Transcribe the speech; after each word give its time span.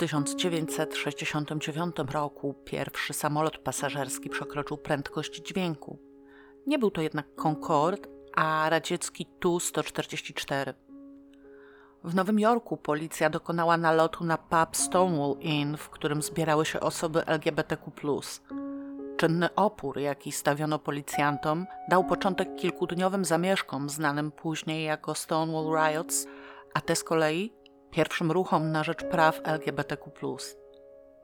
1969 0.00 1.96
roku 2.12 2.54
pierwszy 2.64 3.12
samolot 3.12 3.58
pasażerski 3.58 4.30
przekroczył 4.30 4.76
prędkość 4.76 5.42
dźwięku. 5.42 5.98
Nie 6.66 6.78
był 6.78 6.90
to 6.90 7.00
jednak 7.00 7.26
Concorde, 7.42 8.08
a 8.36 8.70
radziecki 8.70 9.26
Tu-144. 9.40 10.74
W 12.04 12.14
Nowym 12.14 12.38
Jorku 12.38 12.76
policja 12.76 13.30
dokonała 13.30 13.76
nalotu 13.76 14.24
na 14.24 14.38
pub 14.38 14.76
Stonewall 14.76 15.36
Inn, 15.40 15.76
w 15.76 15.90
którym 15.90 16.22
zbierały 16.22 16.66
się 16.66 16.80
osoby 16.80 17.26
LGBTQ. 17.26 18.20
Czynny 19.16 19.54
opór, 19.54 19.98
jaki 19.98 20.32
stawiono 20.32 20.78
policjantom, 20.78 21.66
dał 21.88 22.04
początek 22.04 22.56
kilkudniowym 22.56 23.24
zamieszkom 23.24 23.90
znanym 23.90 24.32
później 24.32 24.84
jako 24.84 25.14
Stonewall 25.14 25.76
Riots, 25.76 26.26
a 26.74 26.80
te 26.80 26.96
z 26.96 27.04
kolei 27.04 27.59
pierwszym 27.90 28.30
ruchom 28.30 28.72
na 28.72 28.84
rzecz 28.84 29.04
praw 29.04 29.40
LGBTQ. 29.44 30.36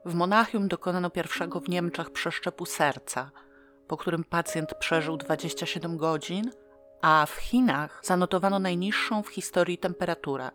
W 0.05 0.15
Monachium 0.15 0.69
dokonano 0.69 1.11
pierwszego 1.11 1.61
w 1.61 1.69
Niemczech 1.69 2.11
przeszczepu 2.11 2.67
serca, 2.67 3.31
po 3.87 3.97
którym 3.97 4.25
pacjent 4.25 4.75
przeżył 4.75 5.17
27 5.17 5.97
godzin, 5.97 6.51
a 7.03 7.27
w 7.27 7.35
Chinach 7.35 8.01
zanotowano 8.05 8.59
najniższą 8.59 9.23
w 9.23 9.29
historii 9.29 9.79
temperaturę 9.79 10.51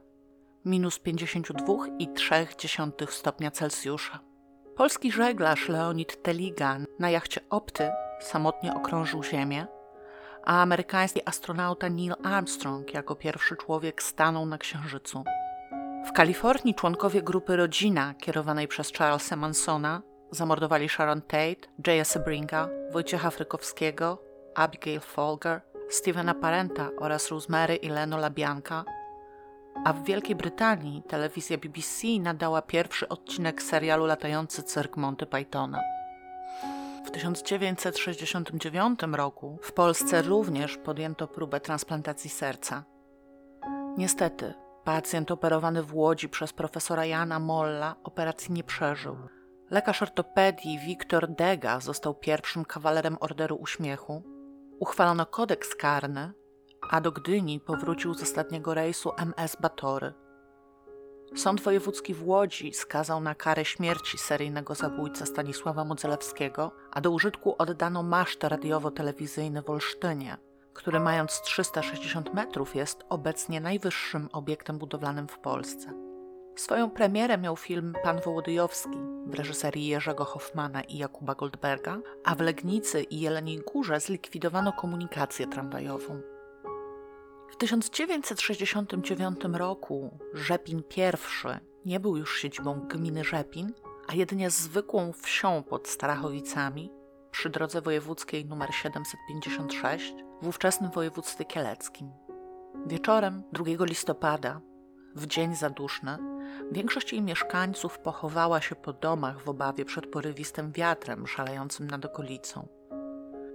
minus 0.66 1.00
52,3 1.00 3.12
stopnia 3.12 3.52
Celsjusza. 3.52 4.20
Polski 4.76 5.12
żeglarz 5.12 5.70
Leonid 5.70 6.24
Teligan 6.24 6.86
na 7.00 7.10
jachcie 7.10 7.42
Opty 7.50 7.92
samotnie 8.20 8.74
okrążył 8.74 9.24
Ziemię, 9.24 9.68
a 10.46 10.62
amerykański 10.62 11.22
astronauta 11.26 11.90
Neil 11.90 12.16
Armstrong 12.24 12.94
jako 12.94 13.16
pierwszy 13.16 13.56
człowiek 13.56 14.04
stanął 14.04 14.46
na 14.46 14.58
Księżycu. 14.58 15.24
W 16.06 16.12
Kalifornii 16.12 16.76
członkowie 16.76 17.22
grupy 17.22 17.56
Rodzina, 17.56 18.14
kierowanej 18.14 18.68
przez 18.68 18.92
Charlesa 18.94 19.36
Mansona, 19.36 20.02
zamordowali 20.32 20.90
Sharon 20.90 21.22
Tate, 21.22 21.68
Jaya 21.88 22.06
Sebringa, 22.06 22.70
Wojciecha 22.92 23.30
Frykowskiego, 23.32 24.24
Abigail 24.56 25.00
Folger, 25.00 25.62
Stevena 25.90 26.34
Parenta 26.34 26.90
oraz 27.00 27.30
Rosemary 27.30 27.76
i 27.76 27.90
Leno 27.90 28.18
Labianka, 28.18 28.86
a 29.86 29.94
w 29.94 30.04
Wielkiej 30.04 30.36
Brytanii 30.36 31.04
telewizja 31.08 31.58
BBC 31.58 32.08
nadała 32.20 32.62
pierwszy 32.62 33.10
odcinek 33.10 33.62
serialu 33.62 34.06
Latający 34.06 34.64
cyrk 34.64 34.98
Monty 34.98 35.26
Pythona. 35.26 35.80
W 37.06 37.12
1969 37.12 39.00
roku 39.14 39.60
w 39.62 39.72
Polsce 39.72 40.22
również 40.22 40.78
podjęto 40.78 41.28
próbę 41.28 41.60
transplantacji 41.60 42.30
serca. 42.30 42.84
Niestety, 43.98 44.54
pacjent 44.84 45.32
operowany 45.32 45.84
w 45.84 45.96
Łodzi 45.96 46.30
przez 46.30 46.54
profesora 46.54 47.06
Jana 47.06 47.40
Molla 47.40 47.96
operacji 48.04 48.54
nie 48.54 48.64
przeżył. 48.64 49.18
Lekarz 49.70 50.02
ortopedii 50.02 50.80
Wiktor 50.80 51.28
Dega 51.28 51.80
został 51.80 52.16
pierwszym 52.16 52.66
kawalerem 52.66 53.18
Orderu 53.20 53.56
Uśmiechu. 53.56 54.24
Uchwalono 54.80 55.26
kodeks 55.26 55.76
karny, 55.76 56.34
a 56.90 57.02
do 57.02 57.12
Gdyni 57.12 57.60
powrócił 57.60 58.14
z 58.14 58.24
ostatniego 58.24 58.74
rejsu 58.74 59.12
MS 59.18 59.58
Batory. 59.62 60.14
Sąd 61.36 61.62
wojewódzki 61.62 62.14
w 62.14 62.28
Łodzi 62.28 62.74
skazał 62.74 63.22
na 63.22 63.36
karę 63.36 63.66
śmierci 63.66 64.18
seryjnego 64.18 64.76
zabójcę 64.76 65.26
Stanisława 65.26 65.86
Modzelewskiego, 65.86 66.72
a 66.92 67.02
do 67.02 67.12
użytku 67.12 67.56
oddano 67.58 68.04
maszt 68.04 68.44
radiowo-telewizyjny 68.44 69.62
w 69.62 69.70
Olsztynie, 69.70 70.38
który 70.74 71.00
mając 71.00 71.42
360 71.42 72.34
metrów 72.34 72.76
jest 72.76 73.04
obecnie 73.10 73.62
najwyższym 73.62 74.30
obiektem 74.32 74.78
budowlanym 74.78 75.28
w 75.28 75.40
Polsce. 75.40 75.94
Swoją 76.56 76.90
premierę 76.90 77.38
miał 77.38 77.56
film 77.56 77.94
Pan 78.04 78.22
Wołodyjowski 78.22 78.98
w 79.26 79.34
reżyserii 79.34 79.88
Jerzego 79.88 80.26
Hoffmana 80.26 80.82
i 80.82 80.98
Jakuba 80.98 81.36
Goldberga, 81.36 82.00
a 82.24 82.36
w 82.36 82.40
Legnicy 82.40 83.04
i 83.04 83.20
Jeleniej 83.20 83.60
Górze 83.74 84.00
zlikwidowano 84.00 84.74
komunikację 84.74 85.48
tramwajową. 85.48 86.22
W 87.50 87.56
1969 87.56 89.40
roku 89.54 90.20
Rzepin 90.34 90.84
I 90.98 91.90
nie 91.90 92.00
był 92.00 92.18
już 92.18 92.40
siedzibą 92.40 92.80
gminy 92.80 93.24
Rzepin, 93.24 93.74
a 94.08 94.14
jedynie 94.14 94.50
zwykłą 94.50 95.14
wsią 95.14 95.64
pod 95.64 95.88
Starachowicami 95.88 97.01
przy 97.32 97.50
drodze 97.50 97.82
wojewódzkiej 97.82 98.48
nr 98.52 98.74
756 98.74 100.14
w 100.42 100.48
ówczesnym 100.48 100.92
województwie 100.92 101.46
kieleckim. 101.46 102.12
Wieczorem 102.86 103.44
2 103.52 103.86
listopada, 103.86 104.62
w 105.16 105.28
dzień 105.28 105.56
zaduszny, 105.56 106.18
większość 106.72 107.14
jej 107.14 107.22
mieszkańców 107.22 108.00
pochowała 108.00 108.62
się 108.62 108.76
po 108.76 108.94
domach 108.94 109.44
w 109.44 109.50
obawie 109.50 109.86
przed 109.86 110.08
porywistym 110.08 110.72
wiatrem 110.72 111.28
szalejącym 111.28 111.88
nad 111.88 112.06
okolicą. 112.06 112.68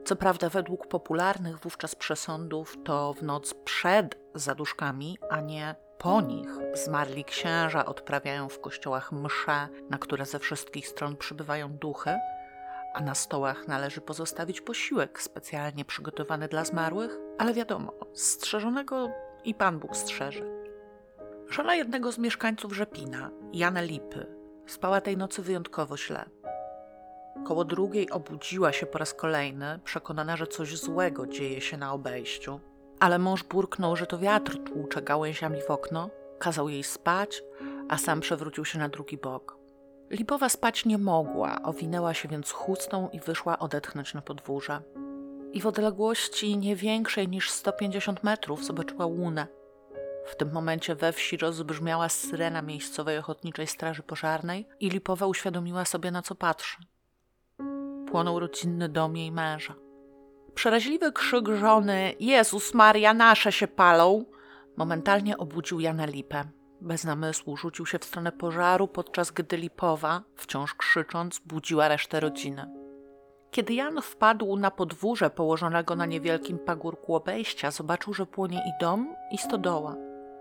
Co 0.04 0.16
prawda, 0.16 0.48
według 0.48 0.86
popularnych 0.86 1.58
wówczas 1.58 1.94
przesądów, 1.94 2.76
to 2.84 3.14
w 3.14 3.22
noc 3.22 3.54
przed 3.54 4.18
zaduszkami, 4.34 5.18
a 5.30 5.40
nie 5.40 5.74
po 5.98 6.20
nich, 6.20 6.48
zmarli 6.74 7.24
księża 7.24 7.86
odprawiają 7.86 8.48
w 8.48 8.60
kościołach 8.60 9.12
msze, 9.12 9.68
na 9.90 9.98
które 9.98 10.26
ze 10.26 10.38
wszystkich 10.38 10.88
stron 10.88 11.16
przybywają 11.16 11.68
duchy, 11.68 12.18
a 12.96 13.00
na 13.00 13.14
stołach 13.14 13.68
należy 13.68 14.00
pozostawić 14.00 14.60
posiłek 14.60 15.22
specjalnie 15.22 15.84
przygotowany 15.84 16.48
dla 16.48 16.64
zmarłych, 16.64 17.18
ale 17.38 17.54
wiadomo, 17.54 17.92
strzeżonego 18.14 19.10
i 19.44 19.54
Pan 19.54 19.78
Bóg 19.78 19.96
strzeże. 19.96 20.44
Żona 21.48 21.74
jednego 21.74 22.12
z 22.12 22.18
mieszkańców 22.18 22.72
Rzepina, 22.72 23.30
Jana 23.52 23.80
Lipy, 23.80 24.26
spała 24.66 25.00
tej 25.00 25.16
nocy 25.16 25.42
wyjątkowo 25.42 25.96
źle. 25.96 26.24
Koło 27.46 27.64
drugiej 27.64 28.10
obudziła 28.10 28.72
się 28.72 28.86
po 28.86 28.98
raz 28.98 29.14
kolejny, 29.14 29.80
przekonana, 29.84 30.36
że 30.36 30.46
coś 30.46 30.78
złego 30.78 31.26
dzieje 31.26 31.60
się 31.60 31.76
na 31.76 31.92
obejściu. 31.92 32.60
Ale 33.00 33.18
mąż 33.18 33.42
burknął, 33.44 33.96
że 33.96 34.06
to 34.06 34.18
wiatr 34.18 34.58
tłucze 34.64 35.02
gałęziami 35.02 35.60
w 35.62 35.70
okno, 35.70 36.10
kazał 36.38 36.68
jej 36.68 36.82
spać, 36.82 37.42
a 37.88 37.98
sam 37.98 38.20
przewrócił 38.20 38.64
się 38.64 38.78
na 38.78 38.88
drugi 38.88 39.18
bok. 39.18 39.65
Lipowa 40.10 40.48
spać 40.48 40.84
nie 40.84 40.98
mogła, 40.98 41.62
owinęła 41.62 42.14
się 42.14 42.28
więc 42.28 42.50
chustą 42.50 43.08
i 43.12 43.20
wyszła 43.20 43.58
odetchnąć 43.58 44.14
na 44.14 44.22
podwórze. 44.22 44.82
I 45.52 45.60
w 45.60 45.66
odległości 45.66 46.58
nie 46.58 46.76
większej 46.76 47.28
niż 47.28 47.50
150 47.50 48.24
metrów 48.24 48.64
zobaczyła 48.64 49.06
łunę. 49.06 49.46
W 50.26 50.36
tym 50.36 50.52
momencie 50.52 50.94
we 50.94 51.12
wsi 51.12 51.36
rozbrzmiała 51.36 52.08
syrena 52.08 52.62
miejscowej 52.62 53.18
ochotniczej 53.18 53.66
straży 53.66 54.02
pożarnej 54.02 54.68
i 54.80 54.90
Lipowa 54.90 55.26
uświadomiła 55.26 55.84
sobie, 55.84 56.10
na 56.10 56.22
co 56.22 56.34
patrzy 56.34 56.76
płonął 58.16 58.40
rodzinny 58.40 58.88
dom 58.88 59.16
jej 59.16 59.32
męża. 59.32 59.74
Przeraźliwy 60.54 61.12
krzyk 61.12 61.48
żony 61.48 62.14
Jezus 62.20 62.74
Maria, 62.74 63.14
nasze 63.14 63.52
się 63.52 63.68
palą! 63.68 64.24
Momentalnie 64.76 65.38
obudził 65.38 65.80
Jana 65.80 66.06
Lipę. 66.06 66.44
Bez 66.80 67.04
namysłu 67.04 67.56
rzucił 67.56 67.86
się 67.86 67.98
w 67.98 68.04
stronę 68.04 68.32
pożaru, 68.32 68.88
podczas 68.88 69.30
gdy 69.30 69.56
Lipowa, 69.56 70.22
wciąż 70.36 70.74
krzycząc, 70.74 71.38
budziła 71.38 71.88
resztę 71.88 72.20
rodziny. 72.20 72.70
Kiedy 73.50 73.74
Jan 73.74 74.02
wpadł 74.02 74.56
na 74.56 74.70
podwórze 74.70 75.30
położonego 75.30 75.96
na 75.96 76.06
niewielkim 76.06 76.58
pagórku 76.58 77.14
obejścia, 77.14 77.70
zobaczył, 77.70 78.14
że 78.14 78.26
płonie 78.26 78.58
i 78.58 78.80
dom, 78.80 79.14
i 79.32 79.38
stodoła. 79.38 79.96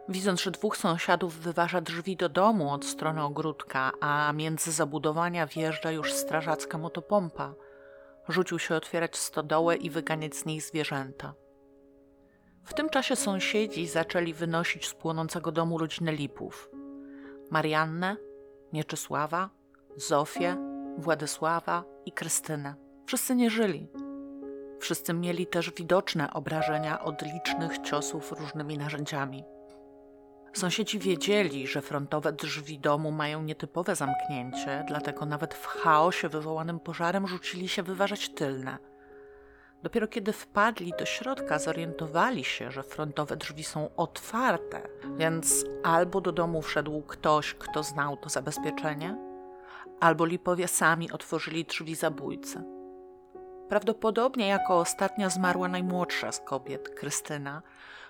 Widząc, 0.09 0.41
że 0.41 0.51
dwóch 0.51 0.77
sąsiadów 0.77 1.39
wyważa 1.39 1.81
drzwi 1.81 2.17
do 2.17 2.29
domu 2.29 2.73
od 2.73 2.85
strony 2.85 3.23
ogródka, 3.23 3.91
a 4.01 4.33
między 4.33 4.71
zabudowania 4.71 5.47
wjeżdża 5.47 5.91
już 5.91 6.13
strażacka 6.13 6.77
motopompa, 6.77 7.53
rzucił 8.29 8.59
się 8.59 8.75
otwierać 8.75 9.17
stodołę 9.17 9.75
i 9.75 9.89
wyganiać 9.89 10.35
z 10.35 10.45
niej 10.45 10.61
zwierzęta. 10.61 11.33
W 12.65 12.73
tym 12.73 12.89
czasie 12.89 13.15
sąsiedzi 13.15 13.87
zaczęli 13.87 14.33
wynosić 14.33 14.87
z 14.87 14.93
płonącego 14.93 15.51
domu 15.51 15.77
rodzinę 15.77 16.11
Lipów. 16.11 16.69
Mariannę, 17.51 18.17
Mieczysława, 18.73 19.49
Zofię, 19.95 20.57
Władysława 20.97 21.83
i 22.05 22.11
Krystynę. 22.11 22.75
Wszyscy 23.05 23.35
nie 23.35 23.49
żyli. 23.49 23.87
Wszyscy 24.79 25.13
mieli 25.13 25.47
też 25.47 25.71
widoczne 25.71 26.33
obrażenia 26.33 27.03
od 27.03 27.21
licznych 27.21 27.77
ciosów 27.79 28.31
różnymi 28.31 28.77
narzędziami. 28.77 29.43
Sąsiedzi 30.53 30.99
wiedzieli, 30.99 31.67
że 31.67 31.81
frontowe 31.81 32.31
drzwi 32.33 32.79
domu 32.79 33.11
mają 33.11 33.43
nietypowe 33.43 33.95
zamknięcie, 33.95 34.85
dlatego 34.87 35.25
nawet 35.25 35.53
w 35.53 35.65
chaosie 35.65 36.29
wywołanym 36.29 36.79
pożarem 36.79 37.27
rzucili 37.27 37.67
się 37.67 37.83
wyważać 37.83 38.29
tylne. 38.29 38.77
Dopiero 39.85 40.07
kiedy 40.07 40.33
wpadli 40.33 40.93
do 40.99 41.05
środka, 41.05 41.59
zorientowali 41.59 42.43
się, 42.43 42.71
że 42.71 42.83
frontowe 42.83 43.37
drzwi 43.37 43.63
są 43.63 43.89
otwarte, 43.97 44.81
więc 45.17 45.65
albo 45.83 46.21
do 46.21 46.31
domu 46.31 46.61
wszedł 46.61 47.01
ktoś, 47.01 47.53
kto 47.53 47.83
znał 47.83 48.17
to 48.17 48.29
zabezpieczenie, 48.29 49.17
albo 49.99 50.25
lipowie 50.25 50.67
sami 50.67 51.11
otworzyli 51.11 51.65
drzwi 51.65 51.95
zabójcy. 51.95 52.63
Prawdopodobnie 53.69 54.47
jako 54.47 54.79
ostatnia 54.79 55.29
zmarła 55.29 55.67
najmłodsza 55.67 56.31
z 56.31 56.39
kobiet, 56.39 56.89
Krystyna, 56.89 57.61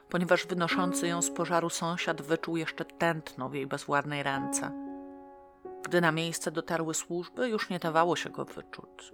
ponieważ 0.09 0.47
wynoszący 0.47 1.07
ją 1.07 1.21
z 1.21 1.31
pożaru 1.31 1.69
sąsiad 1.69 2.21
wyczuł 2.21 2.57
jeszcze 2.57 2.85
tętno 2.85 3.49
w 3.49 3.53
jej 3.53 3.67
bezwładnej 3.67 4.23
ręce. 4.23 4.71
Gdy 5.83 6.01
na 6.01 6.11
miejsce 6.11 6.51
dotarły 6.51 6.93
służby, 6.93 7.49
już 7.49 7.69
nie 7.69 7.79
dawało 7.79 8.15
się 8.15 8.29
go 8.29 8.45
wyczuć. 8.45 9.13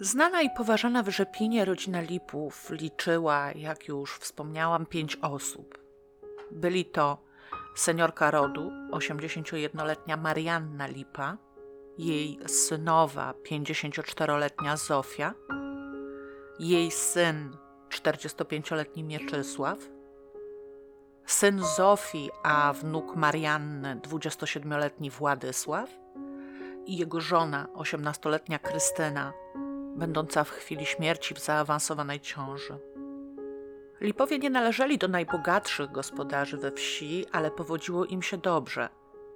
Znana 0.00 0.42
i 0.42 0.50
poważana 0.50 1.02
w 1.02 1.08
Rzepinie 1.08 1.64
rodzina 1.64 2.00
Lipów 2.00 2.70
liczyła, 2.70 3.52
jak 3.52 3.88
już 3.88 4.18
wspomniałam, 4.18 4.86
pięć 4.86 5.16
osób. 5.16 5.78
Byli 6.50 6.84
to 6.84 7.18
seniorka 7.74 8.30
rodu, 8.30 8.70
81-letnia 8.90 10.16
Marianna 10.16 10.86
Lipa, 10.86 11.36
jej 11.98 12.38
synowa, 12.46 13.34
54-letnia 13.50 14.76
Zofia, 14.76 15.34
jej 16.58 16.90
syn, 16.90 17.56
45-letni 17.88 19.04
Mieczysław, 19.04 19.78
syn 21.26 21.60
Zofii, 21.76 22.30
a 22.42 22.72
wnuk 22.72 23.16
Marianny, 23.16 23.96
27-letni 23.96 25.10
Władysław 25.10 25.90
i 26.86 26.96
jego 26.96 27.20
żona, 27.20 27.68
18-letnia 27.74 28.58
Krystyna, 28.58 29.32
będąca 29.96 30.44
w 30.44 30.50
chwili 30.50 30.86
śmierci 30.86 31.34
w 31.34 31.38
zaawansowanej 31.38 32.20
ciąży. 32.20 32.78
Lipowie 34.00 34.38
nie 34.38 34.50
należeli 34.50 34.98
do 34.98 35.08
najbogatszych 35.08 35.92
gospodarzy 35.92 36.56
we 36.56 36.72
wsi, 36.72 37.26
ale 37.32 37.50
powodziło 37.50 38.04
im 38.04 38.22
się 38.22 38.38
dobrze, 38.38 38.88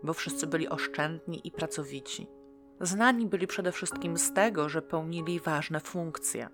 bo 0.03 0.13
wszyscy 0.13 0.47
byli 0.47 0.69
oszczędni 0.69 1.41
i 1.45 1.51
pracowici. 1.51 2.27
Znani 2.81 3.27
byli 3.27 3.47
przede 3.47 3.73
wszystkim 3.73 4.19
z 4.19 4.33
tego, 4.33 4.69
że 4.69 4.83
pełnili 4.83 5.41
ważne 5.41 5.81
funkcje. 5.81 6.49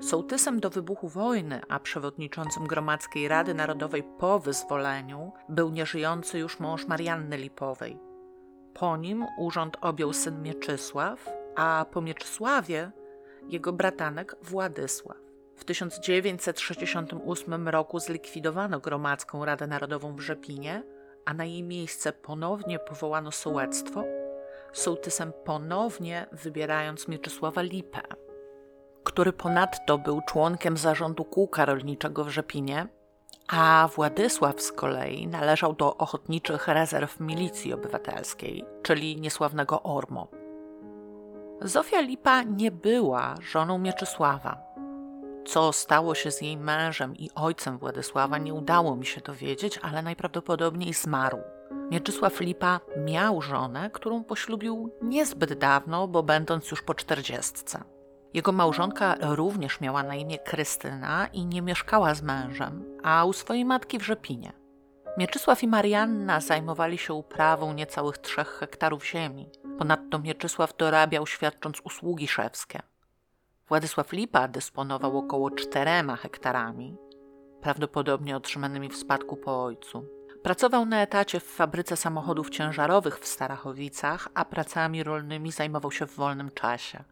Sołtysem 0.00 0.60
do 0.60 0.70
wybuchu 0.70 1.08
wojny, 1.08 1.60
a 1.68 1.80
przewodniczącym 1.80 2.66
Gromadzkiej 2.66 3.28
Rady 3.28 3.54
Narodowej 3.54 4.02
po 4.18 4.38
wyzwoleniu 4.38 5.32
był 5.48 5.70
nieżyjący 5.70 6.38
już 6.38 6.60
mąż 6.60 6.86
Marianny 6.86 7.36
Lipowej. 7.36 7.98
Po 8.74 8.96
nim 8.96 9.26
urząd 9.38 9.76
objął 9.80 10.12
syn 10.12 10.42
Mieczysław, 10.42 11.30
a 11.56 11.86
po 11.90 12.00
Mieczysławie 12.00 12.92
jego 13.48 13.72
bratanek 13.72 14.36
Władysław. 14.42 15.16
W 15.56 15.64
1968 15.64 17.68
roku 17.68 18.00
zlikwidowano 18.00 18.80
Gromadzką 18.80 19.44
Radę 19.44 19.66
Narodową 19.66 20.16
w 20.16 20.20
Rzepinie, 20.20 20.82
a 21.24 21.34
na 21.34 21.44
jej 21.44 21.62
miejsce 21.62 22.12
ponownie 22.12 22.78
powołano 22.78 23.32
sołectwo, 23.32 24.04
sołtysem 24.72 25.32
ponownie 25.44 26.26
wybierając 26.32 27.08
Mieczysława 27.08 27.62
Lipę, 27.62 28.00
który 29.04 29.32
ponadto 29.32 29.98
był 29.98 30.20
członkiem 30.28 30.76
zarządu 30.76 31.24
kółka 31.24 31.64
rolniczego 31.64 32.24
w 32.24 32.28
Rzepinie, 32.28 32.86
a 33.48 33.88
Władysław 33.96 34.62
z 34.62 34.72
kolei 34.72 35.26
należał 35.26 35.72
do 35.72 35.96
ochotniczych 35.96 36.68
rezerw 36.68 37.20
milicji 37.20 37.72
obywatelskiej, 37.72 38.64
czyli 38.82 39.20
niesławnego 39.20 39.82
ORMO. 39.82 40.39
Zofia 41.62 42.00
Lipa 42.00 42.42
nie 42.42 42.70
była 42.70 43.34
żoną 43.40 43.78
Mieczysława. 43.78 44.62
Co 45.46 45.72
stało 45.72 46.14
się 46.14 46.30
z 46.30 46.42
jej 46.42 46.56
mężem 46.56 47.16
i 47.16 47.30
ojcem 47.34 47.78
Władysława, 47.78 48.38
nie 48.38 48.54
udało 48.54 48.96
mi 48.96 49.06
się 49.06 49.20
dowiedzieć, 49.20 49.78
ale 49.82 50.02
najprawdopodobniej 50.02 50.94
zmarł. 50.94 51.38
Mieczysław 51.90 52.40
Lipa 52.40 52.80
miał 52.96 53.42
żonę, 53.42 53.90
którą 53.92 54.24
poślubił 54.24 54.92
niezbyt 55.02 55.58
dawno, 55.58 56.08
bo 56.08 56.22
będąc 56.22 56.70
już 56.70 56.82
po 56.82 56.94
czterdziestce. 56.94 57.84
Jego 58.34 58.52
małżonka 58.52 59.14
również 59.20 59.80
miała 59.80 60.02
na 60.02 60.14
imię 60.14 60.38
Krystyna 60.38 61.26
i 61.26 61.46
nie 61.46 61.62
mieszkała 61.62 62.14
z 62.14 62.22
mężem, 62.22 62.84
a 63.02 63.24
u 63.24 63.32
swojej 63.32 63.64
matki 63.64 63.98
w 63.98 64.04
Rzepinie. 64.04 64.59
Mieczysław 65.16 65.62
i 65.62 65.68
Marianna 65.68 66.40
zajmowali 66.40 66.98
się 66.98 67.14
uprawą 67.14 67.72
niecałych 67.72 68.18
trzech 68.18 68.48
hektarów 68.48 69.06
ziemi. 69.06 69.50
Ponadto 69.78 70.18
Mieczysław 70.18 70.76
dorabiał 70.76 71.26
świadcząc 71.26 71.80
usługi 71.84 72.28
szewskie. 72.28 72.82
Władysław 73.68 74.12
Lipa 74.12 74.48
dysponował 74.48 75.18
około 75.18 75.50
czterema 75.50 76.16
hektarami, 76.16 76.96
prawdopodobnie 77.60 78.36
otrzymanymi 78.36 78.88
w 78.88 78.96
spadku 78.96 79.36
po 79.36 79.64
ojcu. 79.64 80.04
Pracował 80.42 80.86
na 80.86 81.02
etacie 81.02 81.40
w 81.40 81.44
fabryce 81.44 81.96
samochodów 81.96 82.50
ciężarowych 82.50 83.18
w 83.18 83.26
Starachowicach, 83.26 84.28
a 84.34 84.44
pracami 84.44 85.02
rolnymi 85.02 85.52
zajmował 85.52 85.90
się 85.90 86.06
w 86.06 86.16
wolnym 86.16 86.50
czasie. 86.50 87.04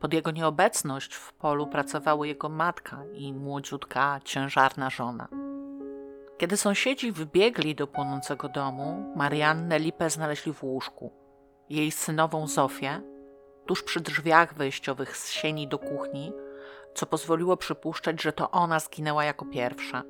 Pod 0.00 0.14
jego 0.14 0.30
nieobecność 0.30 1.14
w 1.14 1.32
polu 1.32 1.66
pracowały 1.66 2.28
jego 2.28 2.48
matka 2.48 3.04
i 3.14 3.32
młodziutka, 3.32 4.20
ciężarna 4.24 4.90
żona. 4.90 5.28
Kiedy 6.38 6.56
sąsiedzi 6.56 7.12
wybiegli 7.12 7.74
do 7.74 7.86
płonącego 7.86 8.48
domu, 8.48 9.12
Mariannę 9.16 9.78
Lipę 9.78 10.10
znaleźli 10.10 10.52
w 10.52 10.64
łóżku. 10.64 11.12
Jej 11.68 11.90
synową 11.90 12.46
Zofię, 12.46 13.00
tuż 13.66 13.82
przy 13.82 14.00
drzwiach 14.00 14.54
wejściowych 14.54 15.16
z 15.16 15.30
sieni 15.30 15.68
do 15.68 15.78
kuchni, 15.78 16.32
co 16.94 17.06
pozwoliło 17.06 17.56
przypuszczać, 17.56 18.22
że 18.22 18.32
to 18.32 18.50
ona 18.50 18.80
zginęła 18.80 19.24
jako 19.24 19.44
pierwsza. 19.44 20.02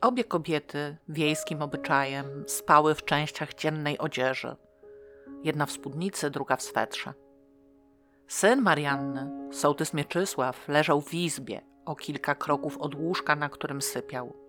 Obie 0.00 0.24
kobiety, 0.24 0.96
wiejskim 1.08 1.62
obyczajem, 1.62 2.44
spały 2.46 2.94
w 2.94 3.04
częściach 3.04 3.54
dziennej 3.54 3.98
odzieży. 3.98 4.56
Jedna 5.44 5.66
w 5.66 5.72
spódnicy, 5.72 6.30
druga 6.30 6.56
w 6.56 6.62
swetrze. 6.62 7.14
Syn 8.26 8.62
Marianny, 8.62 9.52
sołtys 9.52 9.94
Mieczysław, 9.94 10.68
leżał 10.68 11.00
w 11.00 11.14
izbie, 11.14 11.60
o 11.84 11.96
kilka 11.96 12.34
kroków 12.34 12.78
od 12.78 12.94
łóżka, 12.94 13.36
na 13.36 13.48
którym 13.48 13.82
sypiał. 13.82 14.41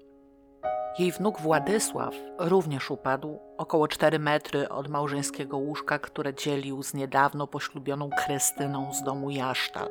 Jej 0.99 1.11
wnuk 1.11 1.41
Władysław 1.41 2.15
również 2.39 2.91
upadł 2.91 3.39
około 3.57 3.87
4 3.87 4.19
metry 4.19 4.69
od 4.69 4.87
małżeńskiego 4.87 5.57
łóżka, 5.57 5.99
które 5.99 6.33
dzielił 6.33 6.83
z 6.83 6.93
niedawno 6.93 7.47
poślubioną 7.47 8.09
Krystyną 8.25 8.93
z 8.93 9.03
domu 9.03 9.29
Jasztal. 9.29 9.89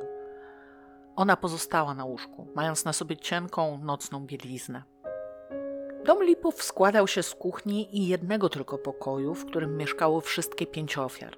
Ona 1.16 1.36
pozostała 1.36 1.94
na 1.94 2.04
łóżku, 2.04 2.46
mając 2.54 2.84
na 2.84 2.92
sobie 2.92 3.16
cienką, 3.16 3.78
nocną 3.82 4.26
bieliznę. 4.26 4.82
Dom 6.06 6.24
Lipów 6.24 6.62
składał 6.62 7.08
się 7.08 7.22
z 7.22 7.34
kuchni 7.34 7.96
i 7.98 8.06
jednego 8.08 8.48
tylko 8.48 8.78
pokoju, 8.78 9.34
w 9.34 9.46
którym 9.46 9.76
mieszkało 9.76 10.20
wszystkie 10.20 10.66
pięć 10.66 10.98
ofiar. 10.98 11.36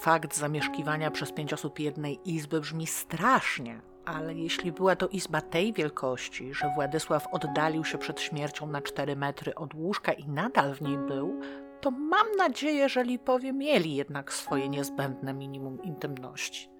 Fakt 0.00 0.36
zamieszkiwania 0.36 1.10
przez 1.10 1.32
pięć 1.32 1.52
osób 1.52 1.78
jednej 1.78 2.20
izby 2.24 2.60
brzmi 2.60 2.86
strasznie, 2.86 3.80
ale 4.04 4.34
jeśli 4.34 4.72
była 4.72 4.96
to 4.96 5.08
izba 5.08 5.40
tej 5.40 5.72
wielkości, 5.72 6.54
że 6.54 6.72
Władysław 6.74 7.26
oddalił 7.32 7.84
się 7.84 7.98
przed 7.98 8.20
śmiercią 8.20 8.66
na 8.66 8.82
cztery 8.82 9.16
metry 9.16 9.54
od 9.54 9.74
łóżka 9.74 10.12
i 10.12 10.28
nadal 10.28 10.74
w 10.74 10.82
niej 10.82 10.98
był, 10.98 11.40
to 11.80 11.90
mam 11.90 12.26
nadzieję, 12.38 12.88
że 12.88 13.04
Lipowie 13.04 13.52
mieli 13.52 13.94
jednak 13.94 14.32
swoje 14.32 14.68
niezbędne 14.68 15.34
minimum 15.34 15.82
intymności. 15.82 16.70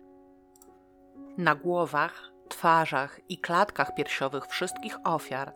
Na 1.38 1.55
głowach, 1.55 2.33
twarzach 2.49 3.21
i 3.29 3.38
klatkach 3.38 3.95
piersiowych 3.95 4.47
wszystkich 4.47 4.97
ofiar 5.05 5.55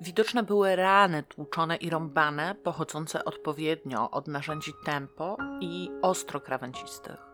widoczne 0.00 0.42
były 0.42 0.76
rany 0.76 1.22
tłuczone 1.22 1.76
i 1.76 1.90
rąbane, 1.90 2.54
pochodzące 2.54 3.24
odpowiednio 3.24 4.10
od 4.10 4.28
narzędzi 4.28 4.72
tempo 4.84 5.36
i 5.60 5.90
ostro 6.02 6.40
krawędzistych. 6.40 7.33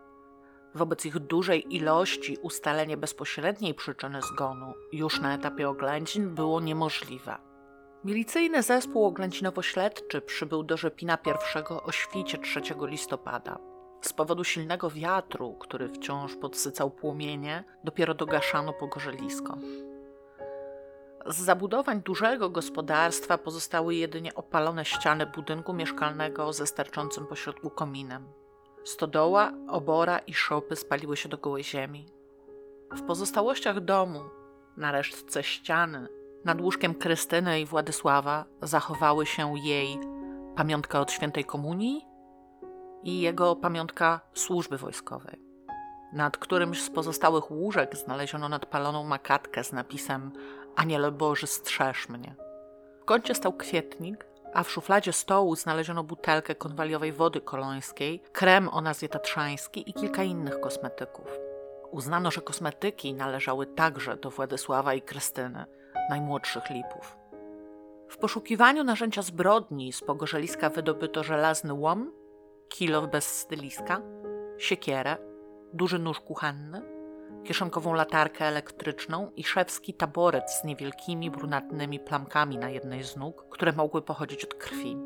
Wobec 0.75 1.05
ich 1.05 1.19
dużej 1.19 1.75
ilości 1.75 2.37
ustalenie 2.41 2.97
bezpośredniej 2.97 3.73
przyczyny 3.73 4.21
zgonu 4.21 4.73
już 4.91 5.19
na 5.19 5.35
etapie 5.35 5.69
oględzin 5.69 6.35
było 6.35 6.61
niemożliwe. 6.61 7.37
Milicyjny 8.03 8.63
zespół 8.63 9.05
oględzinowo-śledczy 9.05 10.21
przybył 10.21 10.63
do 10.63 10.77
Rzepina 10.77 11.17
I 11.25 11.63
o 11.83 11.91
świcie 11.91 12.37
3 12.37 12.61
listopada. 12.81 13.57
Z 14.01 14.13
powodu 14.13 14.43
silnego 14.43 14.89
wiatru, 14.89 15.53
który 15.53 15.89
wciąż 15.89 16.35
podsycał 16.35 16.91
płomienie, 16.91 17.63
dopiero 17.83 18.13
dogaszano 18.13 18.73
pogorzelisko. 18.73 19.57
Z 21.25 21.41
zabudowań 21.41 22.01
dużego 22.01 22.49
gospodarstwa 22.49 23.37
pozostały 23.37 23.95
jedynie 23.95 24.35
opalone 24.35 24.85
ściany 24.85 25.25
budynku 25.25 25.73
mieszkalnego 25.73 26.53
ze 26.53 26.67
sterczącym 26.67 27.27
pośrodku 27.27 27.69
kominem. 27.69 28.40
Stodoła, 28.83 29.51
obora 29.67 30.19
i 30.19 30.33
szopy 30.33 30.75
spaliły 30.75 31.17
się 31.17 31.29
do 31.29 31.37
gołej 31.37 31.63
ziemi. 31.63 32.05
W 32.91 33.01
pozostałościach 33.01 33.79
domu, 33.79 34.21
na 34.77 34.91
resztce 34.91 35.43
ściany, 35.43 36.07
nad 36.45 36.61
łóżkiem 36.61 36.95
Krystyny 36.95 37.61
i 37.61 37.65
Władysława 37.65 38.45
zachowały 38.61 39.25
się 39.25 39.53
jej 39.57 39.99
pamiątka 40.55 40.99
od 40.99 41.11
świętej 41.11 41.45
komunii 41.45 42.05
i 43.03 43.21
jego 43.21 43.55
pamiątka 43.55 44.21
służby 44.33 44.77
wojskowej. 44.77 45.41
Nad 46.13 46.37
którymś 46.37 46.83
z 46.83 46.89
pozostałych 46.89 47.51
łóżek 47.51 47.95
znaleziono 47.95 48.49
nadpaloną 48.49 49.03
makatkę 49.03 49.63
z 49.63 49.71
napisem 49.71 50.31
Aniele 50.75 51.11
Boży, 51.11 51.47
strzeż 51.47 52.09
mnie. 52.09 52.35
W 53.01 53.05
kącie 53.05 53.35
stał 53.35 53.53
kwietnik, 53.53 54.25
a 54.53 54.63
w 54.63 54.71
szufladzie 54.71 55.13
stołu 55.13 55.55
znaleziono 55.55 56.03
butelkę 56.03 56.55
konwaliowej 56.55 57.11
wody 57.11 57.41
kolońskiej, 57.41 58.23
krem 58.31 58.69
o 58.69 58.81
nazwie 58.81 59.09
tatrzański 59.09 59.89
i 59.89 59.93
kilka 59.93 60.23
innych 60.23 60.59
kosmetyków. 60.59 61.39
Uznano, 61.91 62.31
że 62.31 62.41
kosmetyki 62.41 63.13
należały 63.13 63.65
także 63.65 64.17
do 64.17 64.29
Władysława 64.29 64.93
i 64.93 65.01
Krystyny, 65.01 65.65
najmłodszych 66.09 66.69
lipów. 66.69 67.17
W 68.09 68.17
poszukiwaniu 68.17 68.83
narzędzia 68.83 69.21
zbrodni 69.21 69.93
z 69.93 70.01
pogorzeliska 70.01 70.69
wydobyto 70.69 71.23
żelazny 71.23 71.73
łom, 71.73 72.11
kilo 72.69 73.07
bez 73.07 73.39
styliska, 73.39 74.01
siekierę, 74.57 75.17
duży 75.73 75.99
nóż 75.99 76.19
kuchenny, 76.19 76.81
kieszonkową 77.43 77.93
latarkę 77.93 78.45
elektryczną 78.45 79.31
i 79.35 79.43
szewski 79.43 79.93
taboret 79.93 80.51
z 80.51 80.63
niewielkimi 80.63 81.31
brunatnymi 81.31 81.99
plamkami 81.99 82.57
na 82.57 82.69
jednej 82.69 83.03
z 83.03 83.15
nóg, 83.15 83.45
które 83.49 83.71
mogły 83.71 84.01
pochodzić 84.01 84.45
od 84.45 84.53
krwi. 84.53 84.97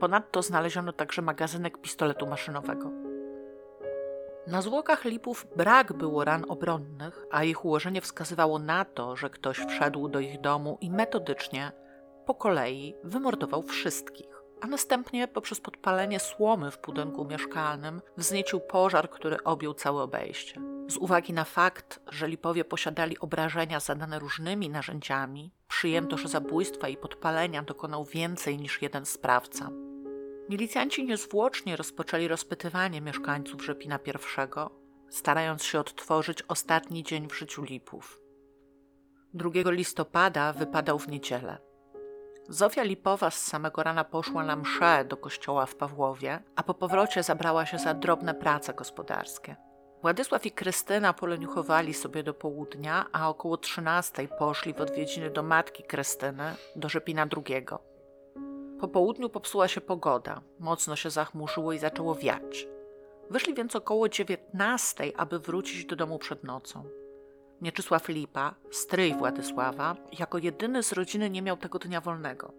Ponadto 0.00 0.42
znaleziono 0.42 0.92
także 0.92 1.22
magazynek 1.22 1.78
pistoletu 1.78 2.26
maszynowego. 2.26 2.90
Na 4.46 4.62
zwłokach 4.62 5.04
lipów 5.04 5.46
brak 5.56 5.92
było 5.92 6.24
ran 6.24 6.44
obronnych, 6.48 7.26
a 7.30 7.44
ich 7.44 7.64
ułożenie 7.64 8.00
wskazywało 8.00 8.58
na 8.58 8.84
to, 8.84 9.16
że 9.16 9.30
ktoś 9.30 9.58
wszedł 9.58 10.08
do 10.08 10.20
ich 10.20 10.40
domu 10.40 10.78
i 10.80 10.90
metodycznie, 10.90 11.72
po 12.26 12.34
kolei, 12.34 12.94
wymordował 13.04 13.62
wszystkich, 13.62 14.35
a 14.66 14.68
następnie 14.68 15.28
poprzez 15.28 15.60
podpalenie 15.60 16.20
słomy 16.20 16.70
w 16.70 16.80
budynku 16.80 17.24
mieszkalnym 17.24 18.02
wzniecił 18.16 18.60
pożar, 18.60 19.10
który 19.10 19.42
objął 19.44 19.74
całe 19.74 20.02
obejście. 20.02 20.60
Z 20.88 20.96
uwagi 20.96 21.32
na 21.32 21.44
fakt, 21.44 22.00
że 22.08 22.28
lipowie 22.28 22.64
posiadali 22.64 23.18
obrażenia 23.18 23.80
zadane 23.80 24.18
różnymi 24.18 24.70
narzędziami, 24.70 25.52
przyjęto, 25.68 26.18
że 26.18 26.28
zabójstwa 26.28 26.88
i 26.88 26.96
podpalenia 26.96 27.62
dokonał 27.62 28.04
więcej 28.04 28.58
niż 28.58 28.82
jeden 28.82 29.06
sprawca. 29.06 29.70
Milicjanci 30.48 31.04
niezwłocznie 31.04 31.76
rozpoczęli 31.76 32.28
rozpytywanie 32.28 33.00
mieszkańców 33.00 33.64
Rzepina 33.64 33.98
I, 34.06 34.50
starając 35.10 35.64
się 35.64 35.80
odtworzyć 35.80 36.42
ostatni 36.42 37.02
dzień 37.02 37.28
w 37.28 37.38
życiu 37.38 37.62
Lipów. 37.62 38.20
2 39.34 39.50
listopada 39.70 40.52
wypadał 40.52 40.98
w 40.98 41.08
niedzielę. 41.08 41.58
Zofia 42.48 42.82
Lipowa 42.82 43.30
z 43.30 43.42
samego 43.42 43.82
rana 43.82 44.04
poszła 44.04 44.44
na 44.44 44.56
mszę 44.56 45.04
do 45.04 45.16
kościoła 45.16 45.66
w 45.66 45.74
Pawłowie, 45.74 46.42
a 46.56 46.62
po 46.62 46.74
powrocie 46.74 47.22
zabrała 47.22 47.66
się 47.66 47.78
za 47.78 47.94
drobne 47.94 48.34
prace 48.34 48.74
gospodarskie. 48.74 49.56
Władysław 50.02 50.46
i 50.46 50.50
Krystyna 50.50 51.12
poleniuchowali 51.12 51.94
sobie 51.94 52.22
do 52.22 52.34
południa, 52.34 53.06
a 53.12 53.28
około 53.28 53.56
trzynastej 53.56 54.28
poszli 54.38 54.74
w 54.74 54.80
odwiedziny 54.80 55.30
do 55.30 55.42
matki 55.42 55.82
Krystyny, 55.82 56.54
do 56.76 56.88
Rzepina 56.88 57.26
II. 57.36 57.66
Po 58.80 58.88
południu 58.88 59.28
popsuła 59.28 59.68
się 59.68 59.80
pogoda, 59.80 60.40
mocno 60.58 60.96
się 60.96 61.10
zachmurzyło 61.10 61.72
i 61.72 61.78
zaczęło 61.78 62.14
wiać. 62.14 62.68
Wyszli 63.30 63.54
więc 63.54 63.76
około 63.76 64.08
dziewiętnastej, 64.08 65.14
aby 65.16 65.38
wrócić 65.38 65.86
do 65.86 65.96
domu 65.96 66.18
przed 66.18 66.44
nocą. 66.44 66.84
Mieczysław 67.60 68.08
Lipa, 68.08 68.54
stryj 68.70 69.14
Władysława, 69.14 69.96
jako 70.18 70.38
jedyny 70.38 70.82
z 70.82 70.92
rodziny 70.92 71.30
nie 71.30 71.42
miał 71.42 71.56
tego 71.56 71.78
dnia 71.78 72.00
wolnego. 72.00 72.52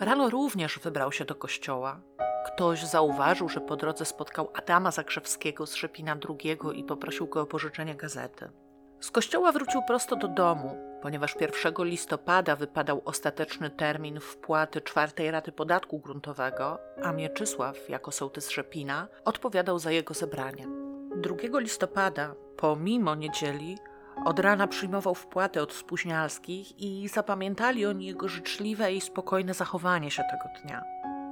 Rano 0.00 0.30
również 0.30 0.78
wybrał 0.78 1.12
się 1.12 1.24
do 1.24 1.34
kościoła. 1.34 2.00
Ktoś 2.46 2.84
zauważył, 2.84 3.48
że 3.48 3.60
po 3.60 3.76
drodze 3.76 4.04
spotkał 4.04 4.50
Adama 4.54 4.90
Zakrzewskiego 4.90 5.66
z 5.66 5.74
Rzepina 5.74 6.16
II 6.28 6.58
i 6.74 6.84
poprosił 6.84 7.26
go 7.26 7.40
o 7.40 7.46
pożyczenie 7.46 7.94
gazety. 7.94 8.50
Z 9.00 9.10
kościoła 9.10 9.52
wrócił 9.52 9.82
prosto 9.86 10.16
do 10.16 10.28
domu, 10.28 10.76
ponieważ 11.02 11.36
1 11.40 11.74
listopada 11.78 12.56
wypadał 12.56 13.02
ostateczny 13.04 13.70
termin 13.70 14.20
wpłaty 14.20 14.80
czwartej 14.80 15.30
raty 15.30 15.52
podatku 15.52 15.98
gruntowego, 15.98 16.78
a 17.02 17.12
Mieczysław, 17.12 17.88
jako 17.88 18.12
sołtys 18.12 18.50
Rzepina, 18.50 19.08
odpowiadał 19.24 19.78
za 19.78 19.90
jego 19.90 20.14
zebranie. 20.14 20.66
2 21.16 21.58
listopada, 21.58 22.34
pomimo 22.56 23.14
niedzieli, 23.14 23.78
od 24.24 24.38
rana 24.38 24.66
przyjmował 24.66 25.14
wpłaty 25.14 25.62
od 25.62 25.72
spóźnialskich 25.72 26.78
i 26.78 27.08
zapamiętali 27.08 27.86
oni 27.86 28.06
jego 28.06 28.28
życzliwe 28.28 28.92
i 28.92 29.00
spokojne 29.00 29.54
zachowanie 29.54 30.10
się 30.10 30.22
tego 30.22 30.60
dnia. 30.62 30.82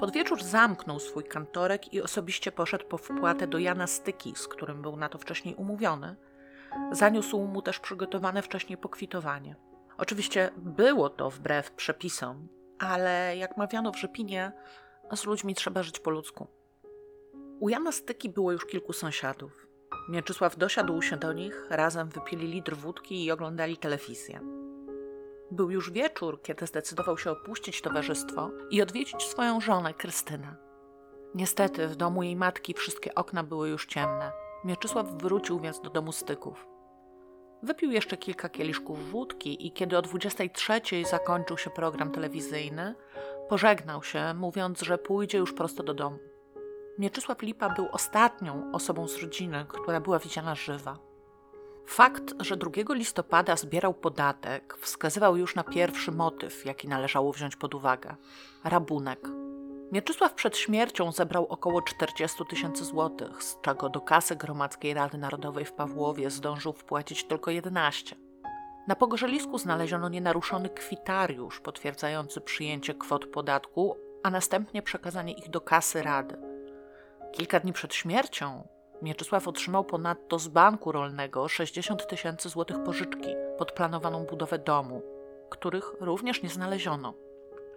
Pod 0.01 0.13
wieczór 0.13 0.43
zamknął 0.43 1.01
swój 1.01 1.25
kantorek 1.25 1.95
i 1.95 2.03
osobiście 2.03 2.53
poszedł 2.53 2.85
po 2.85 2.99
wpłatę 2.99 3.47
do 3.47 3.59
Jana 3.59 3.87
Styki, 3.87 4.33
z 4.37 4.49
którym 4.49 4.83
był 4.83 4.97
na 4.97 5.09
to 5.09 5.19
wcześniej 5.19 5.55
umówiony– 5.55 6.17
Zaniósł 6.93 7.39
mu 7.39 7.63
też 7.63 7.81
przygotowane 7.81 8.43
wcześniej 8.43 8.79
pokwitowanie. 8.79 9.57
Oczywiście 9.99 10.51
było 10.57 11.11
to 11.11 11.31
wbrew 11.31 11.71
przepisom, 11.71 12.49
ale 12.79 13.37
jak 13.37 13.57
mawiano 13.57 13.93
w 13.93 13.99
Rzepinie, 13.99 14.53
z 15.13 15.25
ludźmi 15.25 15.55
trzeba 15.55 15.83
żyć 15.83 16.01
po 16.01 16.11
ludzku. 16.11 16.47
U 17.61 17.69
Jana 17.69 17.93
Styki 17.93 18.29
było 18.29 18.53
już 18.53 18.67
kilku 18.67 18.93
sąsiadów. 18.93 19.67
Mieczysław 20.09 20.57
dosiadł 20.57 21.03
się 21.03 21.17
do 21.17 21.33
nich, 21.33 21.67
razem 21.71 22.09
wypili 22.09 22.47
litr 22.47 22.77
wódki 22.77 23.25
i 23.25 23.31
oglądali 23.31 23.77
telewizję. 23.77 24.41
Był 25.51 25.71
już 25.71 25.91
wieczór, 25.91 26.43
kiedy 26.43 26.67
zdecydował 26.67 27.19
się 27.19 27.31
opuścić 27.31 27.83
towarzystwo 27.83 28.51
i 28.71 28.83
odwiedzić 28.83 29.23
swoją 29.23 29.61
żonę, 29.61 29.95
Krystynę. 29.95 30.57
Niestety 31.35 31.89
w 31.89 31.97
domu 31.97 32.23
jej 32.23 32.37
matki 32.37 32.75
wszystkie 32.75 33.15
okna 33.15 33.43
były 33.43 33.69
już 33.69 33.87
ciemne. 33.87 34.33
Mieczysław 34.65 35.07
wrócił 35.23 35.61
więc 35.61 35.81
do 35.81 35.91
domu 35.91 36.13
styków. 36.13 36.67
Wypił 37.63 37.91
jeszcze 37.91 38.17
kilka 38.17 38.49
kieliszków 38.49 39.11
wódki 39.11 39.67
i 39.67 39.73
kiedy 39.73 39.99
o 39.99 40.03
23 40.03 40.81
zakończył 41.11 41.59
się 41.59 41.71
program 41.71 42.11
telewizyjny, 42.11 42.95
pożegnał 43.49 44.03
się, 44.03 44.35
mówiąc, 44.35 44.81
że 44.81 44.99
pójdzie 44.99 45.39
już 45.39 45.53
prosto 45.53 45.83
do 45.83 45.95
domu. 45.95 46.19
Mieczysław 47.01 47.43
Lipa 47.43 47.71
był 47.71 47.89
ostatnią 47.93 48.73
osobą 48.73 49.09
z 49.09 49.23
rodziny, 49.23 49.65
która 49.69 50.01
była 50.01 50.19
widziana 50.19 50.55
żywa. 50.55 50.99
Fakt, 51.87 52.35
że 52.41 52.57
2 52.57 52.71
listopada 52.95 53.57
zbierał 53.57 53.95
podatek, 53.95 54.77
wskazywał 54.81 55.37
już 55.37 55.55
na 55.55 55.65
pierwszy 55.65 56.13
motyw, 56.13 56.65
jaki 56.67 56.89
należało 56.89 57.33
wziąć 57.33 57.57
pod 57.57 57.75
uwagę 57.75 58.17
rabunek. 58.65 59.29
Mieczysław 59.93 60.35
przed 60.35 60.57
śmiercią 60.57 61.13
zebrał 61.13 61.47
około 61.47 61.83
40 61.83 62.45
tysięcy 62.51 62.85
złotych, 62.85 63.43
z 63.43 63.61
czego 63.61 63.89
do 63.89 64.01
kasy 64.01 64.37
Gromadzkiej 64.37 64.95
Rady 64.95 65.19
Narodowej 65.19 65.65
w 65.65 65.73
Pawłowie 65.73 66.31
zdążył 66.31 66.73
wpłacić 66.73 67.25
tylko 67.25 67.51
11. 67.51 68.17
Na 68.89 68.95
pogorzelisku 68.95 69.59
znaleziono 69.59 70.09
nienaruszony 70.09 70.69
kwitariusz 70.69 71.61
potwierdzający 71.61 72.41
przyjęcie 72.41 72.95
kwot 72.95 73.27
podatku, 73.27 73.97
a 74.23 74.31
następnie 74.31 74.83
przekazanie 74.83 75.33
ich 75.33 75.51
do 75.51 75.61
kasy 75.61 76.03
Rady. 76.03 76.60
Kilka 77.33 77.61
dni 77.61 77.73
przed 77.73 77.95
śmiercią 77.95 78.69
Mieczysław 79.03 79.49
otrzymał 79.49 79.85
ponadto 79.85 80.39
z 80.39 80.49
banku 80.49 80.93
rolnego 80.93 81.49
60 81.49 82.07
tysięcy 82.07 82.49
złotych 82.49 82.83
pożyczki 82.83 83.35
pod 83.59 83.73
planowaną 83.73 84.25
budowę 84.25 84.59
domu, 84.59 85.03
których 85.51 85.93
również 86.01 86.43
nie 86.43 86.49
znaleziono. 86.49 87.15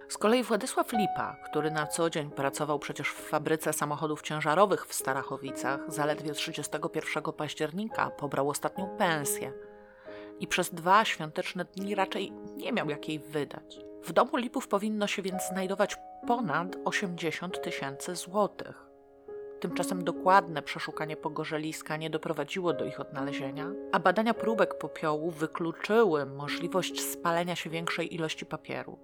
Z 0.09 0.17
kolei 0.17 0.43
Władysław 0.43 0.93
Lipa, 0.93 1.35
który 1.45 1.71
na 1.71 1.87
co 1.87 2.09
dzień 2.09 2.31
pracował 2.31 2.79
przecież 2.79 3.09
w 3.09 3.29
fabryce 3.29 3.73
samochodów 3.73 4.21
ciężarowych 4.21 4.85
w 4.85 4.93
Starachowicach, 4.93 5.79
zaledwie 5.87 6.33
31 6.33 7.23
października 7.23 8.09
pobrał 8.09 8.49
ostatnią 8.49 8.97
pensję 8.97 9.53
i 10.39 10.47
przez 10.47 10.73
dwa 10.73 11.05
świąteczne 11.05 11.65
dni 11.65 11.95
raczej 11.95 12.31
nie 12.31 12.71
miał 12.71 12.89
jak 12.89 13.09
jej 13.09 13.19
wydać. 13.19 13.79
W 14.03 14.13
domu 14.13 14.37
Lipów 14.37 14.67
powinno 14.67 15.07
się 15.07 15.21
więc 15.21 15.43
znajdować 15.47 15.95
ponad 16.27 16.75
80 16.85 17.61
tysięcy 17.61 18.15
złotych. 18.15 18.92
Tymczasem 19.63 20.03
dokładne 20.03 20.61
przeszukanie 20.61 21.17
pogorzeliska 21.17 21.97
nie 21.97 22.09
doprowadziło 22.09 22.73
do 22.73 22.85
ich 22.85 22.99
odnalezienia, 22.99 23.71
a 23.91 23.99
badania 23.99 24.33
próbek 24.33 24.77
popiołu 24.77 25.31
wykluczyły 25.31 26.25
możliwość 26.25 27.01
spalenia 27.01 27.55
się 27.55 27.69
większej 27.69 28.15
ilości 28.15 28.45
papieru. 28.45 28.99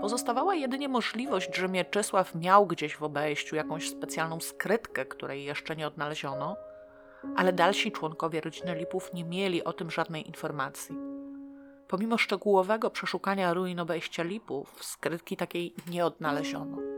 Pozostawała 0.00 0.54
jedynie 0.54 0.88
możliwość, 0.88 1.56
że 1.56 1.68
Mieczysław 1.68 2.34
miał 2.34 2.66
gdzieś 2.66 2.96
w 2.96 3.02
obejściu 3.02 3.56
jakąś 3.56 3.90
specjalną 3.90 4.40
skrytkę, 4.40 5.06
której 5.06 5.44
jeszcze 5.44 5.76
nie 5.76 5.86
odnaleziono, 5.86 6.56
ale 7.36 7.52
dalsi 7.52 7.92
członkowie 7.92 8.40
rodziny 8.40 8.74
Lipów 8.74 9.14
nie 9.14 9.24
mieli 9.24 9.64
o 9.64 9.72
tym 9.72 9.90
żadnej 9.90 10.26
informacji. 10.26 10.96
Pomimo 11.88 12.18
szczegółowego 12.18 12.90
przeszukania 12.90 13.54
ruin 13.54 13.80
obejścia 13.80 14.22
Lipów, 14.22 14.84
skrytki 14.84 15.36
takiej 15.36 15.74
nie 15.90 16.06
odnaleziono. 16.06 16.91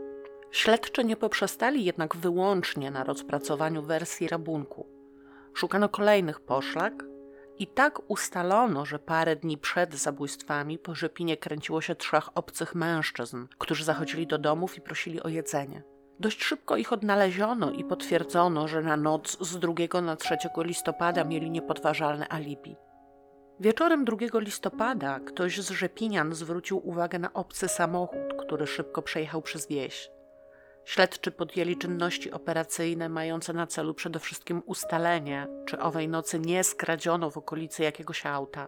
Śledczy 0.55 1.03
nie 1.03 1.15
poprzestali 1.15 1.85
jednak 1.85 2.15
wyłącznie 2.15 2.91
na 2.91 3.03
rozpracowaniu 3.03 3.81
wersji 3.81 4.27
rabunku. 4.27 4.87
Szukano 5.53 5.89
kolejnych 5.89 6.39
poszlak, 6.39 7.03
i 7.59 7.67
tak 7.67 8.01
ustalono, 8.07 8.85
że 8.85 8.99
parę 8.99 9.35
dni 9.35 9.57
przed 9.57 9.95
zabójstwami 9.95 10.79
po 10.79 10.95
Rzepinie 10.95 11.37
kręciło 11.37 11.81
się 11.81 11.95
trzech 11.95 12.37
obcych 12.37 12.75
mężczyzn, 12.75 13.47
którzy 13.57 13.83
zachodzili 13.83 14.27
do 14.27 14.37
domów 14.37 14.77
i 14.77 14.81
prosili 14.81 15.23
o 15.23 15.27
jedzenie. 15.27 15.83
Dość 16.19 16.43
szybko 16.43 16.77
ich 16.77 16.93
odnaleziono 16.93 17.71
i 17.71 17.83
potwierdzono, 17.83 18.67
że 18.67 18.81
na 18.81 18.97
noc 18.97 19.37
z 19.47 19.59
2 19.59 20.01
na 20.01 20.15
3 20.15 20.37
listopada 20.57 21.23
mieli 21.23 21.51
niepodważalne 21.51 22.27
alibi. 22.27 22.75
Wieczorem 23.59 24.05
2 24.05 24.39
listopada 24.39 25.19
ktoś 25.19 25.61
z 25.61 25.69
Rzepinian 25.69 26.33
zwrócił 26.33 26.87
uwagę 26.89 27.19
na 27.19 27.33
obcy 27.33 27.67
samochód, 27.67 28.33
który 28.39 28.67
szybko 28.67 29.01
przejechał 29.01 29.41
przez 29.41 29.67
wieś. 29.67 30.14
Śledczy 30.85 31.31
podjęli 31.31 31.77
czynności 31.77 32.31
operacyjne 32.31 33.09
mające 33.09 33.53
na 33.53 33.67
celu 33.67 33.93
przede 33.93 34.19
wszystkim 34.19 34.61
ustalenie, 34.65 35.47
czy 35.65 35.79
owej 35.79 36.07
nocy 36.07 36.39
nie 36.39 36.63
skradziono 36.63 37.29
w 37.29 37.37
okolicy 37.37 37.83
jakiegoś 37.83 38.25
auta. 38.25 38.67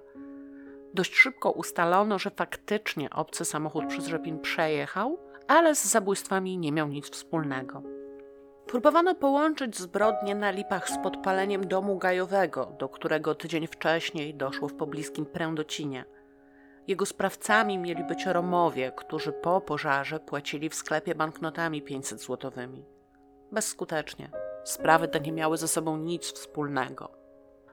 Dość 0.94 1.16
szybko 1.16 1.52
ustalono, 1.52 2.20
że 2.20 2.30
faktycznie 2.30 3.10
obcy 3.10 3.46
samochód 3.46 3.86
przez 3.88 4.08
Rzepin 4.08 4.40
przejechał, 4.40 5.20
ale 5.48 5.76
z 5.76 5.86
zabójstwami 5.86 6.58
nie 6.58 6.72
miał 6.72 6.88
nic 6.88 7.10
wspólnego. 7.10 7.84
Próbowano 8.68 9.16
połączyć 9.16 9.78
zbrodnie 9.78 10.36
na 10.36 10.52
lipach 10.52 10.90
z 10.90 10.98
podpaleniem 11.04 11.68
domu 11.68 11.98
gajowego, 11.98 12.66
do 12.80 12.90
którego 12.90 13.36
tydzień 13.36 13.68
wcześniej 13.68 14.36
doszło 14.36 14.68
w 14.68 14.74
pobliskim 14.74 15.26
Prędocinie. 15.26 16.06
Jego 16.88 17.06
sprawcami 17.06 17.78
mieli 17.78 18.04
być 18.04 18.26
Romowie, 18.26 18.92
którzy 18.96 19.34
po 19.34 19.62
pożarze 19.62 20.20
płacili 20.20 20.70
w 20.70 20.76
sklepie 20.76 21.16
banknotami 21.16 21.82
500 21.82 22.22
złotowymi. 22.22 22.86
Bezskutecznie. 23.52 24.30
Sprawy 24.64 25.08
te 25.08 25.20
nie 25.20 25.32
miały 25.32 25.58
ze 25.58 25.68
sobą 25.68 25.98
nic 25.98 26.26
wspólnego. 26.34 27.12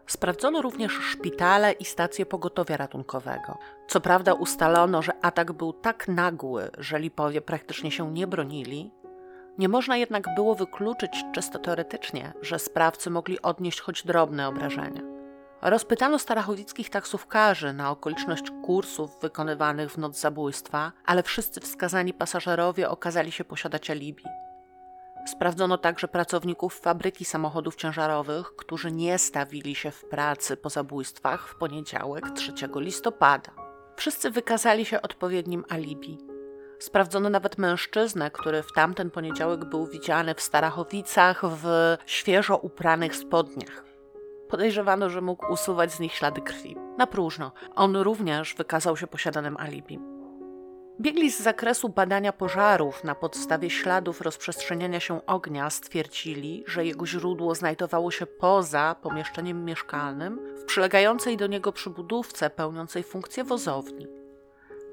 Sprawdzono 0.06 0.62
również 0.62 0.92
szpitale 0.92 1.72
i 1.72 1.84
stacje 1.84 2.26
pogotowia 2.26 2.76
ratunkowego. 2.76 3.58
Co 3.88 4.00
prawda 4.00 4.34
ustalono, 4.34 5.02
że 5.02 5.12
atak 5.22 5.52
był 5.52 5.72
tak 5.72 6.08
nagły, 6.08 6.70
że 6.78 6.98
Lipowie 6.98 7.40
praktycznie 7.40 7.90
się 7.90 8.12
nie 8.12 8.26
bronili. 8.26 8.90
Nie 9.58 9.68
można 9.68 9.96
jednak 9.96 10.34
było 10.34 10.54
wykluczyć 10.54 11.24
czysto 11.34 11.58
teoretycznie, 11.58 12.32
że 12.42 12.58
sprawcy 12.58 13.10
mogli 13.10 13.42
odnieść 13.42 13.80
choć 13.80 14.02
drobne 14.02 14.48
obrażenia. 14.48 15.13
Rozpytano 15.64 16.18
starachowickich 16.18 16.90
taksówkarzy 16.90 17.72
na 17.72 17.90
okoliczność 17.90 18.44
kursów 18.62 19.20
wykonywanych 19.20 19.90
w 19.90 19.98
noc 19.98 20.20
zabójstwa, 20.20 20.92
ale 21.06 21.22
wszyscy 21.22 21.60
wskazani 21.60 22.14
pasażerowie 22.14 22.90
okazali 22.90 23.32
się 23.32 23.44
posiadać 23.44 23.90
alibi. 23.90 24.24
Sprawdzono 25.26 25.78
także 25.78 26.08
pracowników 26.08 26.80
fabryki 26.80 27.24
samochodów 27.24 27.76
ciężarowych, 27.76 28.56
którzy 28.56 28.92
nie 28.92 29.18
stawili 29.18 29.74
się 29.74 29.90
w 29.90 30.04
pracy 30.04 30.56
po 30.56 30.70
zabójstwach 30.70 31.48
w 31.48 31.54
poniedziałek 31.58 32.30
3 32.30 32.52
listopada. 32.76 33.50
Wszyscy 33.96 34.30
wykazali 34.30 34.84
się 34.84 35.02
odpowiednim 35.02 35.64
alibi. 35.68 36.18
Sprawdzono 36.78 37.30
nawet 37.30 37.58
mężczyznę, 37.58 38.30
który 38.30 38.62
w 38.62 38.72
tamten 38.72 39.10
poniedziałek 39.10 39.64
był 39.64 39.86
widziany 39.86 40.34
w 40.34 40.40
Starachowicach 40.40 41.42
w 41.46 41.96
świeżo 42.06 42.56
upranych 42.56 43.16
spodniach. 43.16 43.93
Podejrzewano, 44.54 45.10
że 45.10 45.20
mógł 45.20 45.52
usuwać 45.52 45.92
z 45.92 46.00
nich 46.00 46.12
ślady 46.12 46.40
krwi. 46.40 46.76
Na 46.98 47.06
próżno. 47.06 47.52
On 47.74 47.96
również 47.96 48.54
wykazał 48.54 48.96
się 48.96 49.06
posiadanym 49.06 49.56
alibi. 49.56 49.98
Biegli 51.00 51.30
z 51.30 51.40
zakresu 51.40 51.88
badania 51.88 52.32
pożarów 52.32 53.04
na 53.04 53.14
podstawie 53.14 53.70
śladów 53.70 54.20
rozprzestrzeniania 54.20 55.00
się 55.00 55.26
ognia 55.26 55.70
stwierdzili, 55.70 56.64
że 56.66 56.86
jego 56.86 57.06
źródło 57.06 57.54
znajdowało 57.54 58.10
się 58.10 58.26
poza 58.26 58.96
pomieszczeniem 59.02 59.64
mieszkalnym 59.64 60.40
w 60.56 60.64
przylegającej 60.64 61.36
do 61.36 61.46
niego 61.46 61.72
przybudówce 61.72 62.50
pełniącej 62.50 63.02
funkcję 63.02 63.44
wozowni. 63.44 64.06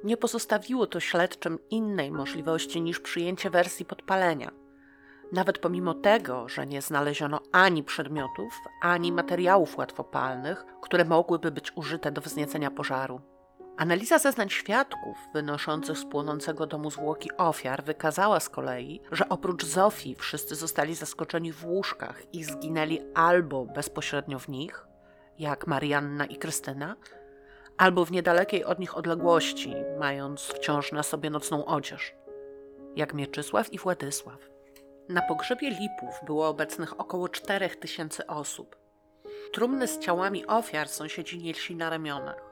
Nie 0.04 0.18
pozostawiło 0.18 0.88
to 0.88 1.00
śledczym 1.00 1.60
innej 1.70 2.12
możliwości 2.12 2.82
niż 2.82 3.00
przyjęcie 3.00 3.50
wersji 3.50 3.86
podpalenia. 3.86 4.61
Nawet 5.32 5.58
pomimo 5.58 5.94
tego, 5.94 6.50
że 6.50 6.68
nie 6.68 6.82
znaleziono 6.82 7.40
ani 7.52 7.84
przedmiotów, 7.84 8.54
ani 8.82 9.12
materiałów 9.12 9.78
łatwopalnych, 9.78 10.66
które 10.82 11.06
mogłyby 11.06 11.52
być 11.52 11.78
użyte 11.78 12.12
do 12.12 12.22
wzniecenia 12.22 12.72
pożaru. 12.72 13.22
Analiza 13.78 14.20
zeznań 14.20 14.50
świadków 14.50 15.18
wynoszących 15.34 15.98
z 15.98 16.06
płonącego 16.06 16.68
domu 16.68 16.92
zwłoki 16.92 17.30
ofiar 17.38 17.84
wykazała 17.84 18.40
z 18.40 18.50
kolei, 18.50 19.02
że 19.12 19.30
oprócz 19.30 19.66
Zofii 19.66 20.16
wszyscy 20.16 20.56
zostali 20.56 20.96
zaskoczeni 20.96 21.54
w 21.54 21.66
łóżkach 21.66 22.34
i 22.34 22.44
zginęli 22.44 23.00
albo 23.14 23.66
bezpośrednio 23.66 24.40
w 24.40 24.50
nich, 24.50 24.88
jak 25.40 25.68
Marianna 25.68 26.26
i 26.26 26.36
Krystyna, 26.36 26.96
albo 27.78 28.06
w 28.06 28.12
niedalekiej 28.12 28.66
od 28.66 28.80
nich 28.80 28.98
odległości, 28.98 29.76
mając 30.00 30.42
wciąż 30.42 30.92
na 30.92 31.04
sobie 31.04 31.30
nocną 31.30 31.66
odzież, 31.66 32.16
jak 32.96 33.14
Mieczysław 33.14 33.74
i 33.74 33.78
Władysław. 33.78 34.51
Na 35.12 35.22
pogrzebie 35.22 35.70
Lipów 35.70 36.20
było 36.26 36.48
obecnych 36.48 37.00
około 37.00 37.30
4000 37.30 37.82
tysięcy 37.82 38.28
osób. 38.28 38.76
Trumny 39.54 39.88
z 39.88 40.00
ciałami 40.00 40.48
ofiar 40.48 40.90
sąsiedzi 40.90 41.40
nieśli 41.40 41.76
na 41.76 41.90
ramionach. 41.90 42.44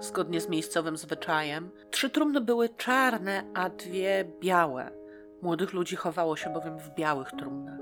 Zgodnie 0.00 0.40
z 0.40 0.48
miejscowym 0.48 0.96
zwyczajem, 0.96 1.70
trzy 1.90 2.10
trumny 2.10 2.40
były 2.40 2.68
czarne, 2.68 3.44
a 3.54 3.70
dwie 3.70 4.24
białe. 4.40 4.90
Młodych 5.42 5.72
ludzi 5.72 5.96
chowało 5.96 6.36
się 6.36 6.50
bowiem 6.50 6.78
w 6.78 6.94
białych 6.94 7.30
trumnach. 7.30 7.80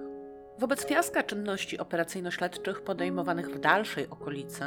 Wobec 0.58 0.86
fiaska 0.86 1.22
czynności 1.22 1.78
operacyjno-śledczych 1.78 2.80
podejmowanych 2.80 3.50
w 3.50 3.58
dalszej 3.58 4.10
okolicy, 4.10 4.64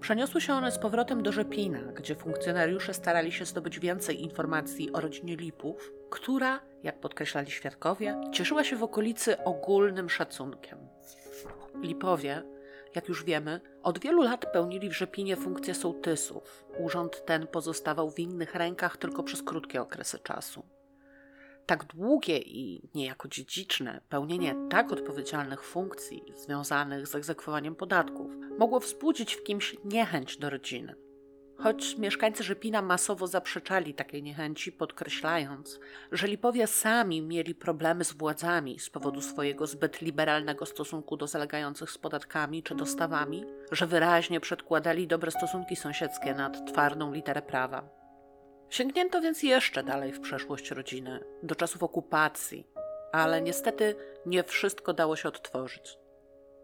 przeniosły 0.00 0.40
się 0.40 0.52
one 0.52 0.72
z 0.72 0.78
powrotem 0.78 1.22
do 1.22 1.32
Rzepina, 1.32 1.78
gdzie 1.78 2.14
funkcjonariusze 2.14 2.94
starali 2.94 3.32
się 3.32 3.44
zdobyć 3.44 3.80
więcej 3.80 4.22
informacji 4.22 4.92
o 4.92 5.00
rodzinie 5.00 5.36
Lipów, 5.36 5.92
która, 6.10 6.60
jak 6.82 7.00
podkreślali 7.00 7.50
świadkowie, 7.50 8.20
cieszyła 8.32 8.64
się 8.64 8.76
w 8.76 8.82
okolicy 8.82 9.44
ogólnym 9.44 10.10
szacunkiem. 10.10 10.78
Lipowie 11.82 12.42
jak 12.94 13.08
już 13.08 13.24
wiemy, 13.24 13.60
od 13.82 13.98
wielu 13.98 14.22
lat 14.22 14.52
pełnili 14.52 14.88
w 14.88 14.96
Rzepinie 14.96 15.36
funkcję 15.36 15.74
sołtysów. 15.74 16.64
Urząd 16.78 17.24
ten 17.24 17.46
pozostawał 17.46 18.10
w 18.10 18.18
innych 18.18 18.54
rękach 18.54 18.96
tylko 18.96 19.22
przez 19.22 19.42
krótkie 19.42 19.82
okresy 19.82 20.18
czasu. 20.18 20.66
Tak 21.66 21.84
długie 21.84 22.38
i 22.38 22.90
niejako 22.94 23.28
dziedziczne 23.28 24.00
pełnienie 24.08 24.54
tak 24.70 24.92
odpowiedzialnych 24.92 25.64
funkcji 25.64 26.22
związanych 26.36 27.06
z 27.06 27.14
egzekwowaniem 27.14 27.74
podatków 27.74 28.32
mogło 28.58 28.80
wzbudzić 28.80 29.34
w 29.34 29.42
kimś 29.42 29.76
niechęć 29.84 30.36
do 30.36 30.50
rodziny. 30.50 30.94
Choć 31.62 31.98
mieszkańcy 31.98 32.44
Rzepina 32.44 32.82
masowo 32.82 33.26
zaprzeczali 33.26 33.94
takiej 33.94 34.22
niechęci, 34.22 34.72
podkreślając, 34.72 35.80
że 36.12 36.26
Lipowie 36.26 36.66
sami 36.66 37.22
mieli 37.22 37.54
problemy 37.54 38.04
z 38.04 38.12
władzami 38.12 38.78
z 38.78 38.90
powodu 38.90 39.20
swojego 39.20 39.66
zbyt 39.66 40.00
liberalnego 40.00 40.66
stosunku 40.66 41.16
do 41.16 41.26
zalegających 41.26 41.90
z 41.90 41.98
podatkami 41.98 42.62
czy 42.62 42.74
dostawami, 42.74 43.44
że 43.72 43.86
wyraźnie 43.86 44.40
przedkładali 44.40 45.06
dobre 45.06 45.30
stosunki 45.30 45.76
sąsiedzkie 45.76 46.34
nad 46.34 46.72
twardą 46.72 47.12
literę 47.12 47.42
prawa. 47.42 47.88
Sięgnięto 48.70 49.20
więc 49.20 49.42
jeszcze 49.42 49.82
dalej 49.82 50.12
w 50.12 50.20
przeszłość 50.20 50.70
rodziny, 50.70 51.20
do 51.42 51.54
czasów 51.54 51.82
okupacji, 51.82 52.66
ale 53.12 53.42
niestety 53.42 53.94
nie 54.26 54.42
wszystko 54.44 54.92
dało 54.92 55.16
się 55.16 55.28
odtworzyć. 55.28 55.98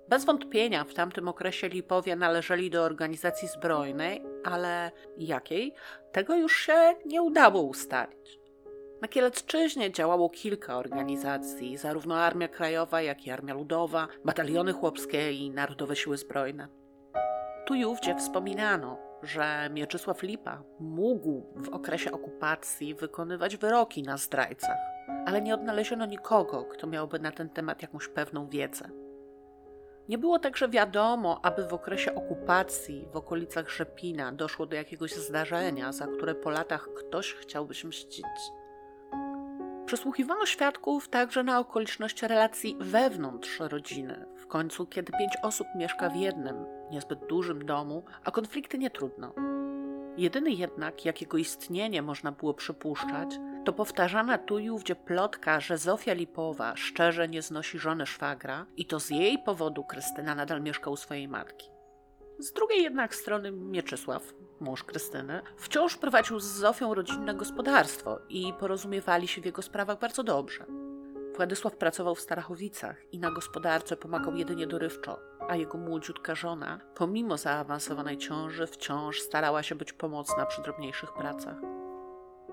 Bez 0.08 0.24
wątpienia 0.24 0.84
w 0.84 0.94
tamtym 0.94 1.28
okresie 1.28 1.68
Lipowie 1.68 2.16
należeli 2.16 2.70
do 2.70 2.82
organizacji 2.82 3.48
zbrojnej, 3.48 4.33
ale 4.44 4.90
jakiej? 5.18 5.74
Tego 6.12 6.36
już 6.36 6.56
się 6.56 6.94
nie 7.06 7.22
udało 7.22 7.62
ustalić. 7.62 8.40
Na 9.02 9.08
Kielecczyźnie 9.08 9.92
działało 9.92 10.30
kilka 10.30 10.78
organizacji, 10.78 11.76
zarówno 11.76 12.16
Armia 12.16 12.48
Krajowa, 12.48 13.02
jak 13.02 13.26
i 13.26 13.30
Armia 13.30 13.54
Ludowa, 13.54 14.08
bataliony 14.24 14.72
chłopskie 14.72 15.32
i 15.32 15.50
Narodowe 15.50 15.96
Siły 15.96 16.16
Zbrojne. 16.16 16.68
Tu 17.66 17.74
i 17.74 17.84
ówdzie 17.84 18.16
wspominano, 18.16 18.98
że 19.22 19.70
Mieczysław 19.72 20.22
Lipa 20.22 20.62
mógł 20.80 21.52
w 21.56 21.68
okresie 21.68 22.12
okupacji 22.12 22.94
wykonywać 22.94 23.56
wyroki 23.56 24.02
na 24.02 24.16
zdrajcach, 24.16 24.78
ale 25.26 25.42
nie 25.42 25.54
odnaleziono 25.54 26.06
nikogo, 26.06 26.64
kto 26.64 26.86
miałby 26.86 27.18
na 27.18 27.32
ten 27.32 27.48
temat 27.48 27.82
jakąś 27.82 28.08
pewną 28.08 28.48
wiedzę. 28.48 29.03
Nie 30.08 30.18
było 30.18 30.38
także 30.38 30.68
wiadomo, 30.68 31.40
aby 31.42 31.66
w 31.66 31.74
okresie 31.74 32.14
okupacji 32.14 33.08
w 33.12 33.16
okolicach 33.16 33.70
Rzepina 33.70 34.32
doszło 34.32 34.66
do 34.66 34.76
jakiegoś 34.76 35.14
zdarzenia, 35.14 35.92
za 35.92 36.06
które 36.06 36.34
po 36.34 36.50
latach 36.50 36.88
ktoś 36.94 37.34
chciałby 37.34 37.74
się 37.74 37.88
mścić. 37.88 38.24
Przesłuchiwano 39.86 40.46
świadków 40.46 41.08
także 41.08 41.42
na 41.42 41.58
okoliczność 41.58 42.22
relacji 42.22 42.76
wewnątrz 42.80 43.60
rodziny. 43.60 44.26
W 44.36 44.46
końcu, 44.46 44.86
kiedy 44.86 45.12
pięć 45.18 45.32
osób 45.42 45.66
mieszka 45.76 46.10
w 46.10 46.16
jednym, 46.16 46.56
niezbyt 46.90 47.26
dużym 47.26 47.66
domu, 47.66 48.04
a 48.24 48.30
konflikty 48.30 48.78
nie 48.78 48.90
trudno. 48.90 49.34
Jedyny 50.16 50.50
jednak, 50.50 51.04
jakiego 51.04 51.36
istnienie 51.38 52.02
można 52.02 52.32
było 52.32 52.54
przypuszczać, 52.54 53.38
to 53.64 53.72
powtarzana 53.72 54.38
tu 54.38 54.58
i 54.58 54.70
ówdzie 54.70 54.96
plotka, 54.96 55.60
że 55.60 55.78
Zofia 55.78 56.12
Lipowa 56.12 56.76
szczerze 56.76 57.28
nie 57.28 57.42
znosi 57.42 57.78
żony 57.78 58.06
szwagra 58.06 58.66
i 58.76 58.86
to 58.86 59.00
z 59.00 59.10
jej 59.10 59.38
powodu 59.38 59.84
Krystyna 59.84 60.34
nadal 60.34 60.62
mieszka 60.62 60.90
u 60.90 60.96
swojej 60.96 61.28
matki. 61.28 61.70
Z 62.38 62.52
drugiej 62.52 62.82
jednak 62.82 63.14
strony 63.14 63.52
Mieczysław, 63.52 64.34
mąż 64.60 64.84
Krystyny, 64.84 65.42
wciąż 65.56 65.96
prowadził 65.96 66.40
z 66.40 66.44
Zofią 66.44 66.94
rodzinne 66.94 67.34
gospodarstwo 67.34 68.18
i 68.28 68.52
porozumiewali 68.60 69.28
się 69.28 69.40
w 69.40 69.44
jego 69.44 69.62
sprawach 69.62 69.98
bardzo 69.98 70.22
dobrze. 70.22 70.64
Władysław 71.36 71.76
pracował 71.76 72.14
w 72.14 72.20
Starachowicach 72.20 72.96
i 73.12 73.18
na 73.18 73.30
gospodarce 73.30 73.96
pomagał 73.96 74.36
jedynie 74.36 74.66
dorywczo, 74.66 75.18
a 75.48 75.56
jego 75.56 75.78
młodziutka 75.78 76.34
żona, 76.34 76.80
pomimo 76.94 77.36
zaawansowanej 77.36 78.18
ciąży, 78.18 78.66
wciąż 78.66 79.20
starała 79.20 79.62
się 79.62 79.74
być 79.74 79.92
pomocna 79.92 80.46
przy 80.46 80.62
drobniejszych 80.62 81.12
pracach. 81.12 81.56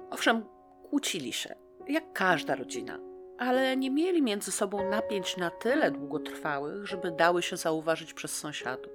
Owszem, 0.09 0.45
kłócili 0.91 1.33
się, 1.33 1.55
jak 1.87 2.13
każda 2.13 2.55
rodzina, 2.55 2.99
ale 3.37 3.77
nie 3.77 3.91
mieli 3.91 4.21
między 4.21 4.51
sobą 4.51 4.89
napięć 4.89 5.37
na 5.37 5.49
tyle 5.49 5.91
długotrwałych, 5.91 6.87
żeby 6.87 7.11
dały 7.11 7.41
się 7.41 7.57
zauważyć 7.57 8.13
przez 8.13 8.37
sąsiadów. 8.37 8.91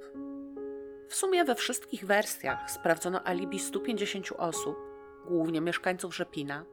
W 1.09 1.14
sumie 1.14 1.44
we 1.44 1.54
wszystkich 1.54 2.06
wersjach 2.06 2.70
sprawdzono 2.70 3.26
alibi 3.26 3.59
150 3.59 4.32
osób, 4.38 4.76
głównie 5.26 5.61
mieszkańców 5.61 6.16
Rzepina, 6.16 6.64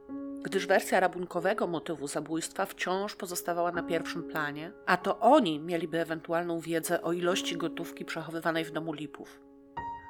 gdyż 0.42 0.66
wersja 0.66 1.00
rabunkowego 1.00 1.66
motywu 1.66 2.06
zabójstwa 2.06 2.66
wciąż 2.66 3.16
pozostawała 3.16 3.72
na 3.72 3.82
pierwszym 3.82 4.22
planie, 4.22 4.72
a 4.86 4.96
to 4.96 5.20
oni 5.20 5.60
mieliby 5.60 6.00
ewentualną 6.00 6.60
wiedzę 6.60 7.02
o 7.02 7.12
ilości 7.12 7.56
gotówki 7.56 8.04
przechowywanej 8.04 8.64
w 8.64 8.70
domu 8.70 8.92
Lipów. 8.92 9.43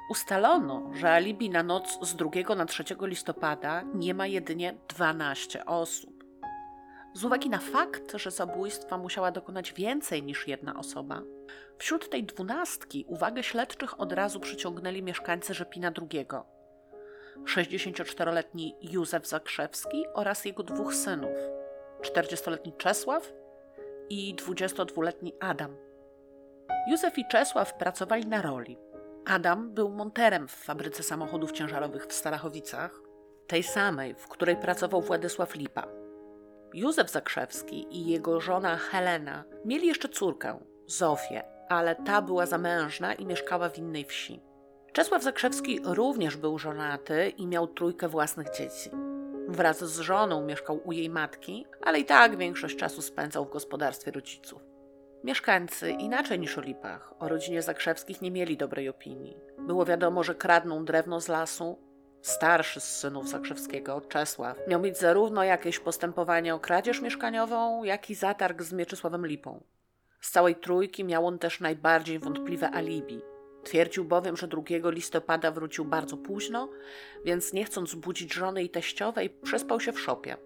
Ustalono, 0.09 0.89
że 0.93 1.11
alibi 1.11 1.49
na 1.49 1.63
noc 1.63 1.99
z 2.01 2.15
2 2.15 2.55
na 2.55 2.65
3 2.65 2.83
listopada 3.01 3.83
nie 3.93 4.13
ma 4.13 4.27
jedynie 4.27 4.77
12 4.87 5.65
osób. 5.65 6.23
Z 7.13 7.25
uwagi 7.25 7.49
na 7.49 7.57
fakt, 7.57 8.11
że 8.15 8.31
zabójstwa 8.31 8.97
musiała 8.97 9.31
dokonać 9.31 9.73
więcej 9.73 10.23
niż 10.23 10.47
jedna 10.47 10.75
osoba, 10.79 11.21
wśród 11.77 12.09
tej 12.09 12.23
dwunastki 12.23 13.05
uwagę 13.07 13.43
śledczych 13.43 13.99
od 13.99 14.11
razu 14.11 14.39
przyciągnęli 14.39 15.03
mieszkańcy 15.03 15.53
Rzepina 15.53 15.91
II. 16.01 16.27
64-letni 17.43 18.75
Józef 18.81 19.27
Zakrzewski 19.27 20.05
oraz 20.13 20.45
jego 20.45 20.63
dwóch 20.63 20.95
synów, 20.95 21.37
40-letni 22.01 22.73
Czesław 22.73 23.33
i 24.09 24.35
22-letni 24.35 25.33
Adam. 25.39 25.75
Józef 26.89 27.17
i 27.17 27.27
Czesław 27.27 27.73
pracowali 27.73 28.27
na 28.27 28.41
roli. 28.41 28.84
Adam 29.25 29.71
był 29.71 29.89
monterem 29.89 30.47
w 30.47 30.51
fabryce 30.51 31.03
samochodów 31.03 31.51
ciężarowych 31.51 32.05
w 32.05 32.13
Starachowicach, 32.13 33.01
tej 33.47 33.63
samej, 33.63 34.15
w 34.15 34.27
której 34.27 34.57
pracował 34.57 35.01
Władysław 35.01 35.55
Lipa. 35.55 35.87
Józef 36.73 37.11
Zakrzewski 37.11 37.87
i 37.91 38.05
jego 38.05 38.41
żona 38.41 38.77
Helena 38.77 39.43
mieli 39.65 39.87
jeszcze 39.87 40.09
córkę, 40.09 40.59
Zofię, 40.87 41.43
ale 41.69 41.95
ta 41.95 42.21
była 42.21 42.45
zamężna 42.45 43.13
i 43.13 43.25
mieszkała 43.25 43.69
w 43.69 43.77
innej 43.77 44.05
wsi. 44.05 44.41
Czesław 44.93 45.23
Zakrzewski 45.23 45.79
również 45.83 46.37
był 46.37 46.59
żonaty 46.59 47.29
i 47.29 47.47
miał 47.47 47.67
trójkę 47.67 48.07
własnych 48.07 48.47
dzieci. 48.57 48.89
Wraz 49.47 49.83
z 49.83 49.99
żoną 49.99 50.45
mieszkał 50.45 50.81
u 50.83 50.91
jej 50.91 51.09
matki, 51.09 51.65
ale 51.81 51.99
i 51.99 52.05
tak 52.05 52.37
większość 52.37 52.77
czasu 52.77 53.01
spędzał 53.01 53.45
w 53.45 53.51
gospodarstwie 53.51 54.11
rodziców. 54.11 54.64
Mieszkańcy, 55.25 55.91
inaczej 55.91 56.39
niż 56.39 56.57
o 56.57 56.61
Lipach, 56.61 57.13
o 57.19 57.27
rodzinie 57.27 57.61
Zakrzewskich 57.61 58.21
nie 58.21 58.31
mieli 58.31 58.57
dobrej 58.57 58.89
opinii. 58.89 59.37
Było 59.59 59.85
wiadomo, 59.85 60.23
że 60.23 60.35
kradną 60.35 60.85
drewno 60.85 61.21
z 61.21 61.27
lasu. 61.27 61.79
Starszy 62.21 62.79
z 62.79 62.97
synów 62.97 63.29
Zakrzewskiego, 63.29 64.01
Czesław, 64.01 64.57
miał 64.67 64.81
mieć 64.81 64.97
zarówno 64.97 65.43
jakieś 65.43 65.79
postępowanie 65.79 66.55
o 66.55 66.59
kradzież 66.59 67.01
mieszkaniową, 67.01 67.83
jak 67.83 68.09
i 68.09 68.15
zatarg 68.15 68.61
z 68.61 68.73
Mieczysławem 68.73 69.27
Lipą. 69.27 69.63
Z 70.21 70.31
całej 70.31 70.55
trójki 70.55 71.03
miał 71.03 71.27
on 71.27 71.39
też 71.39 71.59
najbardziej 71.59 72.19
wątpliwe 72.19 72.71
alibi. 72.71 73.21
Twierdził 73.63 74.05
bowiem, 74.05 74.37
że 74.37 74.47
2 74.47 74.61
listopada 74.83 75.51
wrócił 75.51 75.85
bardzo 75.85 76.17
późno, 76.17 76.69
więc 77.23 77.53
nie 77.53 77.65
chcąc 77.65 77.95
budzić 77.95 78.33
żony 78.33 78.63
i 78.63 78.69
teściowej, 78.69 79.29
przespał 79.29 79.79
się 79.79 79.91
w 79.91 79.99
szopie. 79.99 80.37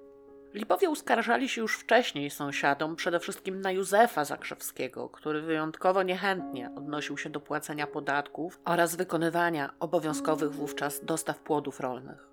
Lipowie 0.53 0.89
uskarżali 0.89 1.49
się 1.49 1.61
już 1.61 1.77
wcześniej 1.77 2.29
sąsiadom, 2.29 2.95
przede 2.95 3.19
wszystkim 3.19 3.61
na 3.61 3.71
Józefa 3.71 4.25
Zakrzewskiego, 4.25 5.09
który 5.09 5.41
wyjątkowo 5.41 6.03
niechętnie 6.03 6.71
odnosił 6.75 7.17
się 7.17 7.29
do 7.29 7.39
płacenia 7.39 7.87
podatków 7.87 8.59
oraz 8.65 8.95
wykonywania 8.95 9.73
obowiązkowych 9.79 10.51
wówczas 10.51 11.05
dostaw 11.05 11.39
płodów 11.39 11.79
rolnych. 11.79 12.27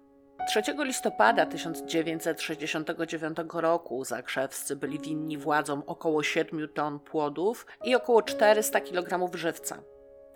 3 0.48 0.62
listopada 0.78 1.46
1969 1.46 3.38
roku 3.52 4.04
Zakrzewscy 4.04 4.76
byli 4.76 4.98
winni 4.98 5.38
władzom 5.38 5.82
około 5.86 6.22
7 6.22 6.68
ton 6.68 7.00
płodów 7.00 7.66
i 7.84 7.94
około 7.94 8.22
400 8.22 8.80
kg 8.80 9.36
żywca. 9.36 9.82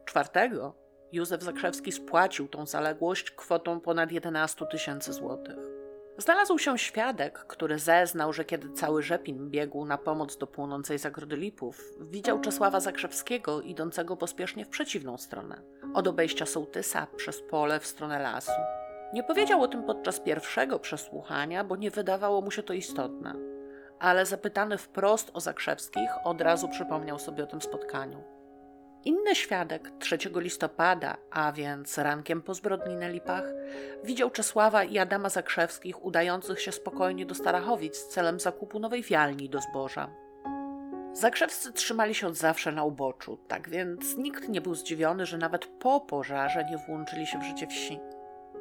Czwartego 0.05 0.75
Józef 1.13 1.43
Zakrzewski 1.43 1.93
spłacił 1.93 2.49
tą 2.49 2.67
zaległość 2.67 3.31
kwotą 3.31 3.81
ponad 3.81 4.13
11 4.13 4.67
tysięcy 4.67 5.13
złotych. 5.13 5.80
Znalazł 6.21 6.59
się 6.59 6.79
świadek, 6.79 7.39
który 7.39 7.79
zeznał, 7.79 8.33
że 8.33 8.45
kiedy 8.45 8.73
cały 8.73 9.03
Rzepin 9.03 9.51
biegł 9.51 9.85
na 9.85 9.99
pomoc 9.99 10.37
do 10.37 10.47
płonącej 10.47 10.99
zagrody 10.99 11.37
Lipów, 11.37 11.81
widział 12.01 12.41
Czesława 12.41 12.81
Zakrzewskiego 12.81 13.61
idącego 13.61 14.17
pospiesznie 14.17 14.65
w 14.65 14.69
przeciwną 14.69 15.19
stronę, 15.19 15.63
od 15.95 16.07
obejścia 16.07 16.47
sołtysa 16.47 17.07
przez 17.17 17.43
pole 17.43 17.81
w 17.81 17.87
stronę 17.87 18.19
lasu. 18.19 18.53
Nie 19.13 19.23
powiedział 19.23 19.63
o 19.63 19.69
tym 19.69 19.83
podczas 19.83 20.21
pierwszego 20.21 20.79
przesłuchania, 20.79 21.65
bo 21.65 21.77
nie 21.77 21.91
wydawało 21.91 22.41
mu 22.41 22.51
się 22.51 22.63
to 22.63 22.73
istotne, 22.73 23.35
ale 23.99 24.27
zapytany 24.27 24.79
wprost 24.79 25.31
o 25.35 25.41
Zakrzewskich, 25.41 26.11
od 26.25 26.41
razu 26.41 26.69
przypomniał 26.69 27.19
sobie 27.19 27.45
o 27.45 27.47
tym 27.47 27.63
spotkaniu. 27.63 28.40
Inny 29.05 29.35
świadek 29.35 29.91
3 29.99 30.19
listopada, 30.35 31.17
a 31.31 31.53
więc 31.53 31.99
rankiem 31.99 32.43
po 32.43 32.55
zbrodni 32.55 32.97
na 32.97 33.09
Lipach, 33.09 33.45
widział 34.05 34.31
Czesława 34.31 34.85
i 34.85 34.99
Adama 34.99 35.29
Zakrzewskich 35.29 36.05
udających 36.05 36.61
się 36.61 36.73
spokojnie 36.73 37.27
do 37.27 37.35
Starachowic 37.35 38.07
celem 38.07 38.41
zakupu 38.41 38.79
nowej 38.79 39.03
wialni 39.03 39.49
do 39.49 39.61
zboża. 39.61 40.11
Zakrzewscy 41.13 41.73
trzymali 41.73 42.15
się 42.15 42.27
od 42.27 42.37
zawsze 42.37 42.73
na 42.73 42.85
uboczu, 42.85 43.39
tak 43.49 43.69
więc 43.69 44.17
nikt 44.17 44.49
nie 44.49 44.61
był 44.61 44.75
zdziwiony, 44.75 45.27
że 45.27 45.39
nawet 45.39 45.67
po 45.67 46.01
pożarze 46.01 46.65
nie 46.71 46.79
włączyli 46.79 47.27
się 47.27 47.39
w 47.39 47.45
życie 47.45 47.67
wsi. 47.67 48.01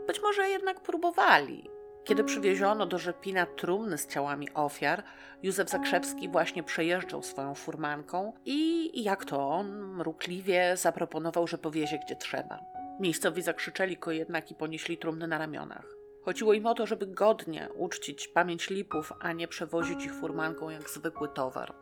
Być 0.08 0.22
może 0.22 0.50
jednak 0.50 0.80
próbowali, 0.80 1.70
kiedy 2.10 2.24
przywieziono 2.24 2.86
do 2.86 2.98
Rzepina 2.98 3.46
trumny 3.46 3.98
z 3.98 4.08
ciałami 4.08 4.54
ofiar, 4.54 5.04
Józef 5.44 5.70
Zakrzewski 5.70 6.30
właśnie 6.30 6.64
przejeżdżał 6.64 7.24
swoją 7.24 7.56
furmanką 7.56 8.34
i, 8.46 9.04
jak 9.04 9.26
to 9.26 9.50
on, 9.50 9.96
mrukliwie 9.96 10.78
zaproponował, 10.78 11.48
że 11.48 11.58
powiezie 11.58 12.00
gdzie 12.06 12.16
trzeba. 12.16 12.60
Miejscowi 13.00 13.42
zakrzyczeli 13.42 13.98
go 13.98 14.12
jednak 14.12 14.52
i 14.52 14.56
ponieśli 14.56 14.98
trumny 14.98 15.28
na 15.28 15.38
ramionach. 15.38 15.86
Chodziło 16.26 16.54
im 16.54 16.66
o 16.66 16.74
to, 16.74 16.86
żeby 16.86 17.08
godnie 17.08 17.70
uczcić 17.76 18.28
pamięć 18.28 18.70
lipów, 18.70 19.14
a 19.20 19.34
nie 19.34 19.48
przewozić 19.48 20.06
ich 20.06 20.14
furmanką 20.14 20.70
jak 20.70 20.90
zwykły 20.90 21.30
towar. 21.30 21.76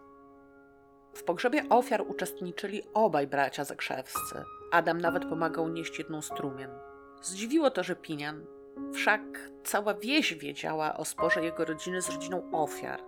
W 1.14 1.24
pogrzebie 1.24 1.70
ofiar 1.70 2.02
uczestniczyli 2.08 2.82
obaj 2.94 3.28
bracia 3.28 3.64
Zakrzewscy. 3.64 4.44
Adam 4.72 5.02
nawet 5.02 5.26
pomagał 5.26 5.70
nieść 5.70 6.00
jedną 6.00 6.22
strumien. 6.22 6.70
Zdziwiło 7.22 7.72
to 7.72 7.84
Rzepinian, 7.84 8.46
Wszak 8.94 9.22
cała 9.64 9.94
wieś 9.94 10.34
wiedziała 10.34 10.98
o 10.98 11.06
sporze 11.06 11.44
jego 11.44 11.66
rodziny 11.66 12.02
z 12.02 12.10
rodziną 12.10 12.52
ofiar, 12.52 13.04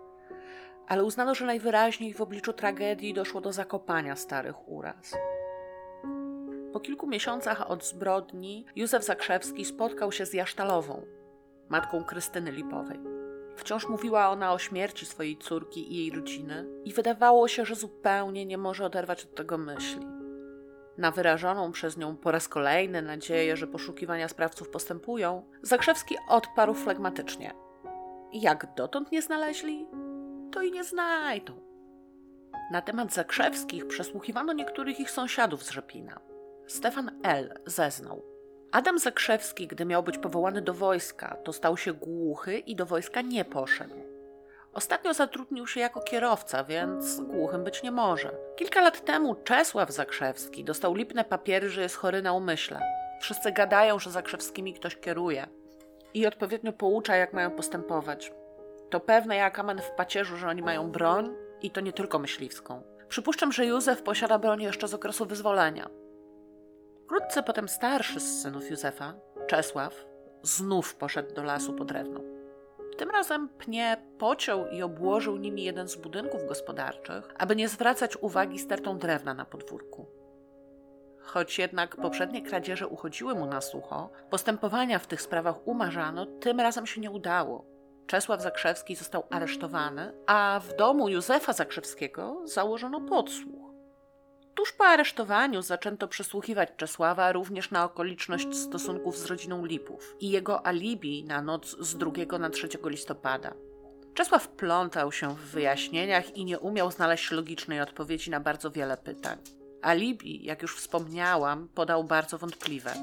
ale 0.88 1.04
uznano, 1.04 1.36
że 1.36 1.46
najwyraźniej 1.46 2.14
w 2.14 2.22
obliczu 2.22 2.54
tragedii 2.54 3.14
doszło 3.14 3.42
do 3.42 3.52
zakopania 3.52 4.16
starych 4.16 4.70
uraz. 4.70 5.16
Po 6.74 6.80
kilku 6.80 7.08
miesiącach 7.08 7.72
od 7.72 7.86
zbrodni 7.86 8.66
Józef 8.76 9.04
Zakrzewski 9.04 9.66
spotkał 9.66 10.12
się 10.12 10.26
z 10.26 10.34
Jasztalową, 10.34 11.06
matką 11.70 12.04
Krystyny 12.04 12.52
Lipowej. 12.52 13.00
Wciąż 13.56 13.90
mówiła 13.90 14.30
ona 14.30 14.54
o 14.54 14.60
śmierci 14.60 15.06
swojej 15.06 15.38
córki 15.38 15.94
i 15.94 15.98
jej 15.98 16.12
rodziny 16.12 16.66
i 16.86 16.94
wydawało 16.94 17.48
się, 17.48 17.66
że 17.66 17.76
zupełnie 17.76 18.46
nie 18.46 18.58
może 18.58 18.86
oderwać 18.86 19.24
od 19.24 19.36
tego 19.36 19.58
myśli 19.58 20.19
na 21.00 21.12
wyrażoną 21.12 21.72
przez 21.72 21.98
nią 21.98 22.18
po 22.18 22.32
raz 22.32 22.48
kolejny 22.48 23.02
nadzieję, 23.02 23.58
że 23.58 23.68
poszukiwania 23.68 24.28
sprawców 24.28 24.70
postępują, 24.70 25.44
Zakrzewski 25.62 26.16
odparł 26.30 26.74
flegmatycznie. 26.74 27.54
Jak 28.34 28.68
dotąd 28.76 29.12
nie 29.12 29.22
znaleźli, 29.22 29.88
to 30.52 30.62
i 30.62 30.72
nie 30.72 30.84
znajdą. 30.84 31.54
Na 32.72 32.82
temat 32.82 33.14
Zakrzewskich 33.14 33.88
przesłuchiwano 33.88 34.54
niektórych 34.54 35.00
ich 35.00 35.12
sąsiadów 35.12 35.64
z 35.64 35.72
Rzepina. 35.72 36.20
Stefan 36.68 37.20
L. 37.24 37.60
zeznał. 37.66 38.24
Adam 38.72 39.00
Zakrzewski, 39.00 39.68
gdy 39.68 39.86
miał 39.86 40.04
być 40.04 40.18
powołany 40.18 40.62
do 40.62 40.74
wojska, 40.74 41.38
to 41.44 41.54
stał 41.54 41.78
się 41.78 41.94
głuchy 41.94 42.58
i 42.58 42.76
do 42.76 42.86
wojska 42.86 43.22
nie 43.22 43.46
poszedł. 43.46 44.09
Ostatnio 44.80 45.14
zatrudnił 45.14 45.68
się 45.68 45.80
jako 45.80 46.02
kierowca, 46.02 46.64
więc 46.64 47.22
głuchym 47.22 47.64
być 47.64 47.84
nie 47.84 47.92
może. 47.92 48.32
Kilka 48.56 48.82
lat 48.82 49.06
temu 49.06 49.36
Czesław 49.36 49.92
Zakrzewski 49.92 50.64
dostał 50.64 50.96
lipne 50.96 51.24
papiery, 51.26 51.70
że 51.70 51.82
jest 51.82 51.96
chory 51.96 52.22
na 52.22 52.34
umyśle. 52.34 52.82
Wszyscy 53.22 53.52
gadają, 53.52 54.00
że 54.00 54.12
Zakrzewskimi 54.12 54.74
ktoś 54.74 54.96
kieruje 54.96 55.48
i 56.14 56.28
odpowiednio 56.28 56.74
poucza, 56.74 57.16
jak 57.16 57.34
mają 57.34 57.52
postępować. 57.52 58.34
To 58.90 59.00
pewne 59.00 59.36
jak 59.36 59.60
amen 59.60 59.82
w 59.82 59.92
pacierzu, 59.92 60.38
że 60.38 60.48
oni 60.48 60.62
mają 60.62 60.92
broń 60.92 61.36
i 61.62 61.72
to 61.72 61.82
nie 61.82 61.94
tylko 61.94 62.20
myśliwską. 62.20 62.84
Przypuszczam, 63.10 63.52
że 63.52 63.66
Józef 63.66 64.04
posiada 64.04 64.40
broń 64.40 64.62
jeszcze 64.62 64.88
z 64.88 64.94
okresu 64.94 65.26
wyzwolenia. 65.26 65.90
Wkrótce 67.04 67.44
potem 67.44 67.70
starszy 67.70 68.20
z 68.20 68.42
synów 68.42 68.70
Józefa, 68.70 69.14
Czesław, 69.48 70.06
znów 70.44 70.96
poszedł 70.96 71.34
do 71.34 71.44
lasu 71.44 71.74
po 71.74 71.86
drewno. 71.86 72.39
Tym 73.00 73.10
razem 73.10 73.50
pnie 73.50 73.98
pociął 74.18 74.68
i 74.68 74.82
obłożył 74.82 75.38
nimi 75.38 75.64
jeden 75.64 75.88
z 75.88 75.96
budynków 75.96 76.48
gospodarczych, 76.48 77.34
aby 77.38 77.56
nie 77.56 77.70
zwracać 77.70 78.18
uwagi 78.18 78.60
stertą 78.60 78.98
drewna 78.98 79.34
na 79.34 79.46
podwórku. 79.46 80.06
Choć 81.20 81.60
jednak 81.60 81.96
poprzednie 81.96 82.42
kradzieże 82.42 82.88
uchodziły 82.88 83.36
mu 83.36 83.46
na 83.46 83.62
sucho, 83.62 84.10
postępowania 84.30 85.00
w 85.00 85.08
tych 85.08 85.22
sprawach 85.22 85.68
umarzano, 85.68 86.26
tym 86.26 86.60
razem 86.60 86.86
się 86.86 87.02
nie 87.02 87.12
udało. 87.12 87.66
Czesław 88.08 88.42
Zakrzewski 88.42 88.96
został 88.96 89.24
aresztowany, 89.30 90.14
a 90.28 90.62
w 90.64 90.76
domu 90.76 91.10
Józefa 91.10 91.54
Zakrzewskiego 91.54 92.42
założono 92.46 93.02
podsłuch. 93.02 93.59
Tuż 94.56 94.72
po 94.72 94.86
aresztowaniu 94.86 95.62
zaczęto 95.62 96.08
przesłuchiwać 96.08 96.70
Czesława 96.78 97.32
również 97.32 97.72
na 97.72 97.84
okoliczność 97.84 98.56
stosunków 98.56 99.18
z 99.18 99.26
rodziną 99.26 99.66
Lipów 99.66 100.16
i 100.20 100.30
jego 100.30 100.66
alibi 100.68 101.24
na 101.24 101.42
noc 101.42 101.76
z 101.80 101.98
2 101.98 102.40
na 102.40 102.50
3 102.50 102.70
listopada. 102.86 103.54
Czesław 104.14 104.48
plątał 104.48 105.12
się 105.12 105.36
w 105.36 105.40
wyjaśnieniach 105.40 106.38
i 106.38 106.46
nie 106.46 106.60
umiał 106.60 106.92
znaleźć 106.92 107.32
logicznej 107.32 107.82
odpowiedzi 107.82 108.32
na 108.32 108.40
bardzo 108.40 108.72
wiele 108.72 108.98
pytań. 108.98 109.38
Alibi, 109.82 110.46
jak 110.46 110.62
już 110.62 110.76
wspomniałam, 110.76 111.68
podał 111.68 112.04
bardzo 112.04 112.38
wątpliwe. 112.38 112.94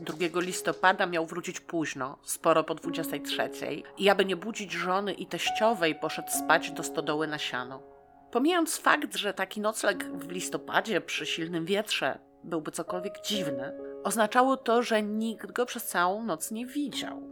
2 0.00 0.40
listopada 0.40 1.06
miał 1.06 1.26
wrócić 1.26 1.60
późno, 1.60 2.18
sporo 2.22 2.64
po 2.64 2.74
23, 2.74 3.50
i 3.98 4.08
aby 4.08 4.24
nie 4.24 4.36
budzić 4.36 4.72
żony 4.72 5.12
i 5.12 5.26
teściowej, 5.26 5.94
poszedł 5.94 6.28
spać 6.30 6.70
do 6.70 6.82
stodoły 6.82 7.26
na 7.26 7.38
siano. 7.38 7.95
Pomijając 8.36 8.76
fakt, 8.76 9.16
że 9.16 9.34
taki 9.34 9.60
nocleg 9.60 10.04
w 10.04 10.30
listopadzie 10.30 11.00
przy 11.00 11.26
silnym 11.26 11.64
wietrze 11.64 12.18
byłby 12.44 12.70
cokolwiek 12.70 13.20
dziwny, 13.20 13.72
oznaczało 14.04 14.56
to, 14.56 14.82
że 14.82 15.02
nikt 15.02 15.52
go 15.52 15.66
przez 15.66 15.84
całą 15.84 16.24
noc 16.24 16.50
nie 16.50 16.66
widział. 16.66 17.22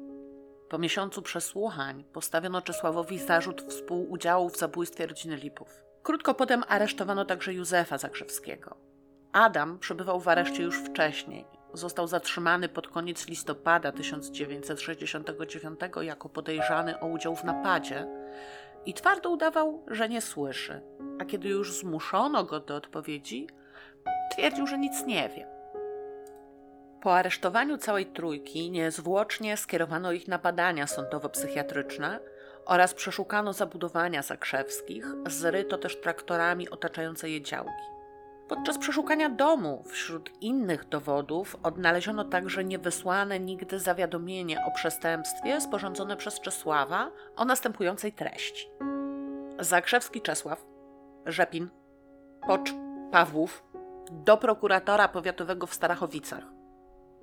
Po 0.69 0.79
miesiącu 0.79 1.23
przesłuchań 1.23 2.05
postawiono 2.13 2.63
Czesławowi 2.63 3.19
zarzut 3.19 3.63
współudziału 3.63 4.49
w 4.49 4.57
zabójstwie 4.57 5.07
rodziny 5.07 5.37
Lipów. 5.37 5.69
Krótko 6.03 6.35
potem 6.35 6.65
aresztowano 6.69 7.25
także 7.25 7.55
Józefa 7.55 7.99
Zakrzewskiego. 7.99 8.77
Adam 9.33 9.79
przebywał 9.79 10.21
w 10.21 10.29
areszcie 10.29 10.63
już 10.63 10.79
wcześniej. 10.79 11.45
Został 11.75 12.07
zatrzymany 12.07 12.69
pod 12.69 12.89
koniec 12.89 13.29
listopada 13.29 13.93
1969 13.93 15.81
jako 16.01 16.29
podejrzany 16.29 17.01
o 17.01 17.07
udział 17.07 17.37
w 17.37 17.45
napadzie 17.45 18.07
i 18.87 18.95
twardo 18.95 19.31
udawał, 19.31 19.85
że 19.87 20.09
nie 20.09 20.21
słyszy. 20.21 20.81
A 21.21 21.25
kiedy 21.25 21.49
już 21.49 21.73
zmuszono 21.73 22.45
go 22.45 22.61
do 22.61 22.77
odpowiedzi, 22.77 23.47
twierdził, 24.33 24.67
że 24.67 24.79
nic 24.79 25.07
nie 25.07 25.29
wie. 25.29 25.47
Po 27.03 27.15
aresztowaniu 27.15 27.79
całej 27.79 28.07
trójki 28.07 28.71
niezwłocznie 28.71 29.57
skierowano 29.57 30.13
ich 30.13 30.29
na 30.29 30.39
badania 30.39 30.87
sądowo-psychiatryczne 30.87 32.21
oraz 32.67 32.95
przeszukano 32.95 33.53
zabudowania 33.53 34.23
zakrzewskich, 34.23 35.07
zryto 35.27 35.79
też 35.79 36.01
traktorami 36.01 36.71
otaczające 36.71 37.31
je 37.31 37.43
działki. 37.43 37.94
Podczas 38.49 38.79
przeszukania 38.79 39.31
domu 39.31 39.85
wśród 39.87 40.31
innych 40.41 40.89
dowodów 40.89 41.57
odnaleziono 41.63 42.25
także 42.25 42.65
niewysłane 42.65 43.41
nigdy 43.41 43.79
zawiadomienie 43.79 44.65
o 44.67 44.71
przestępstwie 44.71 45.61
sporządzone 45.61 46.17
przez 46.17 46.41
Czesława 46.41 47.11
o 47.37 47.45
następującej 47.45 48.13
treści. 48.13 48.69
Zakrzewski 49.59 50.21
Czesław, 50.21 50.67
Rzepin, 51.27 51.71
Pocz, 52.47 52.75
Pawłów, 53.13 53.65
do 54.11 54.37
prokuratora 54.37 55.09
powiatowego 55.09 55.67
w 55.67 55.75
Starachowicach. 55.75 56.45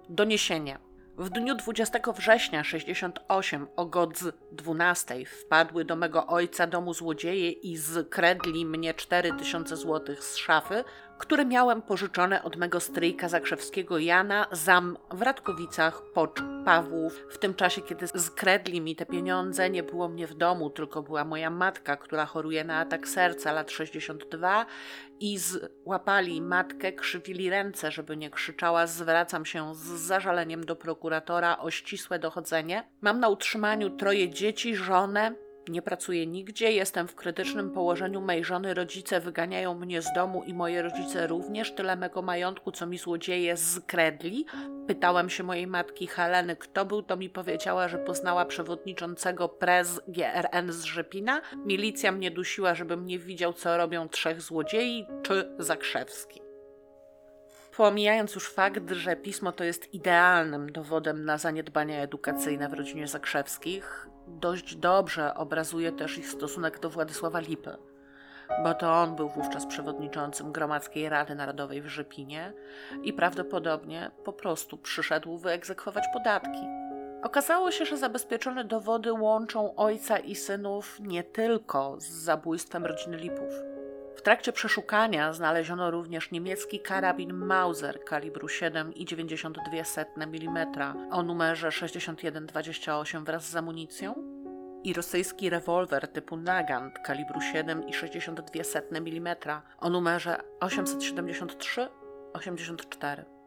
Doniesienie. 0.10 0.80
W 1.18 1.30
dniu 1.30 1.56
20 1.56 2.00
września 2.14 2.64
68 2.64 3.68
o 3.76 3.86
godz 3.86 4.24
12 4.52 5.26
wpadły 5.26 5.86
do 5.86 5.96
mego 5.96 6.28
ojca 6.28 6.68
domu 6.68 6.94
złodzieje 6.94 7.52
i 7.52 7.78
zkredli 7.78 8.66
mnie 8.66 8.94
4000 8.94 9.78
zł 9.78 10.16
z 10.20 10.36
szafy, 10.36 10.84
które 11.22 11.46
miałem 11.46 11.82
pożyczone 11.82 12.44
od 12.44 12.56
mego 12.56 12.80
stryjka 12.80 13.30
zakrzewskiego 13.30 13.98
Jana 13.98 14.48
zam 14.52 14.98
w 15.12 15.22
Radkowicach 15.22 16.02
Pocz 16.14 16.44
Pawłów. 16.66 17.26
W 17.30 17.38
tym 17.38 17.54
czasie, 17.54 17.82
kiedy 17.82 18.08
zkredli 18.08 18.82
mi 18.82 18.96
te 18.96 19.06
pieniądze, 19.06 19.70
nie 19.70 19.84
było 19.84 20.10
mnie 20.10 20.28
w 20.28 20.34
domu, 20.34 20.70
tylko 20.70 21.04
była 21.04 21.26
moja 21.26 21.50
matka, 21.50 21.98
która 21.98 22.26
choruje 22.26 22.64
na 22.64 22.78
atak 22.78 23.08
serca 23.08 23.52
lat 23.52 23.72
62 23.72 24.66
i 25.20 25.38
złapali 25.38 26.42
matkę, 26.42 26.94
krzywili 26.94 27.50
ręce, 27.50 27.92
żeby 27.92 28.18
nie 28.18 28.30
krzyczała. 28.30 28.88
Zwracam 28.88 29.46
się 29.46 29.76
z 29.76 29.88
zażaleniem 29.88 30.66
do 30.66 30.76
prokuratora 30.76 31.58
o 31.58 31.72
ścisłe 31.72 32.20
dochodzenie. 32.20 32.84
Mam 33.02 33.20
na 33.20 33.30
utrzymaniu 33.30 33.90
troje 33.90 34.30
dzieci, 34.30 34.76
żonę, 34.76 35.36
nie 35.72 35.82
pracuję 35.82 36.28
nigdzie, 36.28 36.72
jestem 36.72 37.08
w 37.08 37.16
krytycznym 37.16 37.72
położeniu 37.72 38.22
mej 38.22 38.44
żony, 38.44 38.74
rodzice 38.74 39.20
wyganiają 39.20 39.76
mnie 39.76 40.02
z 40.02 40.14
domu 40.16 40.44
i 40.44 40.54
moje 40.54 40.82
rodzice 40.82 41.28
również, 41.28 41.72
tyle 41.72 41.96
mego 41.96 42.22
majątku, 42.22 42.72
co 42.72 42.86
mi 42.86 42.98
złodzieje 42.98 43.58
zkredli. 43.58 44.46
Pytałem 44.88 45.30
się 45.30 45.44
mojej 45.44 45.68
matki 45.68 46.08
Heleny, 46.08 46.56
kto 46.56 46.86
był, 46.86 47.04
to 47.04 47.18
mi 47.18 47.30
powiedziała, 47.30 47.88
że 47.88 47.98
poznała 47.98 48.46
przewodniczącego 48.46 49.50
prez 49.50 50.02
GRN 50.08 50.72
z 50.72 50.84
Rzepina. 50.84 51.42
Milicja 51.66 52.12
mnie 52.12 52.32
dusiła, 52.32 52.76
żebym 52.76 53.06
nie 53.06 53.20
widział, 53.20 53.54
co 53.54 53.78
robią 53.78 54.10
trzech 54.10 54.42
złodziei, 54.42 55.08
czy 55.24 55.56
Zakrzewski. 55.60 56.42
Pomijając 57.78 58.36
już 58.36 58.50
fakt, 58.50 58.92
że 58.92 59.16
pismo 59.16 59.52
to 59.52 59.64
jest 59.64 59.94
idealnym 59.94 60.72
dowodem 60.72 61.26
na 61.26 61.38
zaniedbania 61.38 62.02
edukacyjne 62.02 62.70
w 62.70 62.74
rodzinie 62.74 63.08
Zakrzewskich, 63.08 64.08
dość 64.39 64.76
dobrze 64.76 65.36
obrazuje 65.36 65.91
też 65.91 66.17
ich 66.17 66.30
stosunek 66.30 66.80
do 66.80 66.89
Władysława 66.89 67.39
Lipy, 67.39 67.78
bo 68.63 68.74
to 68.74 68.94
on 68.94 69.15
był 69.15 69.30
wówczas 69.30 69.65
przewodniczącym 69.65 70.52
Gromadzkiej 70.52 71.10
Rady 71.10 71.36
Narodowej 71.36 71.82
w 71.82 71.88
Rzepinie 71.88 72.54
i 73.04 73.13
prawdopodobnie 73.13 74.12
po 74.24 74.34
prostu 74.34 74.78
przyszedł 74.78 75.38
wyegzekwować 75.38 76.04
podatki. 76.13 76.67
Okazało 77.24 77.72
się, 77.72 77.86
że 77.86 77.98
zabezpieczone 77.98 78.63
dowody 78.63 79.13
łączą 79.13 79.76
ojca 79.76 80.17
i 80.17 80.36
synów 80.36 81.00
nie 81.00 81.24
tylko 81.24 81.96
z 82.00 82.08
zabójstwem 82.10 82.86
rodziny 82.86 83.17
Lipów. 83.17 83.71
W 84.22 84.24
trakcie 84.24 84.54
przeszukania 84.54 85.34
znaleziono 85.34 85.92
również 85.92 86.32
niemiecki 86.32 86.80
karabin 86.80 87.34
Mauser 87.34 88.04
kalibru 88.04 88.48
7,92 88.48 90.06
mm 90.18 90.68
o 91.12 91.24
numerze 91.24 91.72
6128 91.72 93.26
wraz 93.26 93.50
z 93.50 93.56
amunicją? 93.56 94.16
I 94.84 94.94
rosyjski 94.94 95.50
rewolwer 95.50 96.08
typu 96.08 96.38
Nagant 96.38 97.00
kalibru 97.00 97.40
7,62 97.40 99.02
mm 99.02 99.36
o 99.80 99.90
numerze 99.90 100.38
873-84. 100.60 103.41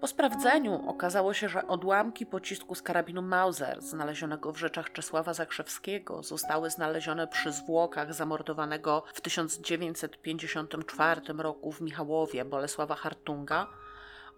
Po 0.00 0.06
sprawdzeniu 0.06 0.88
okazało 0.88 1.34
się, 1.34 1.48
że 1.48 1.66
odłamki 1.66 2.26
pocisku 2.26 2.74
z 2.74 2.82
karabinu 2.82 3.22
Mauser 3.22 3.82
znalezionego 3.82 4.52
w 4.52 4.58
rzeczach 4.58 4.92
Czesława 4.92 5.34
Zakrzewskiego 5.34 6.22
zostały 6.22 6.70
znalezione 6.70 7.26
przy 7.26 7.52
zwłokach 7.52 8.14
zamordowanego 8.14 9.02
w 9.14 9.20
1954 9.20 11.20
roku 11.38 11.72
w 11.72 11.80
Michałowie 11.80 12.44
Bolesława 12.44 12.94
Hartunga 12.94 13.66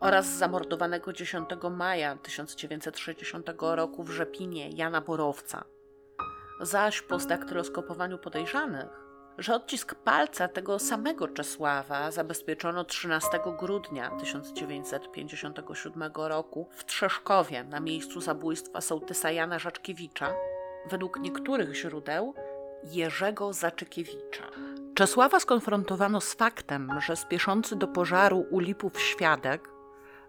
oraz 0.01 0.27
zamordowanego 0.27 1.13
10 1.13 1.49
maja 1.71 2.17
1960 2.17 3.51
roku 3.61 4.05
w 4.05 4.11
Rzepinie 4.11 4.71
Jana 4.71 5.01
Borowca. 5.01 5.65
Zaś 6.61 7.03
po 7.03 7.19
zdaktyloskopowaniu 7.19 8.19
podejrzanych 8.19 9.10
że 9.39 9.55
odcisk 9.55 9.95
palca 9.95 10.49
tego 10.49 10.79
samego 10.79 11.29
Czesława 11.29 12.11
zabezpieczono 12.11 12.85
13 12.85 13.29
grudnia 13.59 14.11
1957 14.11 16.03
roku 16.15 16.69
w 16.71 16.85
Trzeszkowie 16.85 17.65
na 17.65 17.81
miejscu 17.81 18.21
zabójstwa 18.21 18.81
sołtysa 18.81 19.31
Jana 19.31 19.59
Żaczkiewicza, 19.59 20.33
według 20.91 21.21
niektórych 21.21 21.75
źródeł 21.77 22.35
Jerzego 22.85 23.53
Zaczykiewicza. 23.53 24.51
Czesława 24.95 25.41
skonfrontowano 25.41 26.21
z 26.21 26.35
faktem, 26.35 26.91
że 27.01 27.17
spieszący 27.17 27.77
do 27.77 27.89
pożaru 27.89 28.47
u 28.51 28.59
Lipów 28.59 29.01
świadek, 29.01 29.69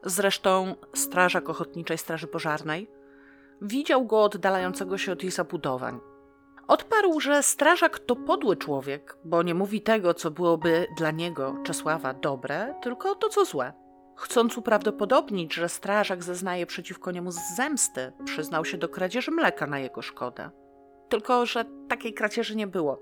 zresztą 0.04 0.76
strażak 0.94 1.50
Ochotniczej 1.50 1.98
Straży 1.98 2.28
Pożarnej, 2.28 2.92
widział 3.62 4.06
go 4.06 4.24
oddalającego 4.24 4.98
się 4.98 5.12
od 5.12 5.24
jej 5.24 5.32
zabudowań 5.32 6.00
Odparł, 6.72 7.20
że 7.20 7.44
strażak 7.44 8.00
to 8.00 8.16
podły 8.16 8.58
człowiek, 8.58 9.18
bo 9.26 9.44
nie 9.44 9.54
mówi 9.54 9.82
tego, 9.82 10.14
co 10.14 10.32
byłoby 10.32 10.88
dla 10.98 11.12
niego, 11.12 11.56
Czesława, 11.64 12.14
dobre, 12.14 12.76
tylko 12.82 13.16
to, 13.16 13.30
co 13.30 13.46
złe. 13.46 13.74
Chcąc 14.18 14.58
uprawdopodobnić, 14.58 15.54
że 15.54 15.70
strażak 15.70 16.24
zeznaje 16.24 16.66
przeciwko 16.66 17.12
niemu 17.12 17.32
z 17.32 17.40
zemsty, 17.56 18.12
przyznał 18.26 18.66
się 18.66 18.78
do 18.78 18.90
kradzieży 18.90 19.32
mleka 19.32 19.68
na 19.68 19.80
jego 19.80 20.02
szkodę. 20.02 20.50
Tylko, 21.10 21.46
że 21.46 21.66
takiej 21.90 22.14
kradzieży 22.14 22.56
nie 22.56 22.68
było. 22.68 23.02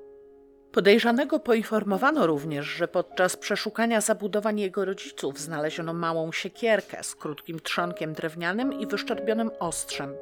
Podejrzanego 0.72 1.40
poinformowano 1.40 2.28
również, 2.28 2.66
że 2.66 2.88
podczas 2.88 3.38
przeszukania 3.38 4.02
zabudowań 4.02 4.60
jego 4.60 4.86
rodziców 4.86 5.40
znaleziono 5.40 5.94
małą 5.94 6.32
siekierkę 6.32 7.04
z 7.04 7.16
krótkim 7.16 7.60
trzonkiem 7.60 8.14
drewnianym 8.14 8.74
i 8.74 8.88
wyszczerbionym 8.88 9.52
ostrzem, 9.60 10.14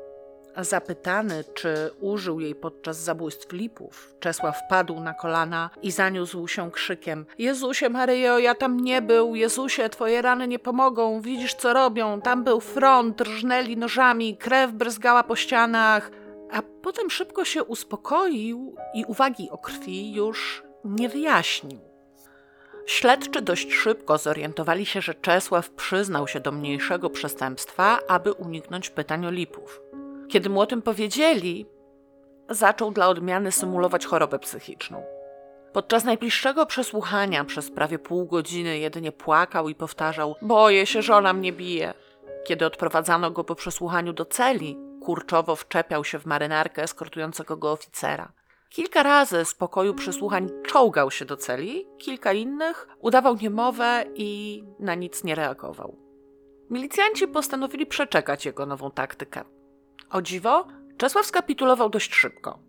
Zapytany, 0.60 1.43
czy 1.54 1.91
użył 2.00 2.39
jej 2.39 2.56
podczas 2.56 2.98
zabójstw 2.98 3.54
Lipów, 3.54 4.13
Czesław 4.20 4.60
padł 4.70 5.00
na 5.00 5.13
kolana 5.13 5.70
i 5.82 5.91
zaniósł 5.91 6.48
się 6.48 6.72
krzykiem: 6.72 7.26
Jezusie 7.39 7.89
Maryjo, 7.89 8.39
ja 8.39 8.56
tam 8.56 8.80
nie 8.80 9.02
był, 9.02 9.36
Jezusie, 9.36 9.89
twoje 9.89 10.22
rany 10.22 10.48
nie 10.48 10.60
pomogą, 10.60 11.22
widzisz 11.22 11.54
co 11.54 11.74
robią, 11.74 12.22
tam 12.22 12.43
był 12.43 12.60
front, 12.60 13.22
rżnęli 13.22 13.78
nożami, 13.78 14.38
krew 14.38 14.72
bryzgała 14.72 15.24
po 15.24 15.36
ścianach. 15.36 16.12
A 16.52 16.62
potem 16.82 17.10
szybko 17.10 17.46
się 17.46 17.63
uspokoił 17.63 18.76
i 18.93 19.06
uwagi 19.06 19.50
o 19.50 19.58
krwi 19.58 20.13
już 20.13 20.63
nie 20.84 21.10
wyjaśnił. 21.10 21.80
Śledczy 22.86 23.41
dość 23.41 23.74
szybko 23.74 24.17
zorientowali 24.17 24.86
się, 24.86 25.02
że 25.02 25.13
Czesław 25.13 25.70
przyznał 25.70 26.28
się 26.28 26.39
do 26.39 26.52
mniejszego 26.52 27.10
przestępstwa, 27.10 28.00
aby 28.08 28.34
uniknąć 28.34 28.89
pytań 28.89 29.26
o 29.26 29.32
lipów. 29.32 29.82
Kiedy 30.30 30.50
mu 30.50 30.62
o 30.62 30.66
tym 30.66 30.82
powiedzieli, 30.82 31.66
zaczął 32.50 32.92
dla 32.92 33.08
odmiany 33.08 33.52
symulować 33.52 34.06
chorobę 34.06 34.40
psychiczną. 34.40 35.04
Podczas 35.74 36.04
najbliższego 36.04 36.66
przesłuchania 36.66 37.44
przez 37.46 37.72
prawie 37.72 38.00
pół 38.00 38.26
godziny 38.26 38.78
jedynie 38.78 39.12
płakał 39.12 39.70
i 39.70 39.76
powtarzał: 39.76 40.36
Boję 40.42 40.86
się, 40.86 41.02
żona 41.02 41.34
mnie 41.34 41.54
bije. 41.54 41.94
Kiedy 42.46 42.66
odprowadzano 42.66 43.32
go 43.32 43.44
po 43.44 43.56
przesłuchaniu 43.56 44.13
do 44.13 44.26
celi, 44.26 44.78
kurczowo 45.02 45.56
wczepiał 45.56 46.04
się 46.04 46.20
w 46.20 46.26
marynarkę 46.26 46.84
eskortującego 46.84 47.58
go 47.58 47.72
oficera. 47.72 48.32
Kilka 48.70 49.04
razy 49.04 49.46
z 49.46 49.54
pokoju 49.54 49.94
przesłuchań 49.94 50.50
czołgał 50.66 51.12
się 51.12 51.26
do 51.26 51.38
celi, 51.38 51.88
kilka 51.98 52.34
innych 52.34 52.88
udawał 53.00 53.36
niemowę 53.36 54.04
i 54.16 54.63
na 54.80 54.96
nic 54.96 55.24
nie 55.24 55.36
reagował. 55.36 55.98
Milicjanci 56.70 57.28
postanowili 57.28 57.86
przeczekać 57.86 58.46
jego 58.46 58.66
nową 58.66 58.92
taktykę. 58.92 59.44
O 60.10 60.22
dziwo, 60.22 60.68
Czesław 60.98 61.26
skapitulował 61.26 61.90
dość 61.90 62.16
szybko. 62.16 62.60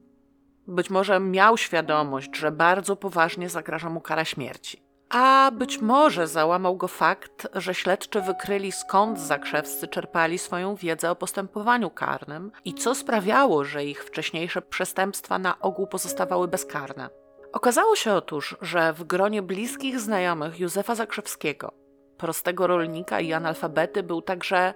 Być 0.67 0.91
może 0.91 1.21
miał 1.21 1.57
świadomość, 1.57 2.37
że 2.37 2.53
bardzo 2.53 2.97
poważnie 2.97 3.49
zagraża 3.49 3.91
mu 3.91 4.01
kara 4.01 4.25
śmierci. 4.25 4.83
A 5.11 5.51
być 5.55 5.81
może 5.81 6.27
załamał 6.27 6.77
go 6.77 6.89
fakt, 6.89 7.49
że 7.55 7.75
śledczy 7.75 8.21
wykryli 8.21 8.73
skąd 8.73 9.21
zakrzewscy 9.21 9.89
czerpali 9.89 10.39
swoją 10.39 10.75
wiedzę 10.75 11.11
o 11.11 11.17
postępowaniu 11.17 11.91
karnym 11.91 12.53
i 12.65 12.75
co 12.75 12.95
sprawiało, 12.95 13.65
że 13.65 13.85
ich 13.85 14.05
wcześniejsze 14.05 14.63
przestępstwa 14.63 15.39
na 15.39 15.59
ogół 15.59 15.87
pozostawały 15.87 16.49
bezkarne. 16.49 17.09
Okazało 17.53 17.97
się 17.97 18.13
otóż, 18.13 18.57
że 18.61 18.93
w 18.93 19.05
gronie 19.05 19.43
bliskich 19.43 20.01
znajomych 20.01 20.61
Józefa 20.61 20.95
Zakrzewskiego, 20.95 21.73
prostego 22.17 22.67
rolnika 22.67 23.21
i 23.21 23.33
analfabety, 23.33 24.03
był 24.03 24.23
także 24.23 24.75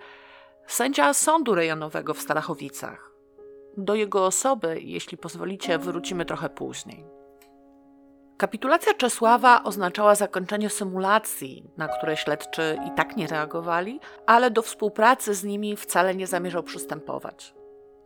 sędzia 0.67 1.15
sądu 1.15 1.55
rejonowego 1.55 2.15
w 2.15 2.21
Starachowicach. 2.21 3.13
Do 3.77 3.95
jego 3.95 4.27
osoby, 4.27 4.81
jeśli 4.81 5.19
pozwolicie, 5.19 5.79
wrócimy 5.79 6.25
trochę 6.25 6.49
później. 6.49 7.07
Kapitulacja 8.37 8.95
Czesława 8.95 9.63
oznaczała 9.63 10.15
zakończenie 10.15 10.71
symulacji, 10.71 11.71
na 11.77 11.89
które 11.89 12.17
śledczy 12.17 12.79
i 12.87 12.91
tak 12.97 13.17
nie 13.17 13.27
reagowali, 13.27 14.01
ale 14.27 14.51
do 14.51 14.63
współpracy 14.63 15.35
z 15.35 15.45
nimi 15.45 15.77
wcale 15.77 16.15
nie 16.15 16.27
zamierzał 16.27 16.63
przystępować. 16.63 17.55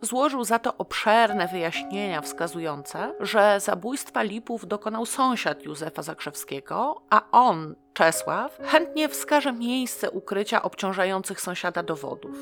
Złożył 0.01 0.45
za 0.45 0.59
to 0.59 0.77
obszerne 0.77 1.49
wyjaśnienia 1.49 2.21
wskazujące, 2.21 3.14
że 3.21 3.61
zabójstwa 3.61 4.23
Lipów 4.23 4.66
dokonał 4.66 5.07
sąsiad 5.07 5.62
Józefa 5.64 6.03
Zakrzewskiego, 6.03 7.03
a 7.11 7.31
on, 7.33 7.75
Czesław, 7.97 8.59
chętnie 8.63 9.09
wskaże 9.09 9.53
miejsce 9.53 10.11
ukrycia 10.11 10.63
obciążających 10.63 11.41
sąsiada 11.41 11.83
dowodów. 11.83 12.37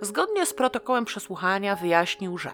Zgodnie 0.00 0.46
z 0.46 0.54
protokołem 0.54 1.04
przesłuchania 1.04 1.76
wyjaśnił, 1.76 2.38
że 2.38 2.50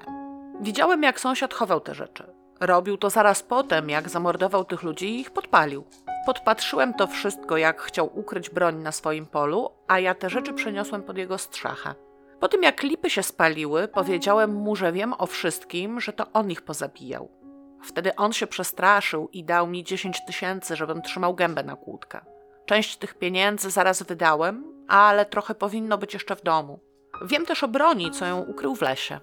widziałem, 0.61 1.03
jak 1.03 1.21
sąsiad 1.21 1.55
chował 1.55 1.81
te 1.81 1.95
rzeczy. 1.95 2.25
Robił 2.61 2.97
to 2.97 3.11
zaraz 3.11 3.43
potem, 3.43 3.91
jak 3.91 4.09
zamordował 4.09 4.65
tych 4.65 4.83
ludzi 4.83 5.09
i 5.09 5.21
ich 5.21 5.31
podpalił. 5.31 5.85
Podpatrzyłem 6.27 6.95
to 6.95 7.07
wszystko, 7.07 7.57
jak 7.57 7.81
chciał 7.81 8.19
ukryć 8.19 8.51
broń 8.51 8.77
na 8.77 8.93
swoim 8.93 9.27
polu, 9.27 9.71
a 9.89 10.01
ja 10.01 10.15
te 10.15 10.31
rzeczy 10.31 10.53
przeniosłem 10.53 11.03
pod 11.03 11.19
jego 11.19 11.39
strzechę. 11.39 11.95
Po 12.41 12.49
tym, 12.49 12.63
jak 12.63 12.83
lipy 12.83 13.11
się 13.11 13.23
spaliły, 13.23 13.89
powiedziałem 13.89 14.55
mu, 14.55 14.77
że 14.77 14.93
wiem 14.93 15.15
o 15.19 15.27
wszystkim, 15.27 16.01
że 16.01 16.13
to 16.13 16.27
on 16.33 16.51
ich 16.51 16.63
pozabijał. 16.63 17.44
Wtedy 17.85 18.17
on 18.17 18.33
się 18.33 18.47
przestraszył 18.47 19.29
i 19.33 19.45
dał 19.45 19.67
mi 19.67 19.85
10 19.85 20.25
tysięcy, 20.27 20.77
żebym 20.77 21.03
trzymał 21.03 21.35
gębę 21.35 21.63
na 21.63 21.77
kłódkę. 21.77 22.21
Część 22.67 22.97
tych 22.97 23.15
pieniędzy 23.15 23.71
zaraz 23.71 24.03
wydałem, 24.03 24.65
ale 24.89 25.27
trochę 25.27 25.55
powinno 25.55 25.99
być 25.99 26.15
jeszcze 26.15 26.37
w 26.37 26.43
domu. 26.43 26.81
Wiem 27.23 27.47
też 27.47 27.65
o 27.65 27.69
broni, 27.69 28.11
co 28.11 28.27
ją 28.27 28.41
ukrył 28.41 28.75
w 28.75 28.83
lesie. 28.83 29.21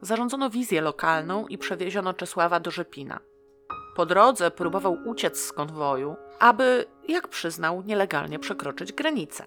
Zarządzono 0.00 0.50
wizję 0.50 0.80
lokalną 0.80 1.46
i 1.46 1.58
przewieziono 1.58 2.14
Czesława 2.14 2.60
do 2.60 2.70
Rzepina. 2.70 3.20
Po 3.96 4.06
drodze 4.06 4.50
próbował 4.50 4.96
uciec 5.06 5.40
z 5.40 5.52
konwoju, 5.52 6.16
aby, 6.38 6.84
jak 7.08 7.28
przyznał, 7.28 7.82
nielegalnie 7.82 8.38
przekroczyć 8.38 8.92
granicę. 8.92 9.44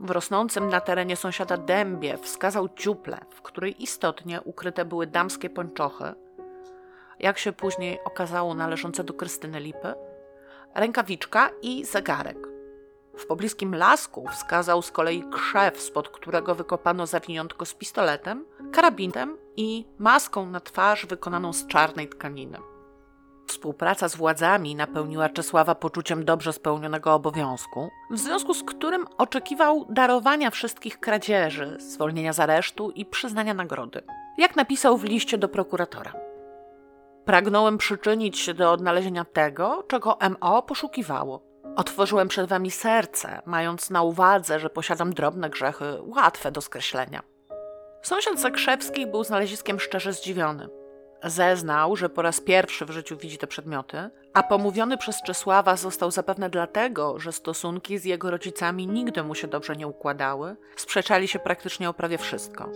W 0.00 0.10
rosnącym 0.10 0.68
na 0.68 0.80
terenie 0.80 1.16
sąsiada 1.16 1.56
dębie 1.56 2.18
wskazał 2.18 2.68
dziuplę, 2.76 3.18
w 3.30 3.42
której 3.42 3.82
istotnie 3.82 4.40
ukryte 4.40 4.84
były 4.84 5.06
damskie 5.06 5.50
pończochy, 5.50 6.14
jak 7.20 7.38
się 7.38 7.52
później 7.52 7.98
okazało 8.04 8.54
należące 8.54 9.04
do 9.04 9.14
Krystyny 9.14 9.60
Lipy, 9.60 9.94
rękawiczka 10.74 11.50
i 11.62 11.84
zegarek. 11.84 12.50
W 13.16 13.26
pobliskim 13.26 13.74
lasku 13.74 14.28
wskazał 14.28 14.82
z 14.82 14.90
kolei 14.90 15.24
krzew, 15.32 15.80
spod 15.80 16.08
którego 16.08 16.54
wykopano 16.54 17.06
zawiniątko 17.06 17.64
z 17.64 17.74
pistoletem, 17.74 18.44
karabinem 18.72 19.38
i 19.56 19.84
maską 19.98 20.46
na 20.46 20.60
twarz 20.60 21.06
wykonaną 21.06 21.52
z 21.52 21.66
czarnej 21.66 22.08
tkaniny. 22.08 22.58
Współpraca 23.46 24.08
z 24.08 24.16
władzami 24.16 24.74
napełniła 24.74 25.28
Czesława 25.28 25.74
poczuciem 25.74 26.24
dobrze 26.24 26.52
spełnionego 26.52 27.14
obowiązku, 27.14 27.88
w 28.10 28.18
związku 28.18 28.54
z 28.54 28.62
którym 28.62 29.06
oczekiwał 29.18 29.86
darowania 29.88 30.50
wszystkich 30.50 31.00
kradzieży, 31.00 31.76
zwolnienia 31.80 32.32
z 32.32 32.40
aresztu 32.40 32.90
i 32.90 33.06
przyznania 33.06 33.54
nagrody. 33.54 34.02
Jak 34.38 34.56
napisał 34.56 34.96
w 34.96 35.04
liście 35.04 35.38
do 35.38 35.48
prokuratora. 35.48 36.29
Pragnąłem 37.30 37.78
przyczynić 37.78 38.38
się 38.38 38.54
do 38.54 38.72
odnalezienia 38.72 39.24
tego, 39.24 39.84
czego 39.88 40.18
MO 40.30 40.62
poszukiwało 40.62 41.42
Otworzyłem 41.76 42.28
przed 42.28 42.48
wami 42.48 42.70
serce, 42.70 43.42
mając 43.46 43.90
na 43.90 44.02
uwadze, 44.02 44.60
że 44.60 44.70
posiadam 44.70 45.12
drobne 45.12 45.50
grzechy, 45.50 45.84
łatwe 46.02 46.52
do 46.52 46.60
skreślenia. 46.60 47.22
Sąsiad 48.02 48.40
Zakrzewski 48.40 49.06
był 49.06 49.24
znaleziskiem 49.24 49.80
szczerze 49.80 50.12
zdziwiony. 50.12 50.68
Zeznał, 51.24 51.96
że 51.96 52.08
po 52.08 52.22
raz 52.22 52.40
pierwszy 52.40 52.86
w 52.86 52.90
życiu 52.90 53.16
widzi 53.16 53.38
te 53.38 53.46
przedmioty, 53.46 54.10
a 54.34 54.42
pomówiony 54.42 54.98
przez 54.98 55.22
Czesława 55.22 55.76
został 55.76 56.10
zapewne 56.10 56.50
dlatego, 56.50 57.18
że 57.18 57.32
stosunki 57.32 57.98
z 57.98 58.04
jego 58.04 58.30
rodzicami 58.30 58.86
nigdy 58.86 59.22
mu 59.22 59.34
się 59.34 59.48
dobrze 59.48 59.76
nie 59.76 59.86
układały, 59.86 60.56
sprzeczali 60.76 61.28
się 61.28 61.38
praktycznie 61.38 61.88
o 61.90 61.94
prawie 61.94 62.18
wszystko. 62.18 62.68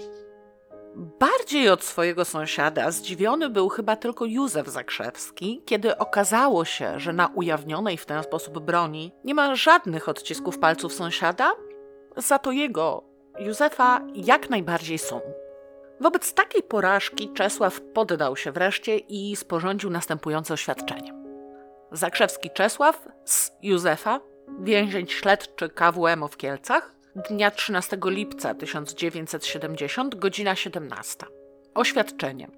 Bardziej 0.96 1.68
od 1.68 1.84
swojego 1.84 2.24
sąsiada 2.24 2.90
zdziwiony 2.90 3.50
był 3.50 3.68
chyba 3.68 3.96
tylko 3.96 4.24
Józef 4.24 4.68
Zakrzewski, 4.68 5.62
kiedy 5.66 5.98
okazało 5.98 6.64
się, 6.64 7.00
że 7.00 7.12
na 7.12 7.26
ujawnionej 7.26 7.96
w 7.96 8.06
ten 8.06 8.22
sposób 8.22 8.58
broni 8.58 9.12
nie 9.24 9.34
ma 9.34 9.54
żadnych 9.54 10.08
odcisków 10.08 10.58
palców 10.58 10.92
sąsiada, 10.92 11.52
za 12.16 12.38
to 12.38 12.52
jego, 12.52 13.04
Józefa, 13.38 14.00
jak 14.14 14.50
najbardziej 14.50 14.98
są. 14.98 15.20
Wobec 16.00 16.34
takiej 16.34 16.62
porażki 16.62 17.32
Czesław 17.32 17.80
poddał 17.80 18.36
się 18.36 18.52
wreszcie 18.52 18.98
i 18.98 19.36
sporządził 19.36 19.90
następujące 19.90 20.54
oświadczenie. 20.54 21.14
Zakrzewski 21.92 22.50
Czesław 22.50 23.08
z 23.24 23.52
Józefa, 23.62 24.20
więzień 24.60 25.06
śledczy 25.06 25.68
KWM 25.68 26.28
w 26.28 26.36
Kielcach, 26.36 26.93
dnia 27.16 27.50
13 27.50 27.98
lipca 28.04 28.54
1970, 28.54 30.14
godzina 30.14 30.56
17. 30.56 31.26
Oświadczenie. 31.74 32.48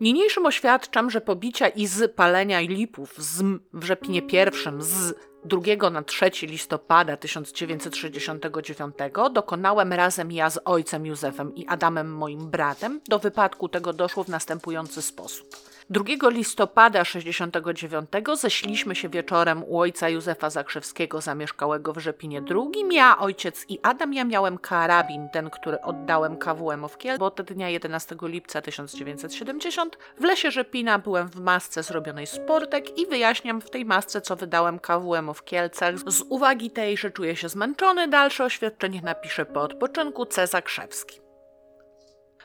Niniejszym 0.00 0.46
oświadczam, 0.46 1.10
że 1.10 1.20
pobicia 1.20 1.68
i 1.68 1.88
palenia 2.16 2.60
lipów 2.60 3.14
z 3.18 3.42
w 3.72 3.84
Rzepinie 3.84 4.22
I 4.22 4.30
z 4.78 5.14
2 5.44 5.90
na 5.90 6.02
3 6.02 6.30
listopada 6.42 7.16
1969 7.16 8.94
dokonałem 9.32 9.92
razem 9.92 10.32
ja 10.32 10.50
z 10.50 10.60
ojcem 10.64 11.06
Józefem 11.06 11.54
i 11.54 11.66
Adamem 11.66 12.14
moim 12.14 12.50
bratem. 12.50 13.00
Do 13.08 13.18
wypadku 13.18 13.68
tego 13.68 13.92
doszło 13.92 14.24
w 14.24 14.28
następujący 14.28 15.02
sposób. 15.02 15.73
2 15.90 16.04
listopada 16.30 17.04
69 17.04 18.10
ześliśmy 18.34 18.94
się 18.94 19.08
wieczorem 19.08 19.64
u 19.64 19.78
ojca 19.78 20.08
Józefa 20.08 20.50
Zakrzewskiego 20.50 21.20
zamieszkałego 21.20 21.92
w 21.92 21.98
Rzepinie 21.98 22.42
II. 22.50 22.94
Ja, 22.94 23.18
ojciec 23.18 23.64
i 23.68 23.78
Adam, 23.82 24.14
ja 24.14 24.24
miałem 24.24 24.58
karabin, 24.58 25.28
ten, 25.32 25.50
który 25.50 25.80
oddałem 25.80 26.36
KWM 26.36 26.88
w 26.88 26.98
Kiel, 26.98 27.18
bo 27.18 27.26
od 27.26 27.42
dnia 27.42 27.68
11 27.68 28.16
lipca 28.22 28.62
1970 28.62 29.98
w 30.20 30.24
lesie 30.24 30.50
Rzepina 30.50 30.98
byłem 30.98 31.28
w 31.28 31.40
masce 31.40 31.82
zrobionej 31.82 32.26
z 32.26 32.38
portek 32.38 32.98
i 32.98 33.06
wyjaśniam 33.06 33.60
w 33.60 33.70
tej 33.70 33.84
masce, 33.84 34.20
co 34.20 34.36
wydałem 34.36 34.78
KWM 34.78 35.34
w 35.34 35.44
Kielcach. 35.44 35.94
Z 36.06 36.22
uwagi 36.28 36.70
tej, 36.70 36.96
że 36.96 37.10
czuję 37.10 37.36
się 37.36 37.48
zmęczony, 37.48 38.08
dalsze 38.08 38.44
oświadczenie 38.44 39.02
napiszę 39.02 39.46
po 39.46 39.62
odpoczynku 39.62 40.26
C. 40.26 40.46
Zakrzewski. 40.46 41.23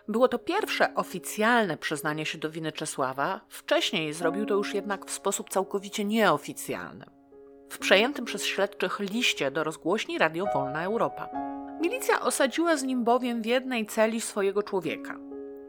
Było 0.10 0.28
to 0.28 0.40
pierwsze 0.40 0.96
oficjalne 0.96 1.78
przyznanie 1.78 2.26
się 2.26 2.38
do 2.38 2.50
winy 2.50 2.72
Czesława, 2.72 3.42
wcześniej 3.50 4.14
zrobił 4.14 4.46
to 4.46 4.54
już 4.54 4.74
jednak 4.74 5.06
w 5.06 5.12
sposób 5.12 5.50
całkowicie 5.50 6.06
nieoficjalny. 6.06 7.06
W 7.70 7.78
przejętym 7.78 8.26
przez 8.26 8.46
śledczych 8.46 9.00
liście 9.00 9.52
do 9.52 9.64
rozgłośni 9.64 10.18
Radio 10.18 10.46
Wolna 10.54 10.84
Europa. 10.84 11.30
Milicja 11.82 12.22
osadziła 12.22 12.78
z 12.78 12.84
nim 12.84 13.04
bowiem 13.04 13.42
w 13.42 13.46
jednej 13.46 13.86
celi 13.86 14.22
swojego 14.22 14.64
człowieka. 14.64 15.20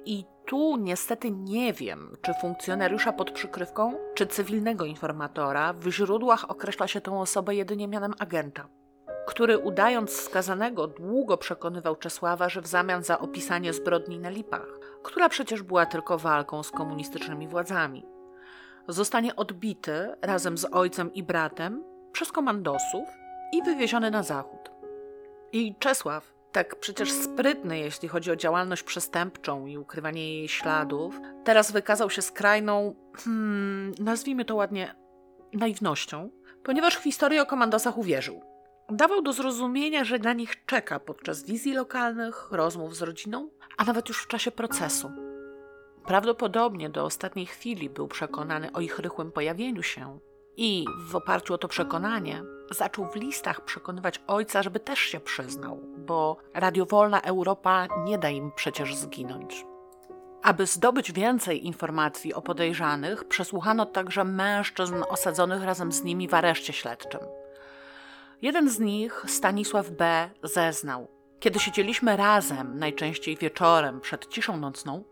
I 0.05 0.24
tu 0.47 0.76
niestety 0.76 1.30
nie 1.30 1.72
wiem, 1.72 2.16
czy 2.22 2.34
funkcjonariusza 2.41 3.12
pod 3.12 3.30
przykrywką, 3.30 3.95
czy 4.14 4.26
cywilnego 4.26 4.84
informatora. 4.84 5.72
W 5.72 5.91
źródłach 5.91 6.51
określa 6.51 6.88
się 6.88 7.01
tę 7.01 7.18
osobę 7.18 7.55
jedynie 7.55 7.88
mianem 7.88 8.14
agenta, 8.18 8.68
który 9.27 9.59
udając 9.59 10.11
skazanego 10.11 10.87
długo 10.87 11.37
przekonywał 11.37 11.97
Czesława, 11.97 12.49
że 12.49 12.61
w 12.61 12.66
zamian 12.66 13.03
za 13.03 13.18
opisanie 13.18 13.73
zbrodni 13.73 14.18
na 14.18 14.31
Lipach, 14.31 14.79
która 15.03 15.29
przecież 15.29 15.62
była 15.62 15.87
tylko 15.87 16.18
walką 16.18 16.62
z 16.62 16.71
komunistycznymi 16.71 17.49
władzami, 17.49 18.07
zostanie 18.89 19.37
odbity 19.37 20.09
razem 20.23 20.59
z 20.59 20.64
ojcem 20.73 21.14
i 21.14 21.23
bratem 21.23 21.85
przez 22.12 22.33
komandosów 22.33 23.09
i 23.53 23.62
wywieziony 23.62 24.11
na 24.11 24.23
zachód. 24.23 24.71
I 25.53 25.75
Czesław, 25.79 26.33
tak 26.53 26.77
przecież 26.77 27.12
sprytny, 27.12 27.79
jeśli 27.79 28.09
chodzi 28.09 28.31
o 28.31 28.37
działalność 28.37 28.83
przestępczą 28.83 29.66
i 29.66 29.79
ukrywanie 29.79 30.35
jej 30.35 30.49
śladów, 30.49 31.21
teraz 31.45 31.73
wykazał 31.73 32.11
się 32.11 32.23
skrajną, 32.23 32.95
hmm, 33.16 33.95
nazwijmy 33.99 34.45
to 34.45 34.55
ładnie, 34.55 34.95
naiwnością, 35.53 36.31
ponieważ 36.62 36.97
w 36.97 37.03
historię 37.03 37.43
o 37.43 37.47
komandosach 37.47 37.99
uwierzył. 37.99 38.50
Dawał 38.93 39.22
do 39.22 39.32
zrozumienia, 39.32 40.05
że 40.05 40.18
na 40.18 40.32
nich 40.32 40.66
czeka 40.66 41.01
podczas 41.01 41.45
wizji 41.45 41.74
lokalnych, 41.74 42.49
rozmów 42.51 42.97
z 42.97 43.03
rodziną, 43.03 43.51
a 43.76 43.84
nawet 43.84 44.09
już 44.09 44.22
w 44.22 44.26
czasie 44.26 44.51
procesu. 44.51 45.11
Prawdopodobnie 46.07 46.91
do 46.91 47.05
ostatniej 47.05 47.47
chwili 47.47 47.91
był 47.91 48.09
przekonany 48.09 48.72
o 48.72 48.80
ich 48.80 48.99
rychłym 48.99 49.32
pojawieniu 49.32 49.82
się 49.82 50.18
i 50.57 50.84
w 51.09 51.16
oparciu 51.16 51.55
o 51.55 51.59
to 51.59 51.68
przekonanie 51.68 52.43
zaczął 52.70 53.07
w 53.07 53.16
listach 53.16 53.64
przekonywać 53.64 54.22
ojca, 54.26 54.62
żeby 54.62 54.80
też 54.80 54.99
się 54.99 55.20
przyznał, 55.20 55.80
bo 55.99 56.36
radiowolna 56.55 57.20
Europa 57.20 57.86
nie 58.05 58.18
da 58.18 58.30
im 58.30 58.53
przecież 58.57 58.95
zginąć. 58.95 59.66
Aby 60.43 60.66
zdobyć 60.66 61.12
więcej 61.12 61.66
informacji 61.66 62.34
o 62.34 62.43
podejrzanych, 62.43 63.24
przesłuchano 63.24 63.86
także 63.86 64.24
mężczyzn 64.24 65.03
osadzonych 65.09 65.64
razem 65.64 65.93
z 65.93 66.05
nimi 66.05 66.28
w 66.28 66.34
areszcie 66.34 66.72
śledczym. 66.72 67.20
Jeden 68.43 68.70
z 68.70 68.78
nich, 68.78 69.24
Stanisław 69.26 69.91
B., 69.91 70.30
zeznał. 70.43 71.09
Kiedy 71.41 71.59
siedzieliśmy 71.61 72.16
razem, 72.16 72.78
najczęściej 72.78 73.36
wieczorem 73.36 74.01
przed 74.01 74.26
ciszą 74.26 74.57
nocną, 74.57 75.05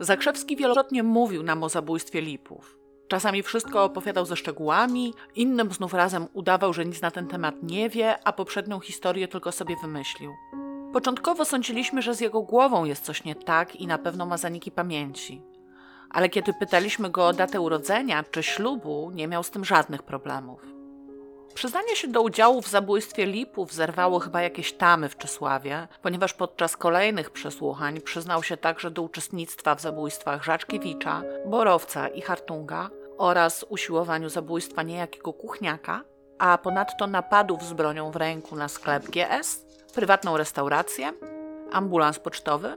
Zakrzewski 0.00 0.56
wielokrotnie 0.56 1.02
mówił 1.02 1.42
nam 1.42 1.62
o 1.62 1.68
zabójstwie 1.68 2.20
Lipów. 2.20 2.78
Czasami 3.08 3.42
wszystko 3.42 3.84
opowiadał 3.84 4.26
ze 4.26 4.36
szczegółami, 4.36 5.14
innym 5.34 5.72
znów 5.72 5.94
razem 5.94 6.26
udawał, 6.32 6.72
że 6.72 6.84
nic 6.84 7.00
na 7.00 7.10
ten 7.10 7.28
temat 7.28 7.54
nie 7.62 7.88
wie, 7.88 8.16
a 8.24 8.32
poprzednią 8.32 8.80
historię 8.80 9.28
tylko 9.28 9.52
sobie 9.52 9.76
wymyślił. 9.82 10.32
Początkowo 10.92 11.44
sądziliśmy, 11.44 12.02
że 12.02 12.14
z 12.14 12.20
jego 12.20 12.42
głową 12.42 12.84
jest 12.84 13.04
coś 13.04 13.24
nie 13.24 13.34
tak 13.34 13.76
i 13.76 13.86
na 13.86 13.98
pewno 13.98 14.26
ma 14.26 14.36
zaniki 14.36 14.70
pamięci. 14.70 15.42
Ale 16.10 16.28
kiedy 16.28 16.52
pytaliśmy 16.60 17.10
go 17.10 17.26
o 17.26 17.32
datę 17.32 17.60
urodzenia 17.60 18.24
czy 18.30 18.42
ślubu, 18.42 19.10
nie 19.14 19.28
miał 19.28 19.42
z 19.42 19.50
tym 19.50 19.64
żadnych 19.64 20.02
problemów. 20.02 20.81
Przyznanie 21.54 21.96
się 21.96 22.08
do 22.08 22.22
udziału 22.22 22.62
w 22.62 22.68
zabójstwie 22.68 23.26
Lipów 23.26 23.72
zerwało 23.72 24.18
chyba 24.18 24.42
jakieś 24.42 24.72
tamy 24.72 25.08
w 25.08 25.16
Czesławie, 25.16 25.88
ponieważ 26.02 26.34
podczas 26.34 26.76
kolejnych 26.76 27.30
przesłuchań 27.30 28.00
przyznał 28.00 28.42
się 28.42 28.56
także 28.56 28.90
do 28.90 29.02
uczestnictwa 29.02 29.74
w 29.74 29.80
zabójstwach 29.80 30.44
Rzaczkiewicza, 30.44 31.22
Borowca 31.46 32.08
i 32.08 32.20
Hartunga 32.20 32.90
oraz 33.18 33.64
usiłowaniu 33.68 34.28
zabójstwa 34.28 34.82
niejakiego 34.82 35.32
kuchniaka, 35.32 36.04
a 36.38 36.58
ponadto 36.58 37.06
napadów 37.06 37.64
z 37.64 37.72
bronią 37.72 38.10
w 38.10 38.16
ręku 38.16 38.56
na 38.56 38.68
sklep 38.68 39.04
GS, 39.04 39.66
prywatną 39.94 40.36
restaurację, 40.36 41.12
ambulans 41.72 42.18
pocztowy 42.18 42.76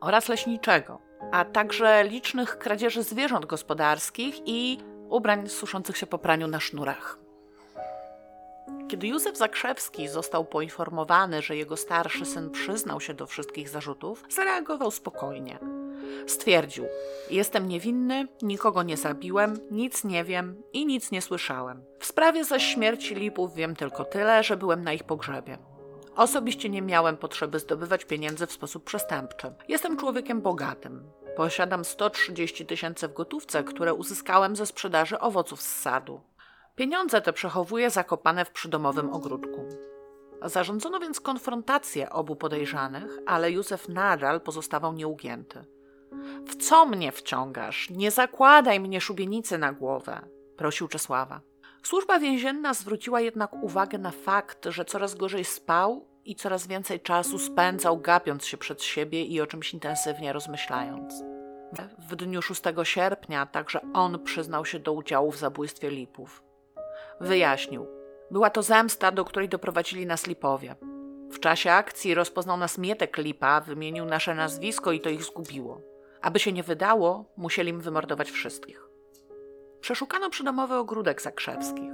oraz 0.00 0.28
leśniczego, 0.28 0.98
a 1.32 1.44
także 1.44 2.04
licznych 2.04 2.58
kradzieży 2.58 3.02
zwierząt 3.02 3.46
gospodarskich 3.46 4.34
i 4.46 4.78
ubrań 5.08 5.48
suszących 5.48 5.96
się 5.96 6.06
po 6.06 6.18
praniu 6.18 6.46
na 6.48 6.60
sznurach. 6.60 7.21
Kiedy 8.92 9.06
Józef 9.06 9.36
Zakrzewski 9.36 10.08
został 10.08 10.44
poinformowany, 10.44 11.42
że 11.42 11.56
jego 11.56 11.76
starszy 11.76 12.26
syn 12.26 12.50
przyznał 12.50 13.00
się 13.00 13.14
do 13.14 13.26
wszystkich 13.26 13.68
zarzutów, 13.68 14.24
zareagował 14.28 14.90
spokojnie. 14.90 15.58
Stwierdził: 16.26 16.84
Jestem 17.30 17.68
niewinny, 17.68 18.28
nikogo 18.42 18.82
nie 18.82 18.96
zabiłem, 18.96 19.58
nic 19.70 20.04
nie 20.04 20.24
wiem 20.24 20.62
i 20.72 20.86
nic 20.86 21.10
nie 21.10 21.22
słyszałem. 21.22 21.84
W 21.98 22.06
sprawie 22.06 22.44
zaś 22.44 22.64
śmierci 22.64 23.14
Lipów 23.14 23.54
wiem 23.54 23.76
tylko 23.76 24.04
tyle, 24.04 24.42
że 24.42 24.56
byłem 24.56 24.84
na 24.84 24.92
ich 24.92 25.04
pogrzebie. 25.04 25.58
Osobiście 26.16 26.68
nie 26.68 26.82
miałem 26.82 27.16
potrzeby 27.16 27.58
zdobywać 27.58 28.04
pieniędzy 28.04 28.46
w 28.46 28.52
sposób 28.52 28.84
przestępczy. 28.84 29.54
Jestem 29.68 29.96
człowiekiem 29.96 30.40
bogatym. 30.40 31.04
Posiadam 31.36 31.84
130 31.84 32.66
tysięcy 32.66 33.08
w 33.08 33.12
gotówce, 33.12 33.64
które 33.64 33.94
uzyskałem 33.94 34.56
ze 34.56 34.66
sprzedaży 34.66 35.18
owoców 35.18 35.62
z 35.62 35.80
sadu. 35.80 36.20
Pieniądze 36.74 37.20
te 37.20 37.32
przechowuje 37.32 37.90
zakopane 37.90 38.44
w 38.44 38.50
przydomowym 38.50 39.12
ogródku. 39.12 39.68
Zarządzono 40.42 41.00
więc 41.00 41.20
konfrontację 41.20 42.10
obu 42.10 42.36
podejrzanych, 42.36 43.18
ale 43.26 43.52
Józef 43.52 43.88
nadal 43.88 44.40
pozostawał 44.40 44.92
nieugięty. 44.92 45.64
W 46.46 46.56
co 46.56 46.86
mnie 46.86 47.12
wciągasz? 47.12 47.90
Nie 47.90 48.10
zakładaj 48.10 48.80
mnie 48.80 49.00
szubienicy 49.00 49.58
na 49.58 49.72
głowę, 49.72 50.20
prosił 50.56 50.88
Czesława. 50.88 51.40
Służba 51.82 52.18
więzienna 52.18 52.74
zwróciła 52.74 53.20
jednak 53.20 53.54
uwagę 53.54 53.98
na 53.98 54.10
fakt, 54.10 54.66
że 54.66 54.84
coraz 54.84 55.14
gorzej 55.14 55.44
spał 55.44 56.06
i 56.24 56.36
coraz 56.36 56.66
więcej 56.66 57.00
czasu 57.00 57.38
spędzał 57.38 57.98
gapiąc 57.98 58.46
się 58.46 58.56
przed 58.56 58.82
siebie 58.82 59.24
i 59.24 59.40
o 59.40 59.46
czymś 59.46 59.74
intensywnie 59.74 60.32
rozmyślając. 60.32 61.14
W 61.98 62.16
dniu 62.16 62.42
6 62.42 62.62
sierpnia 62.82 63.46
także 63.46 63.80
on 63.94 64.24
przyznał 64.24 64.64
się 64.64 64.78
do 64.78 64.92
udziału 64.92 65.32
w 65.32 65.38
zabójstwie 65.38 65.90
Lipów. 65.90 66.51
Wyjaśnił. 67.22 67.86
Była 68.30 68.50
to 68.50 68.62
zemsta, 68.62 69.12
do 69.12 69.24
której 69.24 69.48
doprowadzili 69.48 70.06
nas 70.06 70.26
Lipowie. 70.26 70.74
W 71.30 71.40
czasie 71.40 71.72
akcji 71.72 72.14
rozpoznał 72.14 72.56
nas 72.56 72.78
Mietek 72.78 73.16
Lipa, 73.18 73.60
wymienił 73.60 74.04
nasze 74.04 74.34
nazwisko 74.34 74.92
i 74.92 75.00
to 75.00 75.10
ich 75.10 75.24
zgubiło. 75.24 75.80
Aby 76.22 76.38
się 76.38 76.52
nie 76.52 76.62
wydało, 76.62 77.24
musieli 77.36 77.70
im 77.70 77.80
wymordować 77.80 78.30
wszystkich. 78.30 78.88
Przeszukano 79.80 80.30
przydomowy 80.30 80.74
ogródek 80.74 81.22
zakrzewskich. 81.22 81.92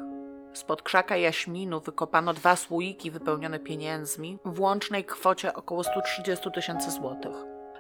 Spod 0.52 0.82
krzaka 0.82 1.16
jaśminu 1.16 1.80
wykopano 1.80 2.34
dwa 2.34 2.56
słoiki 2.56 3.10
wypełnione 3.10 3.58
pieniędzmi 3.58 4.38
w 4.44 4.60
łącznej 4.60 5.04
kwocie 5.04 5.54
około 5.54 5.84
130 5.84 6.50
tysięcy 6.54 6.90
złotych. 6.90 7.36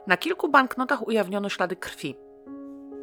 Na 0.06 0.16
kilku 0.16 0.48
banknotach 0.48 1.06
ujawniono 1.06 1.48
ślady 1.48 1.76
krwi. 1.76 2.16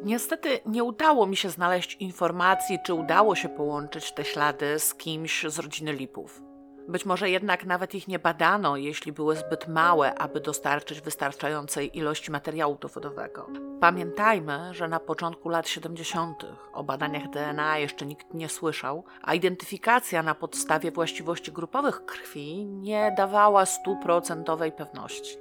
Niestety 0.02 0.60
nie 0.66 0.84
udało 0.84 1.26
mi 1.26 1.36
się 1.36 1.50
znaleźć 1.50 1.94
informacji, 1.94 2.78
czy 2.84 2.94
udało 2.94 3.34
się 3.34 3.48
połączyć 3.48 4.12
te 4.12 4.24
ślady 4.24 4.78
z 4.78 4.94
kimś 4.94 5.44
z 5.48 5.58
rodziny 5.58 5.92
Lipów. 5.92 6.42
Być 6.88 7.06
może 7.06 7.30
jednak 7.30 7.64
nawet 7.64 7.94
ich 7.94 8.08
nie 8.08 8.18
badano, 8.18 8.76
jeśli 8.76 9.12
były 9.12 9.36
zbyt 9.36 9.68
małe, 9.68 10.14
aby 10.14 10.40
dostarczyć 10.40 11.00
wystarczającej 11.00 11.98
ilości 11.98 12.30
materiału 12.30 12.78
dowodowego. 12.80 13.48
Pamiętajmy, 13.80 14.74
że 14.74 14.88
na 14.88 15.00
początku 15.00 15.48
lat 15.48 15.68
70. 15.68 16.46
o 16.72 16.84
badaniach 16.84 17.30
DNA 17.30 17.78
jeszcze 17.78 18.06
nikt 18.06 18.34
nie 18.34 18.48
słyszał, 18.48 19.04
a 19.22 19.34
identyfikacja 19.34 20.22
na 20.22 20.34
podstawie 20.34 20.90
właściwości 20.90 21.52
grupowych 21.52 22.04
krwi 22.04 22.64
nie 22.66 23.14
dawała 23.16 23.66
stuprocentowej 23.66 24.72
pewności. 24.72 25.36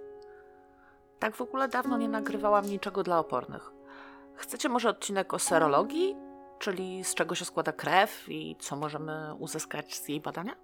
Tak 1.20 1.36
w 1.36 1.42
ogóle 1.42 1.68
dawno 1.68 1.98
nie 1.98 2.10
nagrywałam 2.10 2.66
niczego 2.66 3.04
dla 3.04 3.20
opornych. 3.20 3.75
Chcecie 4.36 4.70
może 4.70 4.90
odcinek 4.90 5.34
o 5.34 5.40
serologii, 5.40 6.16
czyli 6.60 7.04
z 7.04 7.16
czego 7.16 7.36
się 7.36 7.46
składa 7.46 7.72
krew 7.72 8.26
i 8.30 8.56
co 8.60 8.76
możemy 8.76 9.36
uzyskać 9.40 9.96
z 9.96 10.10
jej 10.10 10.22
badania? 10.22 10.56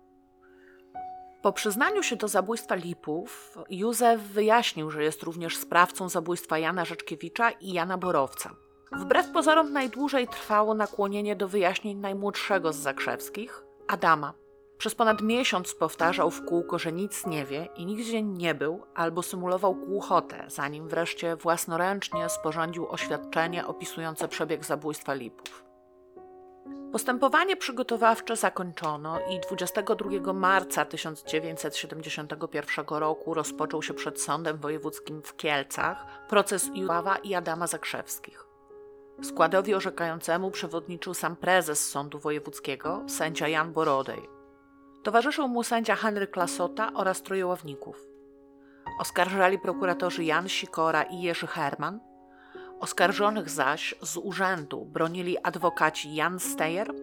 Po 1.42 1.54
przyznaniu 1.54 2.04
się 2.04 2.16
do 2.16 2.28
zabójstwa 2.28 2.76
Lipów, 2.76 3.58
Józef 3.70 4.22
wyjaśnił, 4.22 4.92
że 4.92 5.04
jest 5.04 5.24
również 5.24 5.58
sprawcą 5.58 6.10
zabójstwa 6.10 6.58
Jana 6.58 6.86
Rzeczkiewicza 6.86 7.52
i 7.52 7.74
Jana 7.74 7.98
Borowca. 7.98 8.50
Wbrew 8.92 9.32
pozorom 9.32 9.74
najdłużej 9.74 10.28
trwało 10.28 10.74
nakłonienie 10.74 11.36
do 11.36 11.48
wyjaśnień 11.48 11.98
najmłodszego 11.98 12.74
z 12.74 12.76
Zakrzewskich, 12.76 13.64
Adama. 13.88 14.34
Przez 14.82 14.96
ponad 14.96 15.22
miesiąc 15.22 15.74
powtarzał 15.74 16.32
w 16.32 16.46
kółko, 16.46 16.80
że 16.80 16.92
nic 16.92 17.26
nie 17.26 17.46
wie 17.46 17.68
i 17.76 17.86
nigdzie 17.86 18.22
nie 18.22 18.56
był, 18.56 18.86
albo 18.96 19.24
symulował 19.24 19.76
głuchotę, 19.76 20.46
zanim 20.48 20.88
wreszcie 20.88 21.36
własnoręcznie 21.36 22.30
sporządził 22.30 22.88
oświadczenie 22.88 23.68
opisujące 23.68 24.28
przebieg 24.28 24.66
zabójstwa 24.66 25.14
Lipów. 25.14 25.66
Postępowanie 26.92 27.58
przygotowawcze 27.58 28.36
zakończono 28.36 29.20
i 29.20 29.40
22 29.40 30.34
marca 30.34 30.86
1971 30.86 32.86
roku 32.90 33.34
rozpoczął 33.34 33.82
się 33.82 33.94
przed 33.94 34.22
Sądem 34.22 34.58
Wojewódzkim 34.58 35.22
w 35.22 35.36
Kielcach 35.36 36.06
proces 36.30 36.70
Józefa 36.74 37.16
i 37.16 37.36
Adama 37.36 37.68
Zakrzewskich. 37.68 38.48
Składowi 39.24 39.76
orzekającemu 39.76 40.52
przewodniczył 40.52 41.14
sam 41.14 41.36
prezes 41.36 41.90
Sądu 41.90 42.20
Wojewódzkiego, 42.20 43.04
sędzia 43.08 43.48
Jan 43.48 43.74
Borodej. 43.74 44.31
Towarzyszył 45.04 45.48
mu 45.48 45.64
sędzia 45.64 45.96
Henryk 45.96 46.36
Lasota 46.36 46.94
oraz 46.94 47.22
troje 47.22 47.46
ławników. 47.46 48.08
oskarżali 49.00 49.60
prokuratorzy 49.60 50.24
Jan 50.24 50.50
Sikora 50.50 51.04
i 51.04 51.22
Jerzy 51.22 51.48
Herman. 51.48 52.00
Oskarżonych 52.80 53.50
zaś 53.50 53.96
z 54.02 54.18
urzędu 54.18 54.86
bronili 54.86 55.38
adwokaci 55.44 56.16
Jan 56.16 56.40
Steyer, 56.40 56.94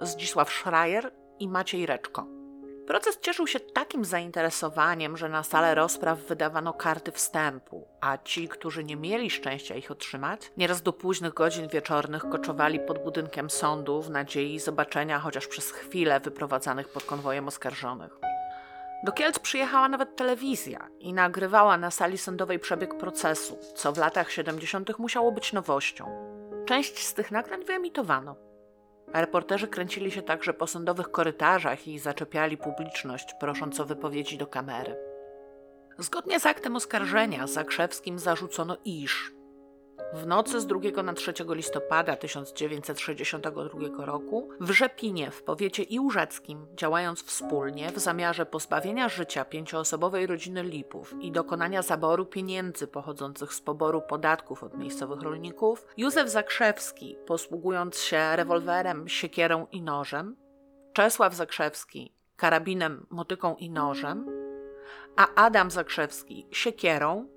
Zdzisław 0.00 0.50
Schreier 0.50 1.12
i 1.38 1.48
Maciej 1.48 1.86
Reczko. 1.86 2.35
Proces 2.86 3.18
cieszył 3.20 3.46
się 3.46 3.60
takim 3.60 4.04
zainteresowaniem, 4.04 5.16
że 5.16 5.28
na 5.28 5.42
salę 5.42 5.74
rozpraw 5.74 6.18
wydawano 6.18 6.72
karty 6.72 7.12
wstępu, 7.12 7.88
a 8.00 8.18
ci, 8.18 8.48
którzy 8.48 8.84
nie 8.84 8.96
mieli 8.96 9.30
szczęścia 9.30 9.74
ich 9.74 9.90
otrzymać, 9.90 10.52
nieraz 10.56 10.82
do 10.82 10.92
późnych 10.92 11.34
godzin 11.34 11.68
wieczornych 11.68 12.28
koczowali 12.28 12.80
pod 12.80 13.04
budynkiem 13.04 13.50
sądu 13.50 14.02
w 14.02 14.10
nadziei 14.10 14.58
zobaczenia 14.58 15.18
chociaż 15.18 15.46
przez 15.46 15.70
chwilę 15.70 16.20
wyprowadzanych 16.20 16.88
pod 16.88 17.04
konwojem 17.04 17.48
oskarżonych. 17.48 18.18
Do 19.04 19.12
Kielc 19.12 19.38
przyjechała 19.38 19.88
nawet 19.88 20.16
telewizja 20.16 20.88
i 20.98 21.12
nagrywała 21.12 21.78
na 21.78 21.90
sali 21.90 22.18
sądowej 22.18 22.58
przebieg 22.58 22.98
procesu, 22.98 23.58
co 23.74 23.92
w 23.92 23.98
latach 23.98 24.32
70. 24.32 24.98
musiało 24.98 25.32
być 25.32 25.52
nowością. 25.52 26.06
Część 26.66 27.06
z 27.06 27.14
tych 27.14 27.30
nagrań 27.30 27.64
wyemitowano. 27.64 28.45
Reporterzy 29.14 29.68
kręcili 29.68 30.10
się 30.10 30.22
także 30.22 30.54
po 30.54 30.66
sądowych 30.66 31.10
korytarzach 31.10 31.88
i 31.88 31.98
zaczepiali 31.98 32.56
publiczność, 32.56 33.34
prosząc 33.40 33.80
o 33.80 33.84
wypowiedzi 33.84 34.38
do 34.38 34.46
kamery. 34.46 34.96
Zgodnie 35.98 36.40
z 36.40 36.46
aktem 36.46 36.76
oskarżenia 36.76 37.46
Zakrzewskim 37.46 38.18
zarzucono 38.18 38.76
iż 38.84 39.32
w 40.12 40.26
nocy 40.26 40.60
z 40.60 40.66
2 40.66 41.02
na 41.02 41.12
3 41.12 41.34
listopada 41.48 42.16
1962 42.16 44.06
roku 44.06 44.48
w 44.60 44.70
Rzepinie 44.70 45.30
w 45.30 45.42
powiecie 45.42 45.82
iłżeckim, 45.82 46.66
działając 46.74 47.22
wspólnie 47.22 47.92
w 47.92 47.98
zamiarze 47.98 48.46
pozbawienia 48.46 49.08
życia 49.08 49.44
pięcioosobowej 49.44 50.26
rodziny 50.26 50.62
Lipów 50.62 51.14
i 51.20 51.32
dokonania 51.32 51.82
zaboru 51.82 52.26
pieniędzy 52.26 52.86
pochodzących 52.86 53.54
z 53.54 53.60
poboru 53.60 54.02
podatków 54.02 54.62
od 54.62 54.78
miejscowych 54.78 55.22
rolników, 55.22 55.86
Józef 55.96 56.28
Zakrzewski, 56.28 57.16
posługując 57.26 57.98
się 57.98 58.36
rewolwerem, 58.36 59.08
siekierą 59.08 59.66
i 59.72 59.82
nożem, 59.82 60.36
Czesław 60.92 61.34
Zakrzewski 61.34 62.12
karabinem, 62.36 63.06
motyką 63.10 63.56
i 63.56 63.70
nożem, 63.70 64.26
a 65.16 65.34
Adam 65.34 65.70
Zakrzewski 65.70 66.46
siekierą, 66.50 67.28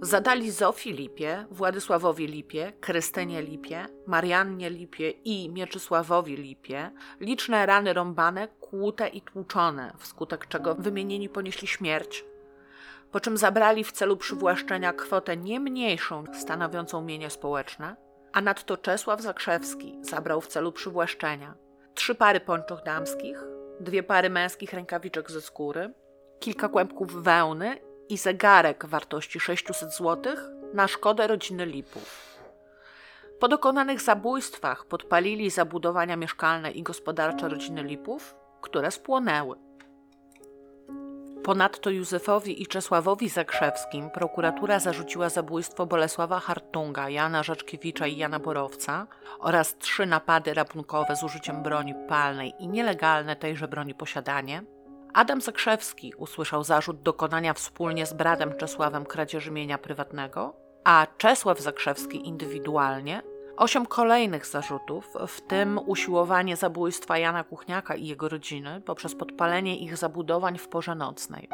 Zadali 0.00 0.50
Zofii 0.50 0.92
Lipie, 0.92 1.46
Władysławowi 1.50 2.26
Lipie, 2.26 2.72
Krystynie 2.80 3.42
Lipie, 3.42 3.86
Mariannie 4.06 4.70
Lipie 4.70 5.10
i 5.10 5.50
Mieczysławowi 5.50 6.36
Lipie 6.36 6.90
liczne 7.20 7.66
rany 7.66 7.92
rąbane, 7.92 8.48
kłute 8.48 9.08
i 9.08 9.20
tłuczone, 9.20 9.92
wskutek 9.98 10.46
czego 10.46 10.74
wymienieni 10.74 11.28
ponieśli 11.28 11.68
śmierć, 11.68 12.24
po 13.12 13.20
czym 13.20 13.36
zabrali 13.36 13.84
w 13.84 13.92
celu 13.92 14.16
przywłaszczenia 14.16 14.92
kwotę 14.92 15.36
nie 15.36 15.60
mniejszą 15.60 16.24
stanowiącą 16.32 17.02
mienie 17.02 17.30
społeczne, 17.30 17.96
a 18.32 18.40
nadto 18.40 18.76
Czesław 18.76 19.20
Zakrzewski 19.20 19.98
zabrał 20.02 20.40
w 20.40 20.46
celu 20.46 20.72
przywłaszczenia. 20.72 21.54
Trzy 21.94 22.14
pary 22.14 22.40
pończoch 22.40 22.82
damskich, 22.82 23.44
dwie 23.80 24.02
pary 24.02 24.30
męskich 24.30 24.72
rękawiczek 24.72 25.30
ze 25.30 25.40
skóry, 25.40 25.92
kilka 26.40 26.68
kłębków 26.68 27.22
wełny 27.22 27.85
i 28.08 28.16
zegarek 28.18 28.86
wartości 28.86 29.40
600 29.40 29.94
zł 29.94 30.36
na 30.74 30.88
szkodę 30.88 31.26
rodziny 31.26 31.66
Lipów. 31.66 32.36
Po 33.40 33.48
dokonanych 33.48 34.00
zabójstwach 34.00 34.84
podpalili 34.84 35.50
zabudowania 35.50 36.16
mieszkalne 36.16 36.70
i 36.70 36.82
gospodarcze 36.82 37.48
rodziny 37.48 37.82
Lipów, 37.82 38.36
które 38.60 38.90
spłonęły. 38.90 39.56
Ponadto 41.44 41.90
Józefowi 41.90 42.62
i 42.62 42.66
Czesławowi 42.66 43.28
Zakrzewskim 43.28 44.10
prokuratura 44.10 44.78
zarzuciła 44.78 45.28
zabójstwo 45.28 45.86
Bolesława 45.86 46.40
Hartunga, 46.40 47.08
Jana 47.08 47.42
Rzeczkiewicza 47.42 48.06
i 48.06 48.16
Jana 48.16 48.38
Borowca 48.38 49.06
oraz 49.38 49.78
trzy 49.78 50.06
napady 50.06 50.54
rabunkowe 50.54 51.16
z 51.16 51.22
użyciem 51.22 51.62
broni 51.62 51.94
palnej 52.08 52.52
i 52.58 52.68
nielegalne 52.68 53.36
tejże 53.36 53.68
broni 53.68 53.94
posiadanie– 53.94 54.62
Adam 55.16 55.40
Zakrzewski 55.40 56.14
usłyszał 56.14 56.64
zarzut 56.64 57.02
dokonania 57.02 57.54
wspólnie 57.54 58.06
z 58.06 58.12
bratem 58.12 58.56
Czesławem 58.56 59.06
kradzieży 59.06 59.50
mienia 59.50 59.78
prywatnego, 59.78 60.56
a 60.84 61.06
Czesław 61.18 61.60
Zakrzewski 61.60 62.28
indywidualnie 62.28 63.22
osiem 63.56 63.86
kolejnych 63.86 64.46
zarzutów, 64.46 65.08
w 65.28 65.40
tym 65.40 65.80
usiłowanie 65.86 66.56
zabójstwa 66.56 67.18
Jana 67.18 67.44
Kuchniaka 67.44 67.94
i 67.94 68.06
jego 68.06 68.28
rodziny 68.28 68.80
poprzez 68.86 69.14
podpalenie 69.14 69.78
ich 69.78 69.96
zabudowań 69.96 70.58
w 70.58 70.68
porze 70.68 70.94
nocnej. 70.94 71.48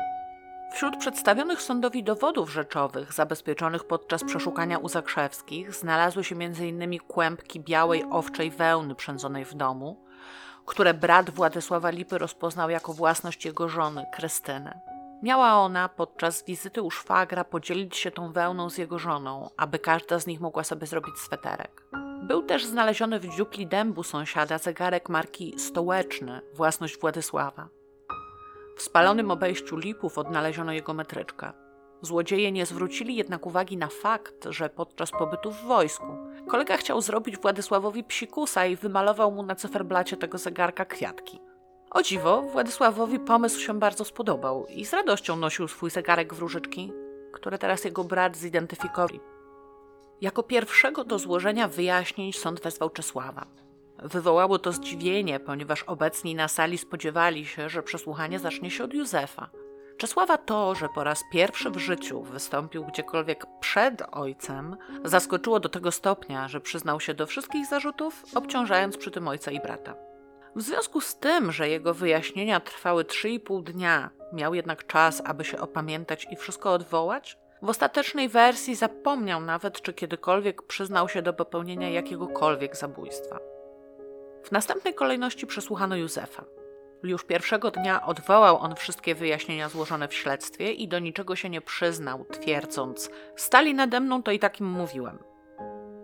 Wśród 0.72 0.96
przedstawionych 0.96 1.62
sądowi 1.62 2.04
dowodów 2.04 2.50
rzeczowych 2.50 3.12
zabezpieczonych 3.12 3.84
podczas 3.84 4.24
przeszukania 4.24 4.78
u 4.78 4.88
Zakrzewskich 4.88 5.74
znalazły 5.74 6.24
się 6.24 6.36
m.in. 6.36 6.98
kłębki 6.98 7.60
białej 7.60 8.04
owczej 8.10 8.50
wełny 8.50 8.94
przędzonej 8.94 9.44
w 9.44 9.54
domu, 9.54 10.04
które 10.66 10.94
brat 10.94 11.30
Władysława 11.30 11.90
Lipy 11.90 12.18
rozpoznał 12.18 12.70
jako 12.70 12.92
własność 12.92 13.44
jego 13.44 13.68
żony, 13.68 14.06
Krystyny. 14.12 14.80
Miała 15.22 15.52
ona 15.54 15.88
podczas 15.88 16.44
wizyty 16.44 16.82
u 16.82 16.90
szwagra 16.90 17.44
podzielić 17.44 17.96
się 17.96 18.10
tą 18.10 18.32
wełną 18.32 18.70
z 18.70 18.78
jego 18.78 18.98
żoną, 18.98 19.50
aby 19.56 19.78
każda 19.78 20.18
z 20.18 20.26
nich 20.26 20.40
mogła 20.40 20.64
sobie 20.64 20.86
zrobić 20.86 21.18
sweterek. 21.18 21.82
Był 22.22 22.42
też 22.42 22.66
znaleziony 22.66 23.20
w 23.20 23.36
dziupli 23.36 23.66
dębu 23.66 24.02
sąsiada 24.02 24.58
zegarek 24.58 25.08
marki 25.08 25.58
Stołeczny, 25.58 26.40
własność 26.54 26.98
Władysława. 26.98 27.68
W 28.76 28.82
spalonym 28.82 29.30
obejściu 29.30 29.76
lipów 29.76 30.18
odnaleziono 30.18 30.72
jego 30.72 30.94
metryczkę. 30.94 31.52
Złodzieje 32.02 32.52
nie 32.52 32.66
zwrócili 32.66 33.16
jednak 33.16 33.46
uwagi 33.46 33.76
na 33.76 33.88
fakt, 33.88 34.46
że 34.50 34.68
podczas 34.68 35.10
pobytu 35.10 35.52
w 35.52 35.62
wojsku 35.62 36.06
kolega 36.48 36.76
chciał 36.76 37.00
zrobić 37.00 37.36
Władysławowi 37.36 38.04
psikusa 38.04 38.66
i 38.66 38.76
wymalował 38.76 39.32
mu 39.32 39.42
na 39.42 39.54
cyferblacie 39.54 40.16
tego 40.16 40.38
zegarka 40.38 40.84
kwiatki. 40.84 41.40
O 41.90 42.02
dziwo, 42.02 42.42
Władysławowi 42.42 43.18
pomysł 43.18 43.60
się 43.60 43.78
bardzo 43.78 44.04
spodobał 44.04 44.66
i 44.66 44.84
z 44.84 44.92
radością 44.92 45.36
nosił 45.36 45.68
swój 45.68 45.90
zegarek 45.90 46.34
w 46.34 46.38
różyczki, 46.38 46.92
które 47.32 47.58
teraz 47.58 47.84
jego 47.84 48.04
brat 48.04 48.36
zidentyfikował. 48.36 49.18
Jako 50.20 50.42
pierwszego 50.42 51.04
do 51.04 51.18
złożenia 51.18 51.68
wyjaśnień 51.68 52.32
sąd 52.32 52.60
wezwał 52.60 52.90
Czesława. 52.90 53.46
Wywołało 53.98 54.58
to 54.58 54.72
zdziwienie, 54.72 55.40
ponieważ 55.40 55.82
obecni 55.82 56.34
na 56.34 56.48
sali 56.48 56.78
spodziewali 56.78 57.46
się, 57.46 57.68
że 57.68 57.82
przesłuchanie 57.82 58.38
zacznie 58.38 58.70
się 58.70 58.84
od 58.84 58.94
Józefa– 58.94 59.50
Czesława 60.02 60.38
to, 60.38 60.74
że 60.74 60.88
po 60.88 61.04
raz 61.04 61.24
pierwszy 61.32 61.70
w 61.70 61.76
życiu 61.76 62.22
wystąpił 62.22 62.84
gdziekolwiek 62.84 63.46
przed 63.60 64.02
ojcem, 64.12 64.76
zaskoczyło 65.04 65.60
do 65.60 65.68
tego 65.68 65.92
stopnia, 65.92 66.48
że 66.48 66.60
przyznał 66.60 67.00
się 67.00 67.14
do 67.14 67.26
wszystkich 67.26 67.66
zarzutów, 67.66 68.24
obciążając 68.34 68.96
przy 68.96 69.10
tym 69.10 69.28
ojca 69.28 69.50
i 69.50 69.60
brata. 69.60 69.94
W 70.56 70.62
związku 70.62 71.00
z 71.00 71.16
tym, 71.16 71.52
że 71.52 71.68
jego 71.68 71.94
wyjaśnienia 71.94 72.60
trwały 72.60 73.04
3,5 73.04 73.62
dnia, 73.62 74.10
miał 74.32 74.54
jednak 74.54 74.86
czas, 74.86 75.22
aby 75.24 75.44
się 75.44 75.58
opamiętać 75.58 76.26
i 76.30 76.36
wszystko 76.36 76.72
odwołać, 76.72 77.38
w 77.62 77.68
ostatecznej 77.68 78.28
wersji 78.28 78.74
zapomniał 78.74 79.40
nawet, 79.40 79.82
czy 79.82 79.92
kiedykolwiek 79.92 80.62
przyznał 80.62 81.08
się 81.08 81.22
do 81.22 81.32
popełnienia 81.32 81.90
jakiegokolwiek 81.90 82.76
zabójstwa. 82.76 83.38
W 84.44 84.52
następnej 84.52 84.94
kolejności 84.94 85.46
przesłuchano 85.46 85.96
Józefa. 85.96 86.44
Już 87.02 87.24
pierwszego 87.24 87.70
dnia 87.70 88.06
odwołał 88.06 88.58
on 88.58 88.74
wszystkie 88.74 89.14
wyjaśnienia 89.14 89.68
złożone 89.68 90.08
w 90.08 90.14
śledztwie 90.14 90.72
i 90.72 90.88
do 90.88 90.98
niczego 90.98 91.36
się 91.36 91.50
nie 91.50 91.60
przyznał, 91.60 92.24
twierdząc: 92.24 93.10
Stali 93.36 93.74
nade 93.74 94.00
mną, 94.00 94.22
to 94.22 94.30
i 94.30 94.38
takim 94.38 94.66
mówiłem. 94.66 95.18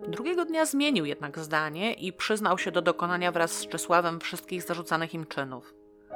Drugiego 0.07 0.45
dnia 0.45 0.65
zmienił 0.65 1.05
jednak 1.05 1.39
zdanie 1.39 1.93
i 1.93 2.13
przyznał 2.13 2.57
się 2.57 2.71
do 2.71 2.81
dokonania 2.81 3.31
wraz 3.31 3.51
z 3.51 3.67
Czesławem 3.67 4.19
wszystkich 4.19 4.63
zarzucanych 4.63 5.13
im 5.13 5.25
czynów. 5.25 5.73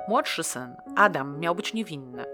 Młodszy 0.08 0.44
syn, 0.44 0.76
Adam, 0.96 1.40
miał 1.40 1.56
być 1.56 1.74
niewinny. 1.74 2.26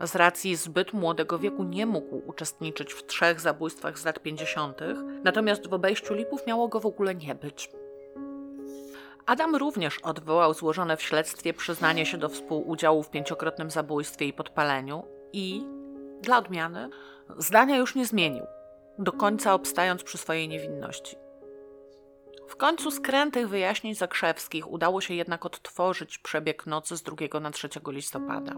Z 0.00 0.16
racji 0.16 0.56
zbyt 0.56 0.92
młodego 0.92 1.38
wieku 1.38 1.64
nie 1.64 1.86
mógł 1.86 2.22
uczestniczyć 2.26 2.92
w 2.92 3.06
trzech 3.06 3.40
zabójstwach 3.40 3.98
z 3.98 4.04
lat 4.04 4.20
50., 4.20 4.80
natomiast 5.24 5.68
w 5.68 5.72
obejściu 5.72 6.14
Lipów 6.14 6.46
miało 6.46 6.68
go 6.68 6.80
w 6.80 6.86
ogóle 6.86 7.14
nie 7.14 7.34
być. 7.34 7.70
Adam 9.28 9.56
również 9.56 9.98
odwołał 9.98 10.54
złożone 10.54 10.96
w 10.96 11.02
śledztwie 11.02 11.54
przyznanie 11.54 12.06
się 12.06 12.18
do 12.18 12.28
współudziału 12.28 13.02
w 13.02 13.10
pięciokrotnym 13.10 13.70
zabójstwie 13.70 14.26
i 14.26 14.32
podpaleniu 14.32 15.04
i, 15.32 15.62
dla 16.20 16.38
odmiany, 16.38 16.88
zdania 17.38 17.76
już 17.76 17.94
nie 17.94 18.06
zmienił, 18.06 18.44
do 18.98 19.12
końca 19.12 19.54
obstając 19.54 20.02
przy 20.02 20.18
swojej 20.18 20.48
niewinności. 20.48 21.16
W 22.48 22.56
końcu 22.56 22.90
skrętych 22.90 23.48
wyjaśnień 23.48 23.94
Zakrzewskich 23.94 24.70
udało 24.70 25.00
się 25.00 25.14
jednak 25.14 25.46
odtworzyć 25.46 26.18
przebieg 26.18 26.66
nocy 26.66 26.96
z 26.96 27.02
2 27.02 27.40
na 27.40 27.50
3 27.50 27.68
listopada. 27.86 28.54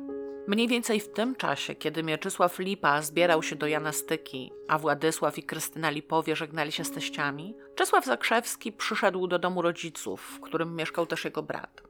Mniej 0.47 0.69
więcej 0.69 1.01
w 1.01 1.13
tym 1.13 1.37
czasie, 1.37 1.75
kiedy 1.75 2.03
Mieczysław 2.03 2.59
Lipa 2.59 3.03
zbierał 3.03 3.43
się 3.43 3.57
do 3.57 3.67
Janastyki, 3.67 4.53
a 4.69 4.79
Władysław 4.79 5.39
i 5.39 5.43
Krystyna 5.43 5.91
Lipowie 5.91 6.37
żegnali 6.37 6.73
się 6.73 6.85
z 6.85 6.91
teściami, 6.91 7.55
Czesław 7.75 8.05
Zakrzewski 8.05 8.73
przyszedł 8.73 9.27
do 9.27 9.39
domu 9.39 9.63
rodziców, 9.63 10.21
w 10.21 10.41
którym 10.41 10.77
mieszkał 10.77 11.07
też 11.07 11.25
jego 11.25 11.43
brat. 11.43 11.83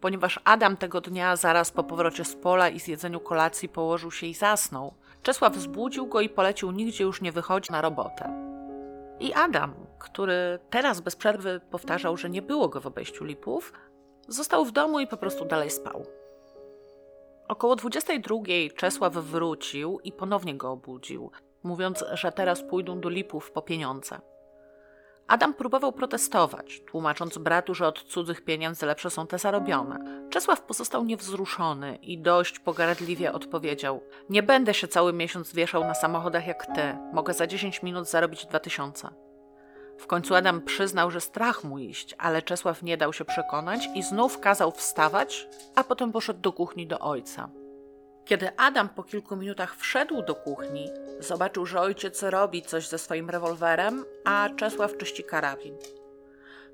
Ponieważ 0.00 0.40
Adam 0.44 0.76
tego 0.76 1.00
dnia 1.00 1.36
zaraz 1.36 1.70
po 1.70 1.84
powrocie 1.84 2.24
z 2.24 2.36
pola 2.36 2.68
i 2.68 2.80
zjedzeniu 2.80 3.20
kolacji 3.20 3.68
położył 3.68 4.10
się 4.10 4.26
i 4.26 4.34
zasnął, 4.34 4.94
Czesław 5.22 5.56
wzbudził 5.56 6.06
go 6.06 6.20
i 6.20 6.28
polecił 6.28 6.70
nigdzie 6.70 7.04
już 7.04 7.20
nie 7.20 7.32
wychodzić 7.32 7.70
na 7.70 7.80
robotę. 7.80 8.45
I 9.20 9.32
Adam, 9.32 9.74
który 9.98 10.58
teraz 10.70 11.00
bez 11.00 11.16
przerwy 11.16 11.60
powtarzał, 11.70 12.16
że 12.16 12.30
nie 12.30 12.42
było 12.42 12.68
go 12.68 12.80
w 12.80 12.86
obejściu 12.86 13.24
lipów, 13.24 13.72
został 14.28 14.64
w 14.64 14.72
domu 14.72 15.00
i 15.00 15.06
po 15.06 15.16
prostu 15.16 15.44
dalej 15.44 15.70
spał. 15.70 16.06
Około 17.48 17.76
22 17.76 18.36
Czesław 18.76 19.14
wrócił 19.14 20.00
i 20.04 20.12
ponownie 20.12 20.54
go 20.54 20.70
obudził, 20.70 21.30
mówiąc, 21.62 22.04
że 22.12 22.32
teraz 22.32 22.62
pójdą 22.62 23.00
do 23.00 23.08
lipów 23.08 23.50
po 23.50 23.62
pieniądze. 23.62 24.20
Adam 25.28 25.54
próbował 25.54 25.92
protestować, 25.92 26.82
tłumacząc 26.86 27.38
bratu, 27.38 27.74
że 27.74 27.86
od 27.86 28.02
cudzych 28.02 28.44
pieniędzy 28.44 28.86
lepsze 28.86 29.10
są 29.10 29.26
te 29.26 29.38
zarobione. 29.38 30.26
Czesław 30.30 30.62
pozostał 30.62 31.04
niewzruszony 31.04 31.96
i 31.96 32.18
dość 32.18 32.58
pogardliwie 32.58 33.32
odpowiedział: 33.32 34.00
Nie 34.30 34.42
będę 34.42 34.74
się 34.74 34.88
cały 34.88 35.12
miesiąc 35.12 35.52
wieszał 35.52 35.84
na 35.84 35.94
samochodach 35.94 36.46
jak 36.46 36.66
ty, 36.66 36.96
mogę 37.12 37.34
za 37.34 37.46
10 37.46 37.82
minut 37.82 38.08
zarobić 38.08 38.46
2000. 38.46 39.08
W 39.98 40.06
końcu 40.06 40.34
Adam 40.34 40.62
przyznał, 40.62 41.10
że 41.10 41.20
strach 41.20 41.64
mu 41.64 41.78
iść, 41.78 42.14
ale 42.18 42.42
Czesław 42.42 42.82
nie 42.82 42.96
dał 42.96 43.12
się 43.12 43.24
przekonać 43.24 43.88
i 43.94 44.02
znów 44.02 44.40
kazał 44.40 44.70
wstawać, 44.70 45.48
a 45.74 45.84
potem 45.84 46.12
poszedł 46.12 46.40
do 46.40 46.52
kuchni 46.52 46.86
do 46.86 46.98
ojca. 46.98 47.48
Kiedy 48.26 48.56
Adam 48.56 48.88
po 48.88 49.02
kilku 49.02 49.36
minutach 49.36 49.76
wszedł 49.76 50.22
do 50.22 50.34
kuchni, 50.34 50.90
zobaczył, 51.18 51.66
że 51.66 51.80
ojciec 51.80 52.22
robi 52.22 52.62
coś 52.62 52.88
ze 52.88 52.98
swoim 52.98 53.30
rewolwerem, 53.30 54.04
a 54.24 54.48
Czesław 54.56 54.96
czyści 54.96 55.24
karabin. 55.24 55.76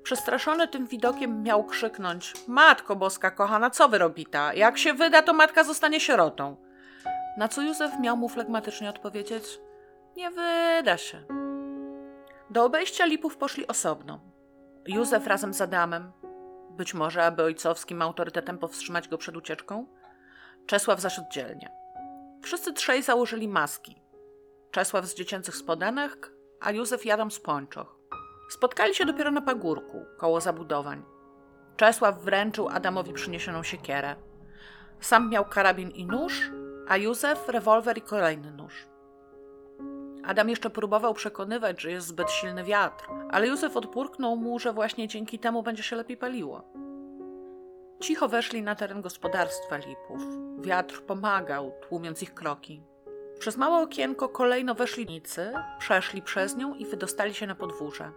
Przestraszony 0.03 0.67
tym 0.67 0.87
widokiem 0.87 1.43
miał 1.43 1.63
krzyknąć: 1.63 2.33
Matko 2.47 2.95
boska, 2.95 3.31
kochana, 3.31 3.69
co 3.69 3.89
wy 3.89 3.97
robita? 3.97 4.53
Jak 4.53 4.77
się 4.77 4.93
wyda, 4.93 5.21
to 5.21 5.33
matka 5.33 5.63
zostanie 5.63 5.99
sierotą. 5.99 6.55
Na 7.37 7.47
co 7.47 7.61
Józef 7.61 7.91
miał 7.99 8.17
mu 8.17 8.29
flegmatycznie 8.29 8.89
odpowiedzieć: 8.89 9.59
Nie 10.15 10.31
wyda 10.31 10.97
się. 10.97 11.23
Do 12.49 12.65
obejścia 12.65 13.05
lipów 13.05 13.37
poszli 13.37 13.67
osobno. 13.67 14.19
Józef 14.87 15.27
razem 15.27 15.53
z 15.53 15.61
Adamem, 15.61 16.11
być 16.69 16.93
może 16.93 17.25
aby 17.25 17.43
ojcowskim 17.43 18.01
autorytetem 18.01 18.57
powstrzymać 18.57 19.07
go 19.07 19.17
przed 19.17 19.37
ucieczką, 19.37 19.85
Czesław 20.65 20.99
zaś 20.99 21.19
oddzielnie. 21.19 21.71
Wszyscy 22.43 22.73
trzej 22.73 23.03
założyli 23.03 23.47
maski. 23.47 24.01
Czesław 24.71 25.05
z 25.05 25.15
dziecięcych 25.15 25.55
spodenek, 25.55 26.31
a 26.61 26.71
Józef 26.71 27.05
i 27.05 27.11
Adam 27.11 27.31
z 27.31 27.39
pończoch. 27.39 27.99
Spotkali 28.49 28.95
się 28.95 29.05
dopiero 29.05 29.31
na 29.31 29.41
pagórku, 29.41 30.05
koło 30.17 30.41
zabudowań. 30.41 31.03
Czesław 31.77 32.21
wręczył 32.21 32.69
Adamowi 32.69 33.13
przyniesioną 33.13 33.63
siekierę. 33.63 34.15
Sam 34.99 35.29
miał 35.29 35.45
karabin 35.45 35.89
i 35.89 36.05
nóż, 36.05 36.51
a 36.87 36.97
Józef 36.97 37.49
rewolwer 37.49 37.97
i 37.97 38.01
kolejny 38.01 38.51
nóż. 38.51 38.87
Adam 40.23 40.49
jeszcze 40.49 40.69
próbował 40.69 41.13
przekonywać, 41.13 41.81
że 41.81 41.91
jest 41.91 42.07
zbyt 42.07 42.31
silny 42.31 42.63
wiatr, 42.63 43.05
ale 43.31 43.47
Józef 43.47 43.77
odpurknął 43.77 44.35
mu, 44.35 44.59
że 44.59 44.73
właśnie 44.73 45.07
dzięki 45.07 45.39
temu 45.39 45.63
będzie 45.63 45.83
się 45.83 45.95
lepiej 45.95 46.17
paliło. 46.17 46.63
Cicho 48.03 48.27
weszli 48.27 48.61
na 48.61 48.75
teren 48.75 49.01
gospodarstwa 49.01 49.77
Lipów. 49.77 50.21
Wiatr 50.59 51.01
pomagał, 51.01 51.73
tłumiąc 51.89 52.23
ich 52.23 52.33
kroki. 52.33 52.83
Przez 53.39 53.57
małe 53.57 53.83
okienko 53.83 54.29
kolejno 54.29 54.75
weszli 54.75 55.05
nicy, 55.05 55.53
przeszli 55.79 56.21
przez 56.21 56.57
nią 56.57 56.73
i 56.75 56.85
wydostali 56.85 57.33
się 57.33 57.47
na 57.47 57.55
podwórze. 57.55 58.11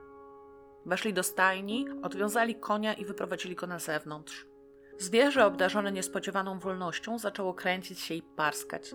Weszli 0.86 1.12
do 1.12 1.22
stajni, 1.22 1.86
odwiązali 2.02 2.54
konia 2.54 2.94
i 2.94 3.04
wyprowadzili 3.04 3.54
go 3.54 3.66
na 3.66 3.78
zewnątrz. 3.78 4.46
Zwierzę 4.98 5.46
obdarzone 5.46 5.92
niespodziewaną 5.92 6.58
wolnością 6.58 7.18
zaczęło 7.18 7.54
kręcić 7.54 8.00
się 8.00 8.14
i 8.14 8.22
parskać. 8.22 8.94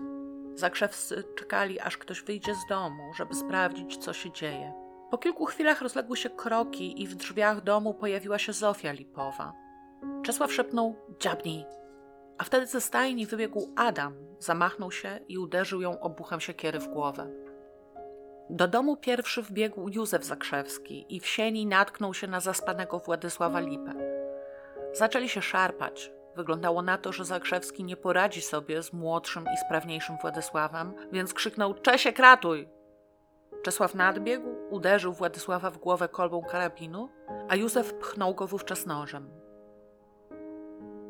Zakrzewscy 0.54 1.24
czekali, 1.36 1.80
aż 1.80 1.98
ktoś 1.98 2.22
wyjdzie 2.22 2.54
z 2.54 2.66
domu, 2.68 3.14
żeby 3.16 3.34
sprawdzić, 3.34 3.96
co 3.96 4.12
się 4.12 4.32
dzieje. 4.32 4.72
Po 5.10 5.18
kilku 5.18 5.46
chwilach 5.46 5.82
rozległy 5.82 6.16
się 6.16 6.30
kroki 6.30 7.02
i 7.02 7.06
w 7.06 7.14
drzwiach 7.14 7.60
domu 7.60 7.94
pojawiła 7.94 8.38
się 8.38 8.52
Zofia 8.52 8.92
Lipowa. 8.92 9.61
Czesław 10.22 10.52
szepnął 10.52 10.96
dziabnij, 11.20 11.64
a 12.38 12.44
wtedy 12.44 12.66
ze 12.66 12.80
stajni 12.80 13.26
wybiegł 13.26 13.72
Adam, 13.76 14.14
zamachnął 14.38 14.90
się 14.90 15.18
i 15.28 15.38
uderzył 15.38 15.80
ją 15.80 16.00
obuchem 16.00 16.40
siekiery 16.40 16.78
w 16.78 16.88
głowę. 16.88 17.30
Do 18.50 18.68
domu 18.68 18.96
pierwszy 18.96 19.42
wbiegł 19.42 19.88
Józef 19.88 20.24
Zakrzewski 20.24 21.06
i 21.08 21.20
w 21.20 21.26
sieni 21.26 21.66
natknął 21.66 22.14
się 22.14 22.26
na 22.26 22.40
zaspanego 22.40 22.98
Władysława 22.98 23.60
Lipę. 23.60 23.94
Zaczęli 24.92 25.28
się 25.28 25.42
szarpać. 25.42 26.12
Wyglądało 26.36 26.82
na 26.82 26.98
to, 26.98 27.12
że 27.12 27.24
Zakrzewski 27.24 27.84
nie 27.84 27.96
poradzi 27.96 28.42
sobie 28.42 28.82
z 28.82 28.92
młodszym 28.92 29.44
i 29.54 29.56
sprawniejszym 29.66 30.16
Władysławem, 30.22 30.94
więc 31.12 31.34
krzyknął: 31.34 31.74
Czesiek, 31.74 32.18
ratuj! 32.18 32.68
Czesław 33.62 33.94
nadbiegł, 33.94 34.48
uderzył 34.70 35.12
Władysława 35.12 35.70
w 35.70 35.78
głowę 35.78 36.08
kolbą 36.08 36.42
karabinu, 36.42 37.08
a 37.48 37.56
Józef 37.56 37.94
pchnął 37.94 38.34
go 38.34 38.46
wówczas 38.46 38.86
nożem. 38.86 39.41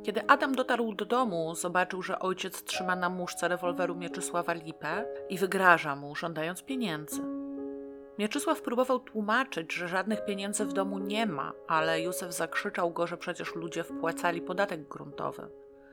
Kiedy 0.03 0.27
Adam 0.27 0.55
dotarł 0.55 0.95
do 0.95 1.05
domu, 1.05 1.55
zobaczył, 1.55 2.03
że 2.03 2.19
ojciec 2.19 2.65
trzyma 2.65 2.97
na 2.97 3.09
muszce 3.09 3.49
rewolweru 3.49 3.95
Mieczysława 3.95 4.53
Lipę 4.53 5.05
i 5.29 5.39
wygraża 5.39 5.97
mu, 5.97 6.15
żądając 6.15 6.63
pieniędzy. 6.63 7.23
Mieczysław 8.19 8.63
próbował 8.63 9.01
tłumaczyć, 9.01 9.73
że 9.73 9.89
żadnych 9.89 10.25
pieniędzy 10.25 10.65
w 10.65 10.73
domu 10.73 10.99
nie 10.99 11.27
ma, 11.27 11.53
ale 11.69 12.01
Józef 12.01 12.33
zakrzyczał 12.33 12.91
go, 12.91 13.07
że 13.07 13.17
przecież 13.17 13.55
ludzie 13.55 13.85
wpłacali 13.85 14.41
podatek 14.41 14.89
gruntowy. 14.89 15.49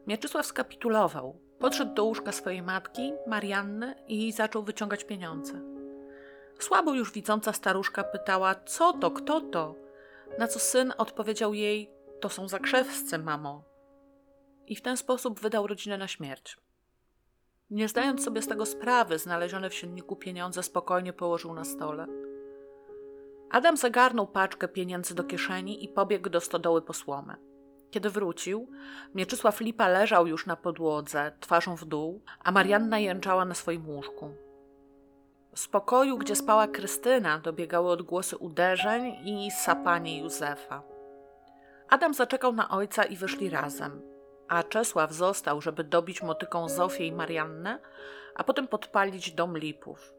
Mieczysław 0.08 0.46
skapitulował. 0.46 1.40
Podszedł 1.60 1.94
do 1.94 2.06
łóżka 2.06 2.32
swojej 2.32 2.62
matki, 2.62 3.14
Marianny, 3.28 3.96
i 4.08 4.32
zaczął 4.32 4.64
wyciągać 4.64 5.04
pieniądze. 5.04 5.62
Słabo 6.60 6.94
już 6.94 7.12
widząca 7.12 7.54
staruszka 7.54 8.04
pytała, 8.04 8.56
co 8.56 8.94
to, 8.94 9.12
kto 9.12 9.42
to? 9.42 9.76
Na 10.40 10.48
co 10.48 10.60
syn 10.60 10.94
odpowiedział 10.98 11.54
jej, 11.54 11.92
to 12.20 12.30
są 12.30 12.48
zakrzewscy, 12.48 13.18
mamo. 13.18 13.64
I 14.70 14.76
w 14.76 14.82
ten 14.82 14.98
sposób 14.98 15.40
wydał 15.40 15.68
rodzinę 15.68 15.98
na 15.98 16.08
śmierć. 16.08 16.58
Nie 17.70 17.88
zdając 17.88 18.24
sobie 18.24 18.42
z 18.42 18.48
tego 18.48 18.66
sprawy, 18.66 19.20
znalezione 19.20 19.70
w 19.70 19.74
silniku 19.74 20.16
pieniądze 20.16 20.64
spokojnie 20.64 21.14
położył 21.14 21.54
na 21.54 21.64
stole. 21.64 22.08
Adam 23.52 23.78
zagarnął 23.78 24.28
paczkę 24.28 24.68
pieniędzy 24.68 25.16
do 25.16 25.24
kieszeni 25.24 25.84
i 25.84 25.88
pobiegł 25.88 26.30
do 26.30 26.42
stodoły 26.42 26.82
po 26.82 26.94
słomę. 26.94 27.36
Kiedy 27.92 28.10
wrócił, 28.10 28.72
Mieczysław 29.16 29.60
Lipa 29.60 29.88
leżał 29.88 30.28
już 30.28 30.46
na 30.46 30.56
podłodze, 30.56 31.32
twarzą 31.40 31.76
w 31.76 31.86
dół, 31.86 32.22
a 32.40 32.52
Marianna 32.52 33.00
jęczała 33.00 33.46
na 33.46 33.54
swoim 33.54 33.90
łóżku. 33.90 34.34
Z 35.56 35.68
pokoju, 35.68 36.18
gdzie 36.18 36.36
spała 36.36 36.68
Krystyna, 36.68 37.40
dobiegały 37.40 37.92
odgłosy 37.92 38.38
uderzeń 38.38 39.16
i 39.26 39.52
sapanie 39.52 40.20
Józefa. 40.20 40.84
Adam 41.90 42.14
zaczekał 42.14 42.54
na 42.54 42.70
ojca 42.70 43.04
i 43.04 43.16
wyszli 43.16 43.50
razem 43.50 44.19
a 44.50 44.64
Czesław 44.64 45.12
został, 45.12 45.62
żeby 45.62 45.84
dobić 45.84 46.24
motyką 46.24 46.70
Zofię 46.70 47.08
i 47.08 47.12
Mariannę, 47.12 47.80
a 48.36 48.44
potem 48.44 48.68
podpalić 48.68 49.32
dom 49.32 49.58
Lipów. 49.58 50.14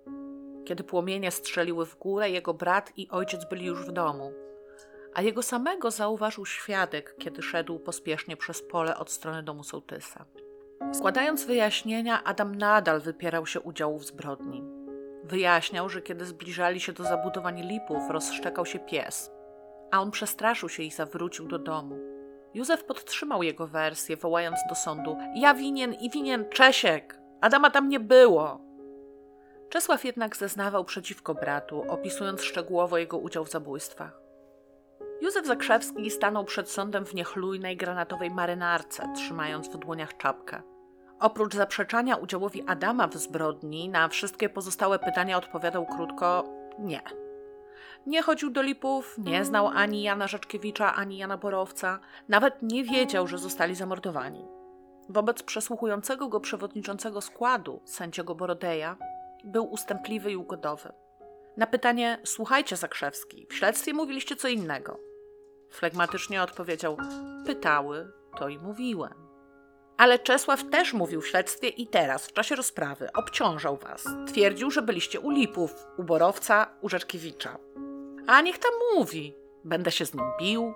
Kiedy 0.64 0.84
płomienie 0.84 1.30
strzeliły 1.30 1.86
w 1.86 1.98
górę, 1.98 2.30
jego 2.30 2.54
brat 2.54 2.92
i 2.96 3.08
ojciec 3.10 3.44
byli 3.44 3.66
już 3.66 3.86
w 3.86 3.92
domu, 3.92 4.32
a 5.14 5.22
jego 5.22 5.42
samego 5.42 5.90
zauważył 5.90 6.46
świadek, 6.46 7.14
kiedy 7.18 7.42
szedł 7.42 7.78
pospiesznie 7.78 8.36
przez 8.36 8.62
pole 8.62 8.98
od 8.98 9.10
strony 9.10 9.42
domu 9.42 9.64
sołtysa. 9.64 10.24
Składając 10.92 11.44
wyjaśnienia, 11.44 12.24
Adam 12.24 12.54
nadal 12.54 13.00
wypierał 13.00 13.46
się 13.46 13.60
udziału 13.60 13.98
w 13.98 14.06
zbrodni. 14.06 14.64
Wyjaśniał, 15.24 15.88
że 15.88 16.02
kiedy 16.02 16.24
zbliżali 16.24 16.80
się 16.80 16.92
do 16.92 17.04
zabudowań 17.04 17.62
Lipów, 17.62 18.10
rozszczekał 18.10 18.66
się 18.66 18.78
pies, 18.78 19.30
a 19.90 20.00
on 20.00 20.10
przestraszył 20.10 20.68
się 20.68 20.82
i 20.82 20.90
zawrócił 20.90 21.48
do 21.48 21.58
domu. 21.58 22.09
Józef 22.55 22.84
podtrzymał 22.84 23.42
jego 23.42 23.66
wersję, 23.66 24.16
wołając 24.16 24.59
do 24.68 24.74
sądu: 24.74 25.16
Ja 25.34 25.55
winien 25.55 25.94
i 25.94 26.11
winien 26.11 26.48
Czesiek! 26.48 27.20
Adama 27.40 27.70
tam 27.70 27.88
nie 27.88 28.01
było! 28.01 28.61
Czesław 29.68 30.05
jednak 30.05 30.36
zeznawał 30.36 30.84
przeciwko 30.84 31.34
bratu, 31.34 31.84
opisując 31.88 32.42
szczegółowo 32.42 32.98
jego 32.98 33.18
udział 33.18 33.44
w 33.44 33.51
zabójstwach. 33.51 34.20
Józef 35.20 35.46
Zakrzewski 35.46 36.11
stanął 36.11 36.44
przed 36.44 36.70
sądem 36.70 37.07
w 37.07 37.14
niechlujnej 37.14 37.76
granatowej 37.76 38.30
marynarce, 38.30 39.12
trzymając 39.16 39.68
w 39.68 39.78
dłoniach 39.78 40.16
czapkę. 40.16 40.62
Oprócz 41.20 41.55
zaprzeczania 41.55 42.16
udziałowi 42.16 42.62
Adama 42.66 43.07
w 43.07 43.14
zbrodni, 43.14 43.88
na 43.88 44.09
wszystkie 44.09 44.48
pozostałe 44.48 44.98
pytania 44.98 45.36
odpowiadał 45.36 45.86
krótko: 45.86 46.44
Nie. 46.78 47.01
Nie 48.07 48.22
chodził 48.22 48.51
do 48.51 48.62
Lipów, 48.62 49.18
nie 49.18 49.44
znał 49.44 49.66
ani 49.66 50.03
Jana 50.03 50.28
Rzeczkiewicza, 50.28 50.94
ani 50.94 51.18
Jana 51.18 51.36
Borowca, 51.36 52.01
nawet 52.28 52.62
nie 52.62 52.84
wiedział, 52.84 53.26
że 53.26 53.38
zostali 53.38 53.74
zamordowani. 53.74 54.48
Wobec 55.09 55.42
przesłuchującego 55.42 56.28
go 56.28 56.40
przewodniczącego 56.40 57.20
składu, 57.20 57.80
sędziego 57.84 58.34
Borodeja, 58.34 58.96
był 59.44 59.64
ustępliwy 59.72 60.32
i 60.32 60.36
ugodowy. 60.36 60.92
Na 61.57 61.66
pytanie, 61.66 62.18
słuchajcie 62.24 62.76
Zakrzewski, 62.76 63.46
w 63.51 63.55
śledztwie 63.55 63.94
mówiliście 63.94 64.36
co 64.36 64.48
innego. 64.48 64.98
Flegmatycznie 65.70 66.42
odpowiedział, 66.42 66.96
pytały, 67.46 68.12
to 68.38 68.48
i 68.48 68.59
mówiłem. 68.59 69.14
Ale 69.96 70.18
Czesław 70.18 70.70
też 70.70 70.92
mówił 70.92 71.20
w 71.20 71.26
śledztwie 71.26 71.68
i 71.68 71.86
teraz, 71.86 72.26
w 72.26 72.32
czasie 72.32 72.55
rozprawy, 72.55 73.12
obciążał 73.12 73.76
was. 73.76 74.05
Twierdził, 74.26 74.70
że 74.70 74.82
byliście 74.82 75.20
u 75.20 75.30
Lipów, 75.30 75.86
u 75.98 76.05
Borowca, 76.05 76.66
u 76.80 76.88
Rzeczkiewicza. 76.88 77.59
A 78.26 78.40
niech 78.40 78.58
tam 78.58 78.72
mówi. 78.94 79.34
Będę 79.64 79.90
się 79.90 80.06
z 80.06 80.14
nim 80.14 80.24
bił. 80.40 80.74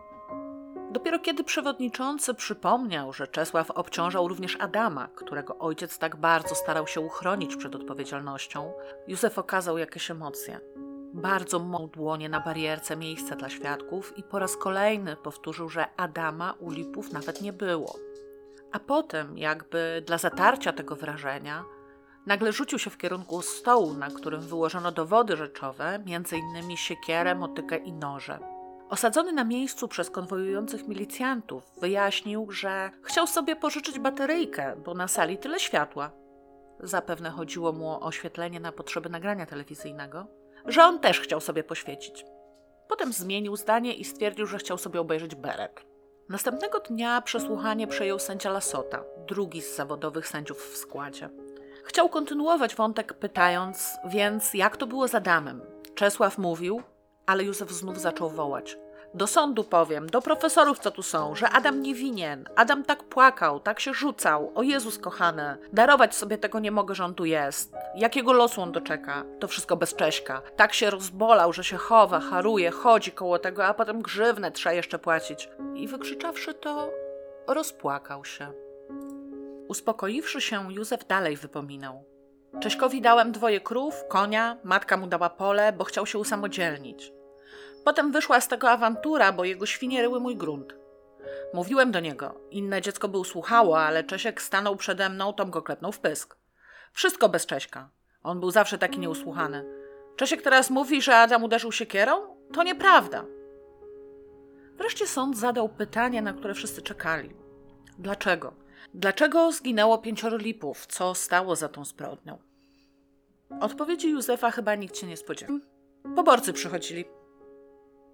Dopiero 0.90 1.18
kiedy 1.18 1.44
przewodniczący 1.44 2.34
przypomniał, 2.34 3.12
że 3.12 3.26
Czesław 3.28 3.70
obciążał 3.70 4.28
również 4.28 4.56
Adama, 4.60 5.08
którego 5.14 5.58
ojciec 5.58 5.98
tak 5.98 6.16
bardzo 6.16 6.54
starał 6.54 6.86
się 6.86 7.00
uchronić 7.00 7.56
przed 7.56 7.74
odpowiedzialnością, 7.74 8.72
Józef 9.08 9.38
okazał 9.38 9.78
jakieś 9.78 10.10
emocje. 10.10 10.60
Bardzo 11.14 11.58
mął 11.58 11.88
dłonie 11.88 12.28
na 12.28 12.40
barierce 12.40 12.96
miejsca 12.96 13.36
dla 13.36 13.48
świadków 13.48 14.18
i 14.18 14.22
po 14.22 14.38
raz 14.38 14.56
kolejny 14.56 15.16
powtórzył, 15.16 15.68
że 15.68 15.86
Adama 15.96 16.54
u 16.60 16.70
Lipów 16.70 17.12
nawet 17.12 17.42
nie 17.42 17.52
było. 17.52 17.96
A 18.72 18.78
potem, 18.78 19.38
jakby 19.38 20.02
dla 20.06 20.18
zatarcia 20.18 20.72
tego 20.72 20.96
wrażenia, 20.96 21.64
nagle 22.26 22.52
rzucił 22.52 22.78
się 22.78 22.90
w 22.90 22.98
kierunku 22.98 23.42
stołu, 23.42 23.94
na 23.94 24.10
którym 24.10 24.40
wyłożono 24.40 24.92
dowody 24.92 25.36
rzeczowe, 25.36 25.84
m.in. 25.84 26.76
siekierę, 26.76 27.34
motykę 27.34 27.76
i 27.76 27.92
noże. 27.92 28.38
Osadzony 28.88 29.32
na 29.32 29.44
miejscu 29.44 29.88
przez 29.88 30.10
konwojujących 30.10 30.88
milicjantów, 30.88 31.64
wyjaśnił, 31.80 32.50
że 32.50 32.90
chciał 33.02 33.26
sobie 33.26 33.56
pożyczyć 33.56 33.98
bateryjkę, 33.98 34.76
bo 34.84 34.94
na 34.94 35.08
sali 35.08 35.38
tyle 35.38 35.60
światła. 35.60 36.10
Zapewne 36.80 37.30
chodziło 37.30 37.72
mu 37.72 37.88
o 37.88 38.00
oświetlenie 38.00 38.60
na 38.60 38.72
potrzeby 38.72 39.08
nagrania 39.08 39.46
telewizyjnego, 39.46 40.26
że 40.66 40.84
on 40.84 40.98
też 41.00 41.20
chciał 41.20 41.40
sobie 41.40 41.64
poświecić. 41.64 42.24
Potem 42.88 43.12
zmienił 43.12 43.56
zdanie 43.56 43.94
i 43.94 44.04
stwierdził, 44.04 44.46
że 44.46 44.58
chciał 44.58 44.78
sobie 44.78 45.00
obejrzeć 45.00 45.34
beret. 45.34 45.84
Następnego 46.28 46.80
dnia 46.80 47.22
przesłuchanie 47.22 47.86
przejął 47.86 48.18
sędzia 48.18 48.50
Lasota, 48.50 49.04
drugi 49.28 49.62
z 49.62 49.76
zawodowych 49.76 50.28
sędziów 50.28 50.58
w 50.58 50.76
składzie. 50.76 51.30
Chciał 51.84 52.08
kontynuować 52.08 52.74
wątek, 52.74 53.14
pytając, 53.14 53.96
więc 54.04 54.54
jak 54.54 54.76
to 54.76 54.86
było 54.86 55.08
z 55.08 55.14
Adamem? 55.14 55.60
Czesław 55.94 56.38
mówił, 56.38 56.82
ale 57.26 57.44
Józef 57.44 57.70
znów 57.70 58.00
zaczął 58.00 58.30
wołać. 58.30 58.76
Do 59.14 59.26
sądu 59.26 59.64
powiem, 59.64 60.06
do 60.06 60.22
profesorów, 60.22 60.78
co 60.78 60.90
tu 60.90 61.02
są, 61.02 61.34
że 61.34 61.50
Adam 61.50 61.82
nie 61.82 61.94
winien. 61.94 62.44
Adam 62.56 62.84
tak 62.84 63.04
płakał, 63.04 63.60
tak 63.60 63.80
się 63.80 63.94
rzucał. 63.94 64.52
O 64.54 64.62
Jezus 64.62 64.98
kochany, 64.98 65.56
darować 65.72 66.14
sobie 66.14 66.38
tego 66.38 66.60
nie 66.60 66.70
mogę, 66.70 66.94
że 66.94 67.04
on 67.04 67.14
tu 67.14 67.24
jest. 67.24 67.72
Jakiego 67.96 68.32
losu 68.32 68.62
on 68.62 68.72
doczeka? 68.72 69.24
To 69.40 69.48
wszystko 69.48 69.76
bez 69.76 69.94
Cześka. 69.94 70.42
Tak 70.56 70.74
się 70.74 70.90
rozbolał, 70.90 71.52
że 71.52 71.64
się 71.64 71.76
chowa, 71.76 72.20
haruje, 72.20 72.70
chodzi 72.70 73.12
koło 73.12 73.38
tego, 73.38 73.66
a 73.66 73.74
potem 73.74 74.02
grzywnę 74.02 74.50
trzeba 74.50 74.72
jeszcze 74.72 74.98
płacić. 74.98 75.48
I 75.74 75.88
wykrzyczawszy 75.88 76.54
to, 76.54 76.90
rozpłakał 77.46 78.24
się. 78.24 78.63
Uspokoiwszy 79.74 80.40
się, 80.40 80.72
Józef 80.72 81.06
dalej 81.06 81.36
wypominał. 81.36 82.04
Cześkowi 82.60 83.00
dałem 83.00 83.32
dwoje 83.32 83.60
krów, 83.60 83.94
konia, 84.08 84.58
matka 84.64 84.96
mu 84.96 85.06
dała 85.06 85.30
pole, 85.30 85.72
bo 85.72 85.84
chciał 85.84 86.06
się 86.06 86.18
usamodzielnić. 86.18 87.12
Potem 87.84 88.12
wyszła 88.12 88.40
z 88.40 88.48
tego 88.48 88.70
awantura, 88.70 89.32
bo 89.32 89.44
jego 89.44 89.66
świnie 89.66 90.02
ryły 90.02 90.20
mój 90.20 90.36
grunt. 90.36 90.74
Mówiłem 91.54 91.92
do 91.92 92.00
niego. 92.00 92.40
Inne 92.50 92.82
dziecko 92.82 93.08
by 93.08 93.18
usłuchało, 93.18 93.80
ale 93.80 94.04
Czesiek 94.04 94.42
stanął 94.42 94.76
przede 94.76 95.08
mną, 95.08 95.32
Tom 95.32 95.50
go 95.50 95.62
klepnął 95.62 95.92
w 95.92 96.00
pysk. 96.00 96.36
Wszystko 96.92 97.28
bez 97.28 97.46
Cześka. 97.46 97.88
On 98.22 98.40
był 98.40 98.50
zawsze 98.50 98.78
taki 98.78 98.98
nieusłuchany. 98.98 99.64
Czesiek 100.16 100.42
teraz 100.42 100.70
mówi, 100.70 101.02
że 101.02 101.16
Adam 101.16 101.44
uderzył 101.44 101.72
siekierą? 101.72 102.36
To 102.52 102.62
nieprawda. 102.62 103.24
Wreszcie 104.76 105.06
sąd 105.06 105.38
zadał 105.38 105.68
pytanie, 105.68 106.22
na 106.22 106.32
które 106.32 106.54
wszyscy 106.54 106.82
czekali. 106.82 107.30
Dlaczego? 107.98 108.63
Dlaczego 108.94 109.52
zginęło 109.52 109.98
pięcioro 109.98 110.36
lipów? 110.36 110.86
Co 110.86 111.14
stało 111.14 111.56
za 111.56 111.68
tą 111.68 111.84
zbrodnią? 111.84 112.38
Odpowiedzi 113.60 114.10
Józefa 114.10 114.50
chyba 114.50 114.74
nikt 114.74 114.98
się 114.98 115.06
nie 115.06 115.16
spodziewał. 115.16 115.58
Poborcy 116.16 116.52
przychodzili. 116.52 117.04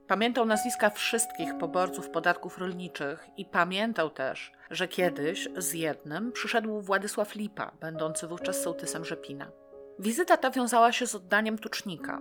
Pamiętał 0.06 0.46
nazwiska 0.46 0.90
wszystkich 0.90 1.58
poborców 1.58 2.10
podatków 2.10 2.58
rolniczych 2.58 3.26
i 3.36 3.44
pamiętał 3.44 4.10
też, 4.10 4.52
że 4.70 4.88
kiedyś 4.88 5.48
z 5.56 5.72
jednym 5.72 6.32
przyszedł 6.32 6.80
Władysław 6.80 7.34
Lipa, 7.34 7.72
będący 7.80 8.26
wówczas 8.26 8.62
sołtysem 8.62 9.04
Rzepina. 9.04 9.50
Wizyta 9.98 10.36
ta 10.36 10.50
wiązała 10.50 10.92
się 10.92 11.06
z 11.06 11.14
oddaniem 11.14 11.58
tucznika, 11.58 12.20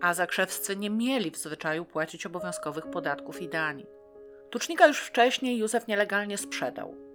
a 0.00 0.14
zakrzewscy 0.14 0.76
nie 0.76 0.90
mieli 0.90 1.30
w 1.30 1.36
zwyczaju 1.36 1.84
płacić 1.84 2.26
obowiązkowych 2.26 2.86
podatków 2.86 3.42
i 3.42 3.48
danin. 3.48 3.86
Tucznika 4.50 4.86
już 4.86 5.00
wcześniej 5.00 5.58
Józef 5.58 5.86
nielegalnie 5.88 6.38
sprzedał. 6.38 7.07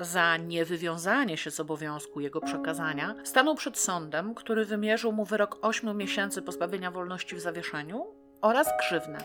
Za 0.00 0.36
niewywiązanie 0.36 1.36
się 1.36 1.50
z 1.50 1.60
obowiązku 1.60 2.20
jego 2.20 2.40
przekazania 2.40 3.14
stanął 3.24 3.54
przed 3.54 3.78
sądem, 3.78 4.34
który 4.34 4.64
wymierzył 4.64 5.12
mu 5.12 5.24
wyrok 5.24 5.58
8 5.62 5.96
miesięcy 5.96 6.42
pozbawienia 6.42 6.90
wolności 6.90 7.36
w 7.36 7.40
zawieszeniu 7.40 8.06
oraz 8.42 8.68
grzywnę. 8.78 9.18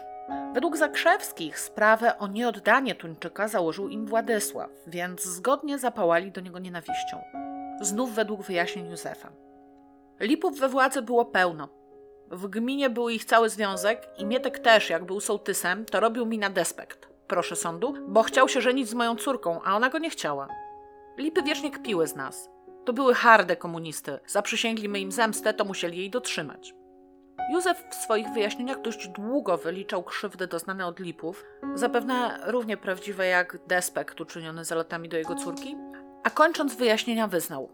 Według 0.54 0.78
Zakrzewskich 0.78 1.60
sprawę 1.60 2.18
o 2.18 2.28
nieoddanie 2.28 2.96
tuńczyka 2.96 3.48
założył 3.48 3.90
im 3.90 4.06
Władysław, 4.06 4.70
więc 4.88 5.24
zgodnie 5.24 5.80
zapałali 5.80 6.32
do 6.32 6.42
niego 6.42 6.60
nienawiścią. 6.60 7.22
Znów 7.82 8.16
według 8.16 8.42
wyjaśnień 8.42 8.90
Józefa. 8.90 9.32
Lipów 10.20 10.60
we 10.60 10.70
władzy 10.70 11.02
było 11.02 11.26
pełno. 11.26 11.70
W 12.32 12.48
gminie 12.48 12.90
był 12.90 13.10
ich 13.10 13.26
cały 13.26 13.50
związek 13.50 14.10
i 14.18 14.26
Mietek 14.26 14.60
też, 14.60 14.90
jak 14.90 15.06
był 15.06 15.20
sołtysem, 15.20 15.86
to 15.86 16.00
robił 16.00 16.26
mi 16.26 16.38
na 16.38 16.50
despekt. 16.50 17.10
Proszę 17.28 17.56
sądu, 17.56 17.94
bo 18.08 18.24
chciał 18.24 18.50
się 18.50 18.62
żenić 18.62 18.90
z 18.90 18.94
moją 18.94 19.16
córką, 19.16 19.62
a 19.64 19.76
ona 19.76 19.90
go 19.90 19.98
nie 19.98 20.10
chciała. 20.10 20.48
Lipy 21.18 21.44
wiecznie 21.44 21.72
kpiły 21.72 22.08
z 22.08 22.16
nas. 22.16 22.50
To 22.86 22.94
były 22.94 23.14
harde 23.14 23.56
komunisty. 23.56 24.20
Zaprzysięgliśmy 24.28 25.00
im 25.00 25.12
zemstę, 25.12 25.54
to 25.54 25.66
musieli 25.66 25.98
jej 25.98 26.10
dotrzymać. 26.10 26.74
Józef 27.52 27.84
w 27.92 27.96
swoich 27.96 28.28
wyjaśnieniach 28.28 28.82
dość 28.82 29.08
długo 29.08 29.58
wyliczał 29.58 30.04
krzywdy 30.04 30.48
doznane 30.48 30.86
od 30.86 31.00
Lipów, 31.00 31.46
zapewne 31.74 32.40
równie 32.46 32.78
prawdziwe 32.78 33.28
jak 33.28 33.58
despekt 33.68 34.22
uczyniony 34.22 34.66
zalotami 34.66 35.10
do 35.10 35.18
jego 35.18 35.36
córki, 35.36 35.78
a 36.24 36.30
kończąc 36.30 36.76
wyjaśnienia 36.76 37.28
wyznał. 37.28 37.72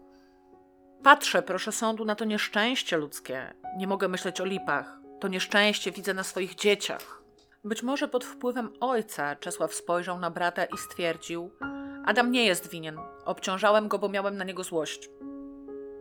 Patrzę, 1.02 1.42
proszę 1.42 1.72
sądu, 1.72 2.04
na 2.04 2.14
to 2.14 2.24
nieszczęście 2.24 2.96
ludzkie. 2.96 3.54
Nie 3.76 3.86
mogę 3.86 4.08
myśleć 4.08 4.40
o 4.40 4.44
Lipach. 4.44 4.98
To 5.20 5.28
nieszczęście 5.28 5.92
widzę 5.92 6.14
na 6.14 6.22
swoich 6.22 6.54
dzieciach. 6.54 7.22
Być 7.64 7.82
może 7.82 8.08
pod 8.08 8.24
wpływem 8.24 8.72
ojca 8.80 9.36
Czesław 9.36 9.74
spojrzał 9.74 10.18
na 10.18 10.30
brata 10.30 10.64
i 10.64 10.78
stwierdził: 10.78 11.50
Adam 12.04 12.30
nie 12.30 12.44
jest 12.44 12.70
winien. 12.70 12.98
Obciążałem 13.24 13.88
go, 13.88 13.98
bo 13.98 14.08
miałem 14.08 14.36
na 14.36 14.44
niego 14.44 14.64
złość. 14.64 15.10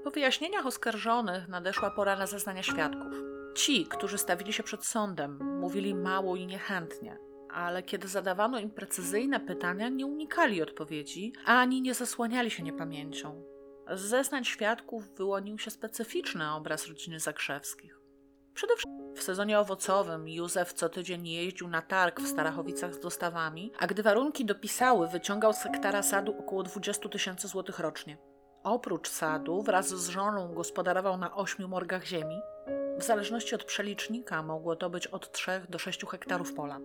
Po 0.04 0.12
wyjaśnieniach 0.12 0.66
oskarżonych 0.66 1.48
nadeszła 1.48 1.92
pora 1.92 2.16
na 2.16 2.28
zeznania 2.28 2.64
świadków. 2.64 3.14
Ci, 3.56 3.86
którzy 3.86 4.18
stawili 4.18 4.54
się 4.54 4.64
przed 4.64 4.86
sądem, 4.86 5.60
mówili 5.60 5.96
mało 5.96 6.36
i 6.36 6.46
niechętnie, 6.48 7.18
ale 7.50 7.84
kiedy 7.84 8.08
zadawano 8.08 8.60
im 8.60 8.72
precyzyjne 8.72 9.40
pytania, 9.40 9.90
nie 9.90 10.06
unikali 10.06 10.62
odpowiedzi, 10.62 11.34
ani 11.46 11.82
nie 11.82 11.94
zasłaniali 11.94 12.52
się 12.52 12.64
niepamięcią. 12.64 13.44
Z 13.94 14.02
zeznań 14.02 14.46
świadków 14.46 15.16
wyłonił 15.16 15.58
się 15.58 15.72
specyficzny 15.72 16.52
obraz 16.54 16.88
rodziny 16.88 17.20
Zakrzewskich. 17.20 18.00
Przede 18.54 18.74
wszystkim 18.74 19.09
w 19.16 19.24
sezonie 19.24 19.60
owocowym 19.60 20.28
Józef 20.28 20.74
co 20.74 20.90
tydzień 20.90 21.28
jeździł 21.28 21.68
na 21.68 21.82
targ 21.82 22.22
w 22.22 22.28
Starachowicach 22.28 22.94
z 22.94 23.00
dostawami, 23.00 23.72
a 23.80 23.88
gdy 23.88 24.04
warunki 24.04 24.46
dopisały, 24.46 25.08
wyciągał 25.08 25.54
z 25.54 25.64
hektara 25.64 26.04
sadu 26.04 26.36
około 26.40 26.64
20 26.64 27.10
tysięcy 27.10 27.48
złotych 27.48 27.80
rocznie. 27.80 28.18
Oprócz 28.64 29.10
sadu, 29.10 29.62
wraz 29.62 29.88
z 29.88 30.10
żoną 30.10 30.54
gospodarował 30.54 31.18
na 31.18 31.36
ośmiu 31.36 31.68
morgach 31.68 32.06
ziemi, 32.06 32.42
w 32.98 33.04
zależności 33.04 33.56
od 33.56 33.64
przelicznika 33.64 34.44
mogło 34.44 34.76
to 34.76 34.90
być 34.90 35.08
od 35.08 35.32
3 35.32 35.52
do 35.70 35.80
6 35.80 36.06
hektarów 36.06 36.54
pola. 36.54 36.80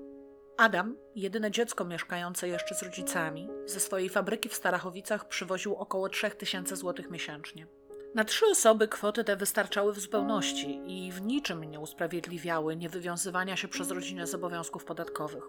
Adam, 0.57 0.97
jedyne 1.15 1.51
dziecko 1.51 1.85
mieszkające 1.85 2.49
jeszcze 2.49 2.75
z 2.75 2.83
rodzicami, 2.83 3.49
ze 3.67 3.81
swojej 3.81 4.09
fabryki 4.09 4.49
w 4.49 4.55
Starachowicach 4.55 5.29
przywoził 5.29 5.75
około 5.75 6.09
3000 6.09 6.77
zł 6.77 7.05
miesięcznie. 7.11 7.67
Na 8.15 8.25
trzy 8.25 8.47
osoby 8.47 8.89
kwoty 8.89 9.25
te 9.25 9.37
wystarczały 9.37 9.93
w 9.93 10.01
zupełności 10.01 10.81
i 10.87 11.13
w 11.13 11.23
niczym 11.23 11.65
nie 11.65 11.81
usprawiedliwiały 11.81 12.77
niewywiązywania 12.77 13.57
się 13.57 13.69
przez 13.69 13.91
rodzinę 13.91 14.27
z 14.27 14.35
obowiązków 14.35 14.85
podatkowych. 14.85 15.45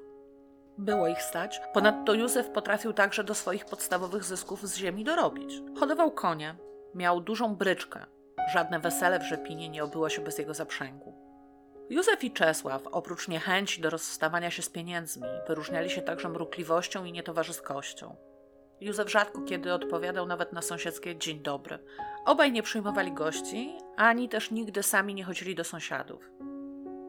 Było 0.78 1.08
ich 1.08 1.22
stać, 1.22 1.62
ponadto 1.74 2.14
Józef 2.14 2.50
potrafił 2.50 2.94
także 2.94 3.24
do 3.24 3.36
swoich 3.36 3.66
podstawowych 3.66 4.24
zysków 4.24 4.68
z 4.68 4.78
ziemi 4.78 5.04
dorobić. 5.04 5.62
Hodował 5.80 6.12
konie, 6.12 6.56
miał 6.96 7.22
dużą 7.22 7.56
bryczkę, 7.56 8.06
Żadne 8.48 8.80
wesele 8.80 9.20
w 9.20 9.24
Rzepinie 9.24 9.70
nie 9.70 9.84
obyło 9.84 10.10
się 10.10 10.22
bez 10.22 10.38
jego 10.38 10.54
zaprzęgu. 10.54 11.14
Józef 11.90 12.24
i 12.24 12.32
Czesław, 12.32 12.88
oprócz 12.92 13.28
niechęci 13.28 13.82
do 13.82 13.90
rozstawania 13.90 14.52
się 14.52 14.62
z 14.62 14.70
pieniędzmi, 14.70 15.28
wyróżniali 15.48 15.90
się 15.90 16.02
także 16.02 16.30
mrukliwością 16.30 17.06
i 17.06 17.12
nietowarzyskością. 17.12 18.16
Józef 18.82 19.12
rzadko 19.12 19.42
kiedy 19.42 19.74
odpowiadał 19.74 20.26
nawet 20.26 20.54
na 20.54 20.62
sąsiedzkie 20.62 21.16
dzień 21.16 21.40
dobry. 21.40 21.80
Obaj 22.26 22.52
nie 22.52 22.64
przyjmowali 22.64 23.12
gości, 23.12 23.78
ani 23.96 24.30
też 24.30 24.52
nigdy 24.52 24.84
sami 24.84 25.14
nie 25.14 25.24
chodzili 25.24 25.56
do 25.56 25.64
sąsiadów. 25.64 26.32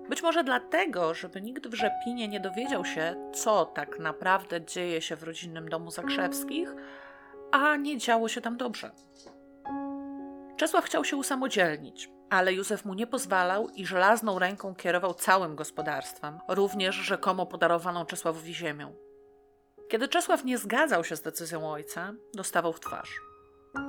Być 0.09 0.23
może 0.23 0.45
dlatego, 0.45 1.15
żeby 1.15 1.43
nikt 1.43 1.67
w 1.67 1.75
Rzepinie 1.75 2.29
nie 2.29 2.41
dowiedział 2.41 2.85
się, 2.85 3.31
co 3.35 3.65
tak 3.65 3.99
naprawdę 3.99 4.65
dzieje 4.65 5.03
się 5.03 5.17
w 5.17 5.23
rodzinnym 5.23 5.69
domu 5.69 5.91
Zakrzewskich, 5.91 6.75
a 7.53 7.77
nie 7.77 7.99
działo 7.99 8.29
się 8.29 8.41
tam 8.41 8.57
dobrze. 8.57 8.91
Czesław 10.57 10.85
chciał 10.85 11.05
się 11.05 11.17
usamodzielnić, 11.17 12.11
ale 12.31 12.55
Józef 12.55 12.85
mu 12.85 12.95
nie 12.95 13.07
pozwalał 13.07 13.69
i 13.69 13.87
żelazną 13.87 14.39
ręką 14.39 14.75
kierował 14.75 15.15
całym 15.15 15.57
gospodarstwem, 15.57 16.39
również 16.49 16.95
rzekomo 16.95 17.47
podarowaną 17.47 18.07
Czesławowi 18.07 18.55
ziemią. 18.55 19.06
Kiedy 19.89 20.09
Czesław 20.09 20.45
nie 20.45 20.59
zgadzał 20.59 21.05
się 21.05 21.17
z 21.17 21.23
decyzją 21.23 21.73
ojca, 21.73 22.15
dostawał 22.35 22.73
w 22.73 22.81
twarz. 22.81 23.21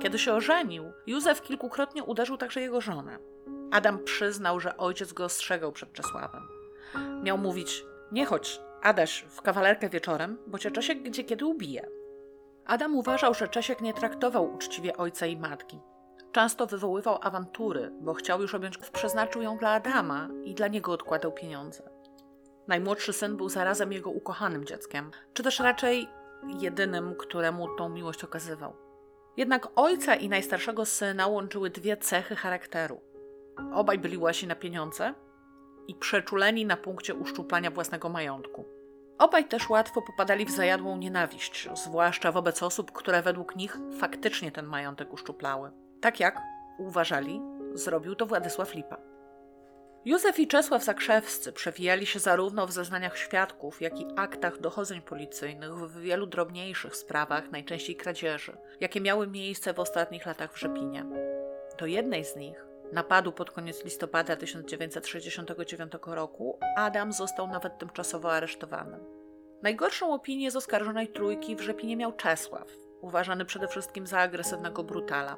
Kiedy 0.02 0.18
się 0.18 0.32
ożenił, 0.34 0.84
Józef 1.06 1.42
kilkukrotnie 1.42 2.04
uderzył 2.04 2.36
także 2.36 2.60
jego 2.60 2.80
żonę. 2.80 3.18
Adam 3.70 4.04
przyznał, 4.04 4.60
że 4.60 4.76
ojciec 4.76 5.12
go 5.12 5.24
ostrzegał 5.24 5.72
przed 5.72 5.92
Czesławem. 5.92 6.42
Miał 7.22 7.38
mówić: 7.38 7.84
Nie 8.12 8.26
chodź, 8.26 8.60
Adaś, 8.82 9.24
w 9.28 9.42
kawalerkę 9.42 9.88
wieczorem, 9.88 10.38
bo 10.46 10.58
cię 10.58 10.70
Czesiek 10.70 11.02
gdzie 11.02 11.24
kiedy 11.24 11.46
ubije. 11.46 11.88
Adam 12.66 12.96
uważał, 12.96 13.34
że 13.34 13.48
Czesiek 13.48 13.80
nie 13.80 13.94
traktował 13.94 14.54
uczciwie 14.54 14.96
ojca 14.96 15.26
i 15.26 15.36
matki. 15.36 15.80
Często 16.32 16.66
wywoływał 16.66 17.18
awantury, 17.22 17.92
bo 18.00 18.14
chciał 18.14 18.42
już 18.42 18.54
objąć, 18.54 18.78
przeznaczył 18.78 19.42
ją 19.42 19.58
dla 19.58 19.70
Adama 19.70 20.28
i 20.44 20.54
dla 20.54 20.68
niego 20.68 20.92
odkładał 20.92 21.32
pieniądze. 21.32 21.90
Najmłodszy 22.68 23.12
syn 23.12 23.36
był 23.36 23.48
zarazem 23.48 23.92
jego 23.92 24.10
ukochanym 24.10 24.64
dzieckiem, 24.64 25.10
czy 25.34 25.42
też 25.42 25.60
raczej 25.60 26.08
jedynym, 26.60 27.14
któremu 27.14 27.76
tą 27.76 27.88
miłość 27.88 28.24
okazywał. 28.24 28.76
Jednak 29.36 29.68
ojca 29.76 30.14
i 30.14 30.28
najstarszego 30.28 30.86
syna 30.86 31.26
łączyły 31.26 31.70
dwie 31.70 31.96
cechy 31.96 32.36
charakteru. 32.36 33.00
Obaj 33.72 33.98
byli 33.98 34.16
łasi 34.16 34.46
na 34.46 34.54
pieniądze 34.54 35.14
i 35.88 35.94
przeczuleni 35.94 36.66
na 36.66 36.76
punkcie 36.76 37.14
uszczuplania 37.14 37.70
własnego 37.70 38.08
majątku. 38.08 38.64
Obaj 39.18 39.44
też 39.44 39.70
łatwo 39.70 40.02
popadali 40.02 40.44
w 40.44 40.50
zajadłą 40.50 40.96
nienawiść, 40.96 41.68
zwłaszcza 41.74 42.32
wobec 42.32 42.62
osób, 42.62 42.92
które 42.92 43.22
według 43.22 43.56
nich 43.56 43.78
faktycznie 43.98 44.52
ten 44.52 44.66
majątek 44.66 45.12
uszczuplały. 45.12 45.70
Tak 46.00 46.20
jak, 46.20 46.40
uważali, 46.78 47.40
zrobił 47.74 48.14
to 48.14 48.26
Władysław 48.26 48.74
Lipa. 48.74 49.17
Józef 50.08 50.38
i 50.38 50.46
Czesław 50.46 50.84
Zakrzewscy 50.84 51.52
przewijali 51.52 52.06
się 52.06 52.18
zarówno 52.18 52.66
w 52.66 52.72
zeznaniach 52.72 53.18
świadków, 53.18 53.82
jak 53.82 54.00
i 54.00 54.06
aktach 54.16 54.60
dochodzeń 54.60 55.02
policyjnych 55.02 55.74
w 55.74 56.00
wielu 56.00 56.26
drobniejszych 56.26 56.96
sprawach, 56.96 57.50
najczęściej 57.50 57.96
kradzieży, 57.96 58.56
jakie 58.80 59.00
miały 59.00 59.26
miejsce 59.26 59.74
w 59.74 59.80
ostatnich 59.80 60.26
latach 60.26 60.52
w 60.52 60.58
Rzepinie. 60.58 61.04
Do 61.78 61.86
jednej 61.86 62.24
z 62.24 62.36
nich, 62.36 62.66
napadu 62.92 63.32
pod 63.32 63.50
koniec 63.50 63.84
listopada 63.84 64.36
1969 64.36 65.92
roku, 66.06 66.58
Adam 66.76 67.12
został 67.12 67.48
nawet 67.48 67.78
tymczasowo 67.78 68.32
aresztowany. 68.32 68.98
Najgorszą 69.62 70.14
opinię 70.14 70.50
z 70.50 70.56
oskarżonej 70.56 71.08
trójki 71.08 71.56
w 71.56 71.60
Rzepinie 71.60 71.96
miał 71.96 72.12
Czesław, 72.12 72.68
uważany 73.00 73.44
przede 73.44 73.68
wszystkim 73.68 74.06
za 74.06 74.18
agresywnego 74.18 74.84
brutala. 74.84 75.36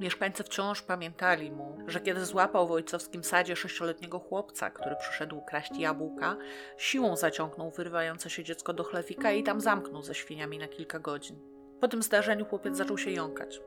Mieszkańcy 0.00 0.44
wciąż 0.44 0.82
pamiętali 0.82 1.50
mu, 1.50 1.78
że 1.86 2.00
kiedy 2.00 2.24
złapał 2.24 2.68
w 2.68 2.72
ojcowskim 2.72 3.24
sadzie 3.24 3.56
sześcioletniego 3.56 4.18
chłopca, 4.18 4.70
który 4.70 4.96
przyszedł 4.96 5.40
kraść 5.40 5.78
jabłka, 5.78 6.36
siłą 6.76 7.16
zaciągnął 7.16 7.70
wyrywające 7.70 8.30
się 8.30 8.44
dziecko 8.44 8.72
do 8.72 8.84
chlewika 8.84 9.32
i 9.32 9.42
tam 9.42 9.60
zamknął 9.60 10.02
ze 10.02 10.14
świniami 10.14 10.58
na 10.58 10.68
kilka 10.68 10.98
godzin. 10.98 11.36
Po 11.80 11.88
tym 11.88 12.02
zdarzeniu 12.02 12.44
chłopiec 12.44 12.76
zaczął 12.76 12.98
się 12.98 13.10
jąkać. 13.10 13.60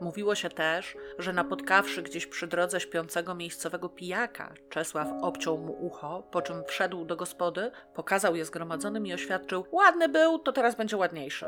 Mówiło 0.00 0.34
się 0.34 0.48
też, 0.48 0.96
że 1.18 1.32
napotkawszy 1.32 2.02
gdzieś 2.02 2.26
przy 2.26 2.46
drodze 2.46 2.80
śpiącego 2.80 3.34
miejscowego 3.34 3.88
pijaka, 3.88 4.52
Czesław 4.68 5.08
obciął 5.22 5.58
mu 5.58 5.86
ucho, 5.86 6.22
po 6.30 6.42
czym 6.42 6.64
wszedł 6.64 7.04
do 7.04 7.16
gospody, 7.16 7.70
pokazał 7.94 8.36
je 8.36 8.44
zgromadzonym 8.44 9.06
i 9.06 9.14
oświadczył: 9.14 9.64
Ładny 9.72 10.08
był, 10.08 10.38
to 10.38 10.52
teraz 10.52 10.74
będzie 10.74 10.96
ładniejszy. 10.96 11.46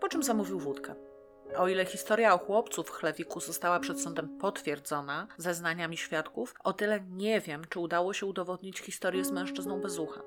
Po 0.00 0.08
czym 0.08 0.22
zamówił 0.22 0.58
wódkę. 0.58 1.07
O 1.56 1.68
ile 1.68 1.84
historia 1.84 2.34
o 2.34 2.38
chłopcu 2.38 2.82
w 2.82 2.90
chlewiku 2.90 3.40
została 3.40 3.80
przed 3.80 4.00
sądem 4.00 4.38
potwierdzona 4.38 5.26
zeznaniami 5.36 5.96
świadków, 5.96 6.54
o 6.64 6.72
tyle 6.72 7.00
nie 7.10 7.40
wiem, 7.40 7.62
czy 7.68 7.80
udało 7.80 8.12
się 8.12 8.26
udowodnić 8.26 8.78
historię 8.78 9.24
z 9.24 9.32
mężczyzną 9.32 9.80
bez 9.80 9.98
ucha. 9.98 10.22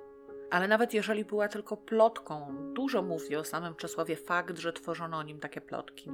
Ale 0.51 0.67
nawet 0.67 0.93
jeżeli 0.93 1.25
była 1.25 1.47
tylko 1.47 1.77
plotką, 1.77 2.55
dużo 2.73 3.01
mówi 3.01 3.35
o 3.35 3.43
samym 3.43 3.75
Czesławie 3.75 4.15
fakt, 4.15 4.57
że 4.57 4.73
tworzono 4.73 5.17
o 5.17 5.23
nim 5.23 5.39
takie 5.39 5.61
plotki. 5.61 6.11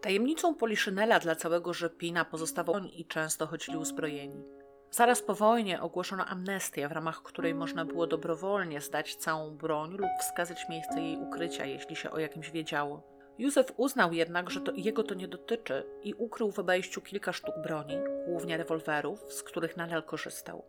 Tajemnicą 0.00 0.54
Poliszynela 0.54 1.18
dla 1.18 1.34
całego 1.34 1.74
Rzepina 1.74 2.24
pozostawał 2.24 2.74
on 2.74 2.86
i 2.86 3.04
często 3.04 3.46
chodzili 3.46 3.78
uzbrojeni. 3.78 4.44
Zaraz 4.90 5.22
po 5.22 5.34
wojnie 5.34 5.82
ogłoszono 5.82 6.26
amnestię, 6.26 6.88
w 6.88 6.92
ramach 6.92 7.22
której 7.22 7.54
można 7.54 7.84
było 7.84 8.06
dobrowolnie 8.06 8.80
zdać 8.80 9.16
całą 9.16 9.56
broń 9.56 9.96
lub 9.96 10.10
wskazać 10.20 10.68
miejsce 10.68 11.00
jej 11.00 11.16
ukrycia, 11.16 11.64
jeśli 11.64 11.96
się 11.96 12.10
o 12.10 12.18
jakimś 12.18 12.50
wiedziało. 12.50 13.17
Józef 13.38 13.72
uznał 13.76 14.12
jednak, 14.12 14.50
że 14.50 14.60
to 14.60 14.72
jego 14.76 15.02
to 15.02 15.14
nie 15.14 15.28
dotyczy 15.28 15.84
i 16.02 16.14
ukrył 16.14 16.50
w 16.50 16.58
obejściu 16.58 17.00
kilka 17.00 17.32
sztuk 17.32 17.54
broni, 17.62 17.98
głównie 18.26 18.56
rewolwerów, 18.56 19.32
z 19.32 19.42
których 19.42 19.76
nadal 19.76 20.02
korzystał. 20.02 20.64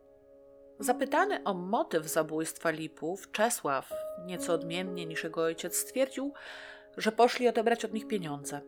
Zapytany 0.80 1.44
o 1.44 1.54
motyw 1.54 2.08
zabójstwa 2.08 2.70
Lipów, 2.70 3.32
Czesław, 3.32 3.90
nieco 4.26 4.54
odmiennie 4.54 5.06
niż 5.06 5.24
jego 5.24 5.44
ojciec, 5.44 5.76
stwierdził, 5.76 6.34
że 6.98 7.12
poszli 7.12 7.48
odebrać 7.48 7.86
od 7.86 7.94
nich 7.94 8.08
pieniądze. 8.08 8.62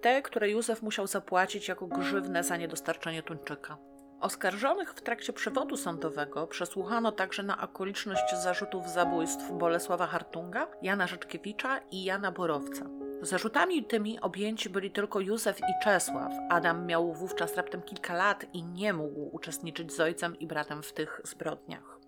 Te, 0.00 0.22
które 0.22 0.50
Józef 0.50 0.82
musiał 0.82 1.06
zapłacić 1.06 1.68
jako 1.68 1.86
grzywne 1.86 2.44
za 2.44 2.56
niedostarczenie 2.56 3.22
tuńczyka. 3.22 3.78
Oskarżonych 4.20 4.94
w 4.94 5.00
trakcie 5.00 5.32
przewodu 5.32 5.76
sądowego 5.76 6.46
przesłuchano 6.46 7.12
także 7.12 7.42
na 7.42 7.62
okoliczność 7.62 8.34
zarzutów 8.42 8.88
zabójstw 8.88 9.52
Bolesława 9.52 10.06
Hartunga, 10.06 10.66
Jana 10.82 11.06
Rzeczkiewicza 11.06 11.80
i 11.90 12.04
Jana 12.04 12.32
Borowca. 12.32 12.86
Zarzutami 13.22 13.84
tymi 13.84 14.20
objęci 14.20 14.70
byli 14.70 14.90
tylko 14.90 15.20
Józef 15.20 15.60
i 15.60 15.84
Czesław. 15.84 16.32
Adam 16.50 16.86
miał 16.86 17.12
wówczas 17.12 17.54
raptem 17.54 17.82
kilka 17.82 18.14
lat 18.14 18.46
i 18.52 18.64
nie 18.64 18.92
mógł 18.92 19.36
uczestniczyć 19.36 19.92
z 19.92 20.00
ojcem 20.00 20.38
i 20.38 20.46
bratem 20.46 20.82
w 20.82 20.92
tych 20.92 21.20
zbrodniach. 21.24 21.98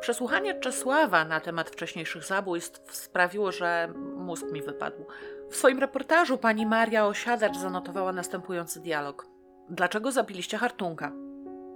Przesłuchanie 0.00 0.60
Czesława 0.60 1.24
na 1.24 1.40
temat 1.40 1.70
wcześniejszych 1.70 2.24
zabójstw 2.24 2.96
sprawiło, 2.96 3.52
że 3.52 3.92
mózg 4.16 4.52
mi 4.52 4.62
wypadł. 4.62 5.06
W 5.50 5.56
swoim 5.56 5.78
reportażu 5.78 6.38
pani 6.38 6.66
Maria 6.66 7.06
Osiadacz 7.06 7.56
zanotowała 7.56 8.12
następujący 8.12 8.80
dialog. 8.80 9.26
Dlaczego 9.70 10.12
zabiliście 10.12 10.58
Hartunga? 10.58 11.12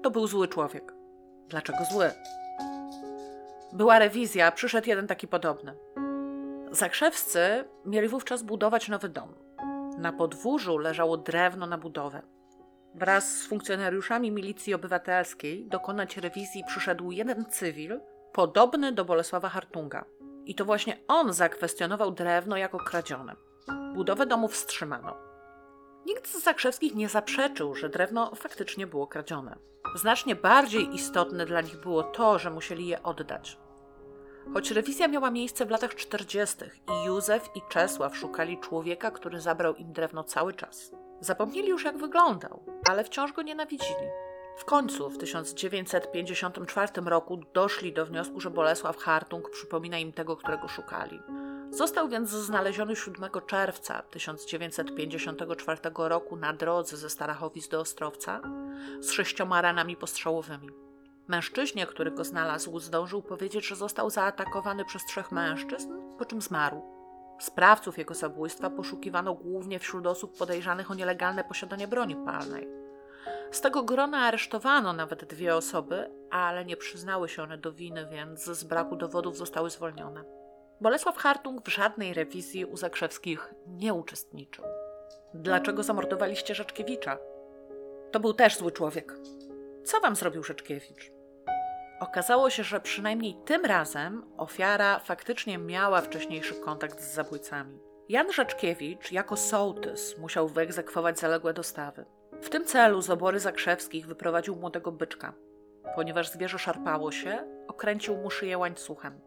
To 0.07 0.11
był 0.11 0.27
zły 0.27 0.49
człowiek. 0.49 0.93
Dlaczego 1.49 1.79
zły? 1.93 2.11
Była 3.73 3.99
rewizja, 3.99 4.53
przyszedł 4.53 4.89
jeden 4.89 5.07
taki 5.07 5.29
podobny. 5.29 5.75
Zakrzewscy 6.71 7.65
mieli 7.85 8.09
wówczas 8.09 8.43
budować 8.43 8.89
nowy 8.89 9.09
dom. 9.09 9.35
Na 9.99 10.13
podwórzu 10.13 10.79
leżało 10.79 11.17
drewno 11.17 11.67
na 11.67 11.79
budowę. 11.79 12.23
Wraz 12.95 13.39
z 13.39 13.47
funkcjonariuszami 13.47 14.31
milicji 14.31 14.75
obywatelskiej 14.75 15.67
dokonać 15.69 16.17
rewizji 16.17 16.65
przyszedł 16.67 17.11
jeden 17.11 17.45
cywil, 17.45 18.01
podobny 18.33 18.93
do 18.93 19.05
Bolesława 19.05 19.49
Hartunga. 19.49 20.05
I 20.45 20.55
to 20.55 20.65
właśnie 20.65 20.97
on 21.09 21.33
zakwestionował 21.33 22.13
drewno 22.13 22.57
jako 22.57 22.79
kradzione. 22.79 23.35
Budowę 23.95 24.27
domu 24.27 24.49
wstrzymano. 24.49 25.17
Nikt 26.07 26.29
z 26.29 26.43
Zakrzewskich 26.43 26.95
nie 26.95 27.09
zaprzeczył, 27.09 27.75
że 27.75 27.89
drewno 27.89 28.35
faktycznie 28.35 28.87
było 28.87 29.07
kradzione. 29.07 29.57
Znacznie 29.95 30.37
bardziej 30.37 30.95
istotne 30.95 31.47
dla 31.47 31.61
nich 31.61 31.77
było 31.77 32.03
to, 32.03 32.39
że 32.39 32.51
musieli 32.51 32.87
je 32.87 33.03
oddać. 33.03 33.59
Choć 34.55 34.71
rewizja 34.71 35.09
miała 35.09 35.31
miejsce 35.31 35.67
w 35.67 35.71
latach 35.71 35.95
40. 35.95 36.57
i 36.65 37.07
Józef 37.07 37.51
i 37.55 37.61
Czesław 37.69 38.17
szukali 38.17 38.59
człowieka, 38.59 39.11
który 39.11 39.41
zabrał 39.41 39.75
im 39.75 39.93
drewno 39.93 40.25
cały 40.25 40.55
czas. 40.55 40.93
Zapomnieli 41.21 41.69
już, 41.69 41.85
jak 41.85 41.99
wyglądał, 41.99 42.63
ale 42.89 43.05
wciąż 43.05 43.33
go 43.33 43.43
nienawidzili. 43.43 44.07
W 44.57 44.65
końcu 44.65 45.11
w 45.11 45.19
1954 45.19 46.89
roku 47.05 47.41
doszli 47.55 47.93
do 47.93 48.07
wniosku, 48.07 48.41
że 48.41 48.51
Bolesław 48.51 48.97
Hartung 48.97 49.51
przypomina 49.51 49.99
im 49.99 50.13
tego, 50.13 50.37
którego 50.37 50.69
szukali. 50.69 51.21
Został 51.71 52.09
więc 52.09 52.31
znaleziony 52.31 52.97
7 52.97 53.31
czerwca 53.47 54.03
1954 54.03 55.81
roku 55.97 56.37
na 56.37 56.53
drodze 56.53 56.97
ze 56.97 57.11
Starachowic 57.11 57.69
do 57.69 57.81
Ostrowca 57.81 58.41
z 59.01 59.11
sześcioma 59.11 59.63
ranami 59.63 59.97
postrzałowymi. 59.97 60.69
Mężczyźnie, 61.29 61.87
który 61.87 62.11
go 62.11 62.25
znalazł, 62.25 62.81
zdążył 62.81 63.23
powiedzieć, 63.23 63.67
że 63.67 63.77
został 63.77 64.11
zaatakowany 64.11 64.85
przez 64.85 65.05
trzech 65.05 65.33
mężczyzn, 65.33 65.93
po 66.19 66.25
czym 66.25 66.43
zmarł. 66.43 66.83
Sprawców 67.39 67.99
jego 67.99 68.15
zabójstwa 68.15 68.71
poszukiwano 68.71 69.35
głównie 69.35 69.79
wśród 69.79 70.07
osób 70.07 70.39
podejrzanych 70.39 70.91
o 70.91 70.95
nielegalne 70.95 71.45
posiadanie 71.45 71.89
broni 71.89 72.17
palnej. 72.17 72.69
Z 73.51 73.61
tego 73.61 73.83
grona 73.83 74.19
aresztowano 74.19 74.93
nawet 74.93 75.25
dwie 75.25 75.57
osoby, 75.57 76.11
ale 76.31 76.65
nie 76.65 76.77
przyznały 76.77 77.29
się 77.29 77.43
one 77.43 77.59
do 77.59 77.73
winy, 77.73 78.07
więc 78.11 78.45
z 78.45 78.65
braku 78.65 78.97
dowodów 78.97 79.37
zostały 79.37 79.71
zwolnione. 79.71 80.36
Bolesław 80.81 81.17
Hartung 81.17 81.65
w 81.65 81.73
żadnej 81.73 82.15
rewizji 82.15 82.65
u 82.65 82.77
Zakrzewskich 82.77 83.55
nie 83.67 83.95
uczestniczył. 83.95 84.65
Dlaczego 85.35 85.83
zamordowaliście 85.83 86.55
Rzeczkiewicza? 86.55 87.19
To 88.13 88.21
był 88.21 88.35
też 88.35 88.57
zły 88.57 88.73
człowiek. 88.73 89.13
Co 89.85 90.01
wam 90.01 90.17
zrobił 90.17 90.43
Rzeczkiewicz? 90.43 91.13
Okazało 92.01 92.51
się, 92.51 92.65
że 92.65 92.81
przynajmniej 92.81 93.37
tym 93.45 93.65
razem 93.65 94.25
ofiara 94.37 94.99
faktycznie 94.99 95.59
miała 95.59 96.01
wcześniejszy 96.01 96.55
kontakt 96.55 97.01
z 97.01 97.15
zabójcami. 97.15 97.79
Jan 98.09 98.33
Rzeczkiewicz 98.33 99.13
jako 99.13 99.37
sołtys 99.37 100.19
musiał 100.19 100.49
wyegzekwować 100.49 101.19
zaległe 101.19 101.55
dostawy. 101.55 102.05
W 102.43 102.49
tym 102.49 102.65
celu 102.65 103.03
z 103.03 103.11
obory 103.11 103.41
zakrzewskich 103.41 104.07
wyprowadził 104.07 104.57
młodego 104.57 104.93
byczka. 104.93 105.33
Ponieważ 105.95 106.31
zwierzę 106.31 106.59
szarpało 106.59 107.13
się, 107.13 107.39
okręcił 107.69 108.17
mu 108.17 108.31
szyję 108.31 108.59
łańcuchem. 108.59 109.26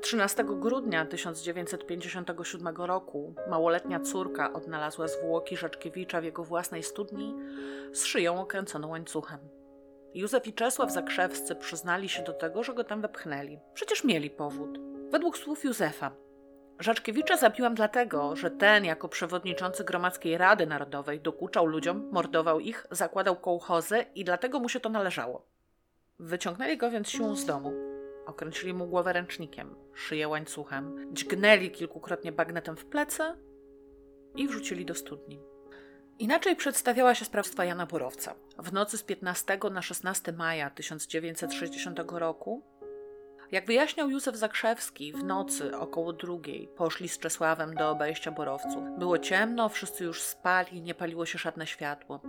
13 0.00 0.44
grudnia 0.44 1.06
1957 1.06 2.76
roku 2.76 3.34
małoletnia 3.48 4.00
córka 4.00 4.52
odnalazła 4.52 5.08
zwłoki 5.08 5.56
Rzeczkiewicza 5.56 6.20
w 6.20 6.24
jego 6.24 6.44
własnej 6.44 6.82
studni 6.82 7.34
z 7.92 8.04
szyją 8.04 8.40
okręconą 8.40 8.88
łańcuchem. 8.88 9.38
Józef 10.14 10.46
i 10.46 10.52
Czesław 10.52 10.92
Zakrzewscy 10.92 11.54
przyznali 11.54 12.08
się 12.08 12.22
do 12.22 12.32
tego, 12.32 12.62
że 12.62 12.74
go 12.74 12.84
tam 12.84 13.00
wepchnęli. 13.00 13.58
Przecież 13.74 14.04
mieli 14.04 14.30
powód. 14.30 14.78
Według 15.10 15.38
słów 15.38 15.64
Józefa, 15.64 16.12
Rzeczkiewicza 16.80 17.36
zabiłam 17.36 17.74
dlatego, 17.74 18.36
że 18.36 18.50
ten 18.50 18.84
jako 18.84 19.08
przewodniczący 19.08 19.84
Gromadzkiej 19.84 20.38
Rady 20.38 20.66
Narodowej 20.66 21.20
dokuczał 21.20 21.66
ludziom, 21.66 22.08
mordował 22.12 22.60
ich, 22.60 22.86
zakładał 22.90 23.36
kołchozy 23.36 24.04
i 24.14 24.24
dlatego 24.24 24.60
mu 24.60 24.68
się 24.68 24.80
to 24.80 24.88
należało. 24.88 25.46
Wyciągnęli 26.18 26.76
go 26.76 26.90
więc 26.90 27.08
siłą 27.08 27.36
z 27.36 27.46
domu. 27.46 27.89
Okręcili 28.30 28.74
mu 28.74 28.86
głowę 28.86 29.12
ręcznikiem, 29.12 29.74
szyję 29.94 30.28
łańcuchem, 30.28 31.08
dźgnęli 31.12 31.70
kilkukrotnie 31.70 32.32
bagnetem 32.32 32.76
w 32.76 32.84
plecy 32.84 33.22
i 34.36 34.48
wrzucili 34.48 34.84
do 34.84 34.94
studni. 34.94 35.40
Inaczej 36.18 36.56
przedstawiała 36.56 37.14
się 37.14 37.24
sprawstwa 37.24 37.64
Jana 37.64 37.86
Borowca. 37.86 38.34
W 38.58 38.72
nocy 38.72 38.98
z 38.98 39.02
15 39.02 39.58
na 39.70 39.82
16 39.82 40.32
maja 40.32 40.70
1960 40.70 42.00
roku, 42.08 42.62
jak 43.50 43.66
wyjaśniał 43.66 44.10
Józef 44.10 44.36
Zakrzewski, 44.36 45.12
w 45.12 45.24
nocy 45.24 45.76
około 45.76 46.12
drugiej 46.12 46.68
poszli 46.68 47.08
z 47.08 47.18
Czesławem 47.18 47.74
do 47.74 47.90
obejścia 47.90 48.30
Borowców. 48.30 48.84
Było 48.98 49.18
ciemno, 49.18 49.68
wszyscy 49.68 50.04
już 50.04 50.22
spali, 50.22 50.82
nie 50.82 50.94
paliło 50.94 51.26
się 51.26 51.38
żadne 51.38 51.66
światło. 51.66 52.20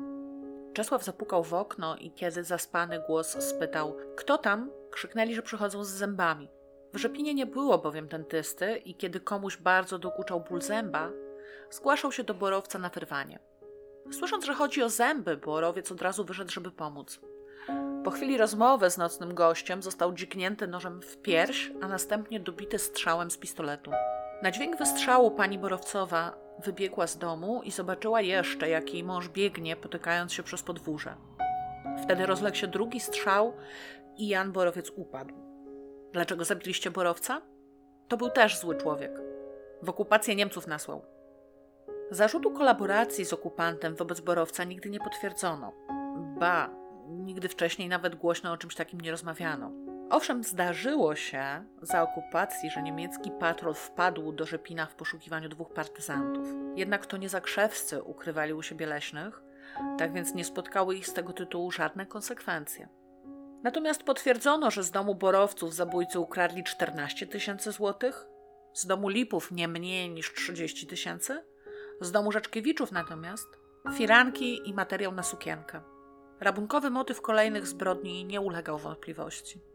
Czesław 0.73 1.03
zapukał 1.03 1.43
w 1.43 1.53
okno 1.53 1.95
i 1.95 2.11
kiedy 2.11 2.43
zaspany 2.43 3.03
głos 3.07 3.43
spytał: 3.43 3.97
Kto 4.15 4.37
tam? 4.37 4.71
krzyknęli, 4.91 5.35
że 5.35 5.41
przychodzą 5.41 5.83
z 5.83 5.89
zębami. 5.89 6.49
W 6.93 6.97
Rzepinie 6.97 7.33
nie 7.33 7.45
było 7.45 7.77
bowiem 7.77 8.07
dentysty 8.07 8.77
i 8.77 8.95
kiedy 8.95 9.19
komuś 9.19 9.57
bardzo 9.57 9.99
dokuczał 9.99 10.41
ból 10.41 10.61
zęba, 10.61 11.09
zgłaszał 11.69 12.11
się 12.11 12.23
do 12.23 12.33
Borowca 12.33 12.79
na 12.79 12.89
wyrwanie. 12.89 13.39
Słysząc, 14.11 14.45
że 14.45 14.53
chodzi 14.53 14.83
o 14.83 14.89
zęby, 14.89 15.37
Borowiec 15.37 15.91
od 15.91 16.01
razu 16.01 16.25
wyszedł, 16.25 16.51
żeby 16.51 16.71
pomóc. 16.71 17.19
Po 18.03 18.11
chwili 18.11 18.37
rozmowy 18.37 18.89
z 18.89 18.97
nocnym 18.97 19.33
gościem 19.33 19.83
został 19.83 20.13
dźgnięty 20.13 20.67
nożem 20.67 21.01
w 21.01 21.17
pierś, 21.17 21.71
a 21.81 21.87
następnie 21.87 22.39
dobity 22.39 22.79
strzałem 22.79 23.31
z 23.31 23.37
pistoletu. 23.37 23.91
Na 24.43 24.51
dźwięk 24.51 24.77
wystrzału 24.77 25.31
pani 25.31 25.59
Borowcowa 25.59 26.37
wybiegła 26.61 27.07
z 27.07 27.17
domu 27.17 27.61
i 27.63 27.71
zobaczyła 27.71 28.21
jeszcze, 28.21 28.69
jak 28.69 28.93
jej 28.93 29.03
mąż 29.03 29.29
biegnie, 29.29 29.75
potykając 29.75 30.33
się 30.33 30.43
przez 30.43 30.63
podwórze. 30.63 31.15
Wtedy 32.03 32.25
rozległ 32.25 32.57
się 32.57 32.67
drugi 32.67 32.99
strzał 32.99 33.53
i 34.17 34.27
Jan 34.27 34.51
Borowiec 34.51 34.91
upadł. 34.95 35.33
Dlaczego 36.13 36.45
zabiliście 36.45 36.91
Borowca? 36.91 37.41
To 38.07 38.17
był 38.17 38.29
też 38.29 38.59
zły 38.59 38.75
człowiek. 38.75 39.11
W 39.81 39.89
okupację 39.89 40.35
Niemców 40.35 40.67
nasłał. 40.67 41.05
Zarzutu 42.11 42.51
kolaboracji 42.51 43.25
z 43.25 43.33
okupantem 43.33 43.95
wobec 43.95 44.19
Borowca 44.19 44.63
nigdy 44.63 44.89
nie 44.89 44.99
potwierdzono. 44.99 45.73
Ba, 46.39 46.69
nigdy 47.07 47.49
wcześniej 47.49 47.89
nawet 47.89 48.15
głośno 48.15 48.51
o 48.51 48.57
czymś 48.57 48.75
takim 48.75 49.01
nie 49.01 49.11
rozmawiano. 49.11 49.71
Owszem, 50.11 50.43
zdarzyło 50.43 51.15
się 51.15 51.65
za 51.81 52.03
okupacji, 52.03 52.69
że 52.69 52.83
niemiecki 52.83 53.31
patrol 53.39 53.73
wpadł 53.73 54.31
do 54.31 54.45
Rzepina 54.45 54.85
w 54.85 54.95
poszukiwaniu 54.95 55.49
dwóch 55.49 55.73
partyzantów. 55.73 56.47
Jednak 56.75 57.05
to 57.05 57.17
nie 57.17 57.29
zakrzewscy 57.29 58.03
ukrywali 58.03 58.53
u 58.53 58.61
siebie 58.61 58.85
leśnych, 58.85 59.41
tak 59.97 60.13
więc 60.13 60.33
nie 60.33 60.45
spotkały 60.45 60.95
ich 60.95 61.07
z 61.07 61.13
tego 61.13 61.33
tytułu 61.33 61.71
żadne 61.71 62.05
konsekwencje. 62.05 62.89
Natomiast 63.63 64.03
potwierdzono, 64.03 64.71
że 64.71 64.83
z 64.83 64.91
domu 64.91 65.15
Borowców 65.15 65.75
zabójcy 65.75 66.19
ukradli 66.19 66.63
14 66.63 67.27
tysięcy 67.27 67.71
złotych, 67.71 68.25
z 68.73 68.85
domu 68.85 69.09
Lipów 69.09 69.51
nie 69.51 69.67
mniej 69.67 70.09
niż 70.09 70.33
30 70.33 70.87
tysięcy, 70.87 71.43
z 72.01 72.11
domu 72.11 72.31
Rzeczkiewiczów 72.31 72.91
natomiast 72.91 73.47
firanki 73.93 74.69
i 74.69 74.73
materiał 74.73 75.11
na 75.11 75.23
sukienkę. 75.23 75.81
Rabunkowy 76.39 76.89
motyw 76.89 77.21
kolejnych 77.21 77.67
zbrodni 77.67 78.25
nie 78.25 78.41
ulegał 78.41 78.77
wątpliwości. 78.77 79.70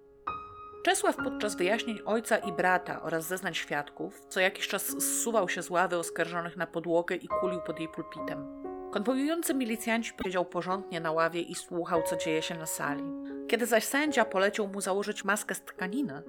Czesław 0.82 1.16
podczas 1.16 1.56
wyjaśnień 1.56 1.98
ojca 2.04 2.36
i 2.36 2.52
brata 2.52 3.02
oraz 3.02 3.26
zeznań 3.26 3.54
świadków 3.54 4.20
co 4.28 4.40
jakiś 4.40 4.68
czas 4.68 4.86
zsuwał 4.86 5.48
się 5.48 5.62
z 5.62 5.70
ławy 5.70 5.96
oskarżonych 5.96 6.56
na 6.56 6.66
podłogę 6.66 7.16
i 7.16 7.28
kulił 7.28 7.60
pod 7.60 7.78
jej 7.80 7.88
pulpitem. 7.88 8.62
Konwojujący 8.92 9.54
milicjanci 9.54 10.12
powiedział 10.12 10.44
porządnie 10.44 11.00
na 11.00 11.12
ławie 11.12 11.40
i 11.40 11.54
słuchał, 11.54 12.02
co 12.02 12.16
dzieje 12.16 12.42
się 12.42 12.54
na 12.54 12.66
sali. 12.66 13.04
Kiedy 13.48 13.66
zaś 13.66 13.84
sędzia 13.84 14.24
polecił 14.24 14.68
mu 14.68 14.80
założyć 14.80 15.24
maskę 15.24 15.54
z 15.54 15.60
tkaniny, 15.60 16.22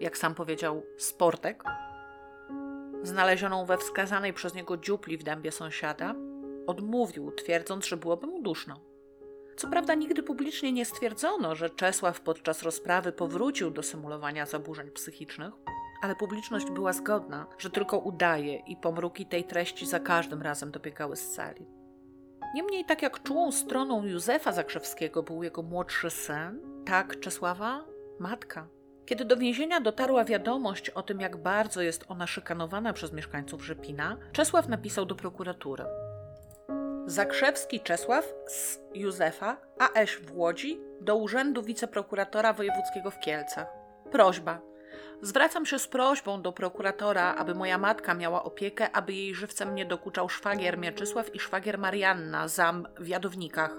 jak 0.00 0.18
sam 0.18 0.34
powiedział, 0.34 0.82
sportek, 0.96 1.64
znalezioną 3.02 3.64
we 3.66 3.78
wskazanej 3.78 4.32
przez 4.32 4.54
niego 4.54 4.76
dziupli 4.76 5.18
w 5.18 5.22
dębie 5.22 5.52
sąsiada, 5.52 6.14
odmówił, 6.66 7.32
twierdząc, 7.32 7.86
że 7.86 7.96
byłoby 7.96 8.26
mu 8.26 8.42
duszno. 8.42 8.91
Co 9.56 9.68
prawda 9.68 9.94
nigdy 9.94 10.22
publicznie 10.22 10.72
nie 10.72 10.84
stwierdzono, 10.84 11.54
że 11.54 11.70
Czesław 11.70 12.20
podczas 12.20 12.62
rozprawy 12.62 13.12
powrócił 13.12 13.70
do 13.70 13.82
symulowania 13.82 14.46
zaburzeń 14.46 14.90
psychicznych, 14.90 15.54
ale 16.02 16.16
publiczność 16.16 16.70
była 16.70 16.92
zgodna, 16.92 17.46
że 17.58 17.70
tylko 17.70 17.98
udaje 17.98 18.56
i 18.56 18.76
pomruki 18.76 19.26
tej 19.26 19.44
treści 19.44 19.86
za 19.86 20.00
każdym 20.00 20.42
razem 20.42 20.70
dobiegały 20.70 21.16
z 21.16 21.34
sali. 21.34 21.66
Niemniej, 22.54 22.84
tak 22.84 23.02
jak 23.02 23.22
czułą 23.22 23.52
stroną 23.52 24.04
Józefa 24.04 24.52
Zakrzewskiego 24.52 25.22
był 25.22 25.42
jego 25.42 25.62
młodszy 25.62 26.10
syn, 26.10 26.60
tak 26.84 27.20
Czesława 27.20 27.84
matka. 28.20 28.68
Kiedy 29.06 29.24
do 29.24 29.36
więzienia 29.36 29.80
dotarła 29.80 30.24
wiadomość 30.24 30.90
o 30.90 31.02
tym, 31.02 31.20
jak 31.20 31.36
bardzo 31.36 31.82
jest 31.82 32.04
ona 32.08 32.26
szykanowana 32.26 32.92
przez 32.92 33.12
mieszkańców 33.12 33.64
Rzepina, 33.64 34.16
Czesław 34.32 34.68
napisał 34.68 35.06
do 35.06 35.14
prokuratury. 35.14 35.84
Zakrzewski 37.06 37.80
Czesław 37.80 38.34
z 38.46 38.80
Józefa, 38.94 39.56
AS 39.78 40.10
w 40.10 40.36
Łodzi, 40.36 40.80
do 41.00 41.16
Urzędu 41.16 41.62
Wiceprokuratora 41.62 42.52
Wojewódzkiego 42.52 43.10
w 43.10 43.20
Kielcach. 43.20 43.66
Prośba. 44.12 44.60
Zwracam 45.22 45.66
się 45.66 45.78
z 45.78 45.88
prośbą 45.88 46.42
do 46.42 46.52
prokuratora, 46.52 47.34
aby 47.34 47.54
moja 47.54 47.78
matka 47.78 48.14
miała 48.14 48.44
opiekę, 48.44 48.90
aby 48.92 49.12
jej 49.12 49.34
żywcem 49.34 49.74
nie 49.74 49.86
dokuczał 49.86 50.28
szwagier 50.28 50.78
Mieczysław 50.78 51.34
i 51.34 51.40
szwagier 51.40 51.78
Marianna, 51.78 52.48
zam 52.48 52.88
w 52.98 53.08
Jadownikach. 53.08 53.76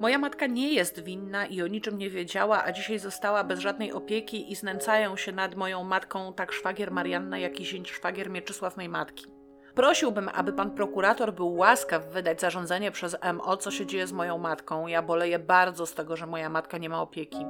Moja 0.00 0.18
matka 0.18 0.46
nie 0.46 0.74
jest 0.74 1.04
winna 1.04 1.46
i 1.46 1.62
o 1.62 1.66
niczym 1.66 1.98
nie 1.98 2.10
wiedziała, 2.10 2.64
a 2.64 2.72
dzisiaj 2.72 2.98
została 2.98 3.44
bez 3.44 3.60
żadnej 3.60 3.92
opieki 3.92 4.52
i 4.52 4.56
znęcają 4.56 5.16
się 5.16 5.32
nad 5.32 5.54
moją 5.54 5.84
matką 5.84 6.34
tak 6.34 6.52
szwagier 6.52 6.90
Marianna, 6.90 7.38
jak 7.38 7.60
i 7.60 7.64
zięć 7.64 7.90
szwagier 7.90 8.30
Mieczysław 8.30 8.76
mej 8.76 8.88
matki. 8.88 9.37
Prosiłbym, 9.78 10.30
aby 10.34 10.52
pan 10.52 10.70
prokurator 10.70 11.34
był 11.34 11.54
łaskaw 11.54 12.06
wydać 12.06 12.40
zarządzenie 12.40 12.90
przez 12.90 13.16
MO, 13.34 13.56
co 13.56 13.70
się 13.70 13.86
dzieje 13.86 14.06
z 14.06 14.12
moją 14.12 14.38
matką. 14.38 14.86
Ja 14.86 15.02
boleję 15.02 15.38
bardzo 15.38 15.86
z 15.86 15.94
tego, 15.94 16.16
że 16.16 16.26
moja 16.26 16.48
matka 16.48 16.78
nie 16.78 16.88
ma 16.88 17.02
opieki. 17.02 17.46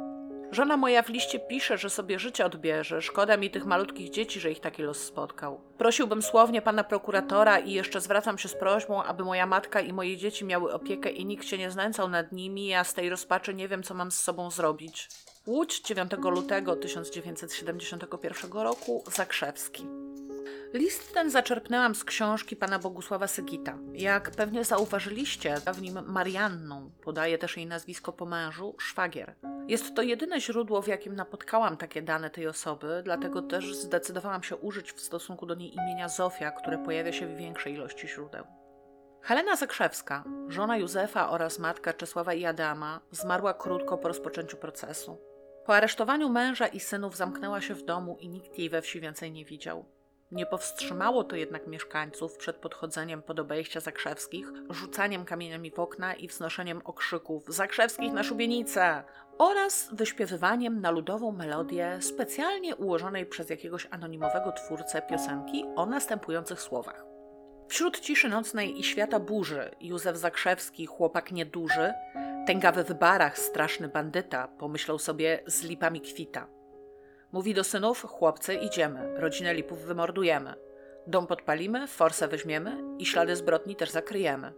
Żona 0.51 0.77
moja 0.77 1.03
w 1.03 1.09
liście 1.09 1.39
pisze, 1.39 1.79
że 1.79 1.91
sobie 1.91 2.19
życie 2.19 2.47
odbierze. 2.47 3.03
Szkoda 3.03 3.37
mi 3.37 3.51
tych 3.51 3.67
malutkich 3.67 4.11
dzieci, 4.11 4.41
że 4.41 4.51
ich 4.51 4.61
taki 4.61 4.83
los 4.83 4.99
spotkał. 4.99 5.61
Prosiłbym 5.79 6.23
słownie 6.23 6.63
pana 6.63 6.85
prokuratora 6.85 7.59
i 7.59 7.73
jeszcze 7.73 8.01
zwracam 8.01 8.39
się 8.39 8.49
z 8.49 8.55
prośbą, 8.55 9.03
aby 9.03 9.25
moja 9.25 9.47
matka 9.47 9.81
i 9.81 9.93
moje 9.93 10.17
dzieci 10.17 10.45
miały 10.45 10.73
opiekę 10.73 11.11
i 11.11 11.27
nikt 11.27 11.47
się 11.47 11.59
nie 11.59 11.71
znęcał 11.71 12.09
nad 12.09 12.33
nimi. 12.33 12.67
Ja 12.67 12.85
z 12.85 12.95
tej 12.95 13.11
rozpaczy 13.11 13.55
nie 13.55 13.69
wiem, 13.69 13.83
co 13.83 13.95
mam 13.95 14.11
z 14.11 14.19
sobą 14.19 14.51
zrobić. 14.51 15.09
Łódź 15.47 15.81
9 15.81 16.13
lutego 16.23 16.77
1971 16.77 18.53
roku, 18.53 19.05
Zakrzewski. 19.13 19.87
List 20.73 21.15
ten 21.15 21.31
zaczerpnęłam 21.31 21.95
z 21.95 22.05
książki 22.05 22.57
pana 22.57 22.79
Bogusława 22.79 23.27
Sygita. 23.27 23.79
Jak 23.93 24.31
pewnie 24.31 24.65
zauważyliście, 24.65 25.55
w 25.75 25.83
nim 25.83 25.99
Marianną, 26.07 26.91
podaje 27.03 27.39
też 27.39 27.57
jej 27.57 27.67
nazwisko 27.67 28.13
po 28.13 28.27
mężu, 28.27 28.75
szwagier. 28.79 29.35
Jest 29.69 29.95
to 29.95 30.03
jedyne 30.03 30.41
źródło, 30.41 30.83
w 30.83 30.87
jakim 30.87 31.15
napotkałam 31.15 31.77
takie 31.77 32.03
dane 32.03 32.31
tej 32.31 32.47
osoby, 32.47 33.01
dlatego 33.05 33.43
też 33.43 33.75
zdecydowałam 33.75 34.43
się 34.43 34.57
użyć 34.57 34.93
w 34.93 35.01
stosunku 35.01 35.47
do 35.47 35.55
niej 35.55 35.75
imienia 35.75 36.09
Zofia, 36.09 36.51
które 36.51 36.79
pojawia 36.79 37.13
się 37.13 37.27
w 37.27 37.37
większej 37.37 37.75
ilości 37.75 38.09
źródeł. 38.09 38.45
Helena 39.23 39.57
Zakrzewska, 39.57 40.25
żona 40.49 40.77
Józefa 40.77 41.31
oraz 41.31 41.59
matka 41.59 41.93
Czesława 41.93 42.35
i 42.35 42.45
Adama, 42.45 43.01
zmarła 43.11 43.55
krótko 43.55 43.99
po 43.99 44.09
rozpoczęciu 44.09 44.57
procesu. 44.57 45.19
Po 45.67 45.75
aresztowaniu 45.75 46.29
męża 46.29 46.67
i 46.67 46.81
synów 46.81 47.17
zamknęła 47.17 47.61
się 47.61 47.75
w 47.75 47.85
domu 47.85 48.17
i 48.21 48.29
nikt 48.29 48.59
jej 48.59 48.71
we 48.71 48.83
wsi 48.83 49.01
więcej 49.01 49.33
nie 49.33 49.45
widział. 49.45 49.98
Nie 50.33 50.47
powstrzymało 50.47 51.25
to 51.25 51.37
jednak 51.37 51.67
mieszkańców 51.67 52.37
przed 52.37 52.57
podchodzeniem 52.57 53.23
pod 53.23 53.39
obejścia 53.41 53.81
Zakrzewskich, 53.81 54.53
rzucaniem 54.71 55.25
kamieniami 55.25 55.71
w 55.71 55.79
okna 55.79 56.15
i 56.15 56.29
wznoszeniem 56.29 56.81
okrzyków 56.85 57.45
Zakrzewskich 57.49 58.13
na 58.13 58.25
szubienicę 58.25 59.05
oraz 59.39 59.89
wyśpiewywaniem 59.93 60.81
na 60.81 60.91
ludową 60.91 61.33
melodię 61.33 61.99
specjalnie 62.01 62.77
ułożonej 62.77 63.27
przez 63.27 63.51
jakiegoś 63.51 63.89
anonimowego 63.91 64.53
twórcę 64.53 65.03
piosenki 65.03 65.65
o 65.77 65.87
następujących 65.87 66.61
słowach. 66.63 67.05
Wśród 67.69 68.01
ciszy 68.01 68.29
nocnej 68.29 68.81
i 68.81 68.85
świata 68.85 69.21
burzy 69.21 69.71
Józef 69.81 70.17
Zakrzewski, 70.17 70.87
chłopak 70.87 71.33
nieduży, 71.33 71.93
tęgawy 72.47 72.85
w 72.85 72.95
barach, 72.95 73.39
straszny 73.39 73.89
bandyta, 73.89 74.49
pomyślał 74.49 74.99
sobie 74.99 75.43
z 75.47 75.63
lipami 75.63 76.01
kwita. 76.01 76.58
Mówi 77.33 77.55
do 77.55 77.65
synów, 77.65 78.03
chłopcy, 78.03 78.55
idziemy, 78.55 79.21
rodzinę 79.21 79.55
lipów 79.55 79.83
wymordujemy. 79.83 80.55
Dom 81.07 81.27
podpalimy, 81.27 81.87
forsę 81.87 82.29
weźmiemy 82.29 82.77
i 82.99 83.07
ślady 83.07 83.37
zbrodni 83.37 83.77
też 83.77 83.91
zakryjemy. 83.91 84.53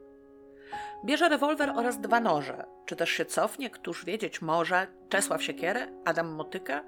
Bierze 1.05 1.29
rewolwer 1.29 1.73
oraz 1.77 2.01
dwa 2.01 2.21
noże. 2.21 2.65
Czy 2.87 2.97
też 2.97 3.11
się 3.11 3.25
cofnie, 3.25 3.71
któż 3.71 4.05
wiedzieć 4.05 4.43
może, 4.43 4.87
Czesław 5.09 5.43
siekierę, 5.43 5.87
Adam 6.05 6.29
motykę 6.29 6.81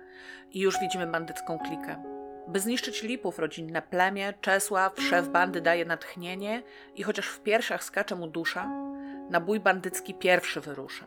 i 0.51 0.61
już 0.61 0.81
widzimy 0.81 1.07
bandycką 1.07 1.59
klikę. 1.59 2.03
By 2.49 2.61
zniszczyć 2.61 3.03
Lipów 3.03 3.39
rodzinne 3.39 3.83
plemię, 3.83 4.35
Czesław, 4.41 5.01
szef 5.01 5.29
bandy 5.29 5.61
daje 5.61 5.85
natchnienie 5.85 6.63
i 6.95 7.03
chociaż 7.03 7.29
w 7.29 7.41
piersiach 7.41 7.85
skacze 7.85 8.17
mu 8.17 8.27
dusza, 8.27 8.67
na 9.31 9.41
bój 9.41 9.61
bandycki 9.61 10.15
pierwszy 10.15 10.61
wyrusza. 10.61 11.07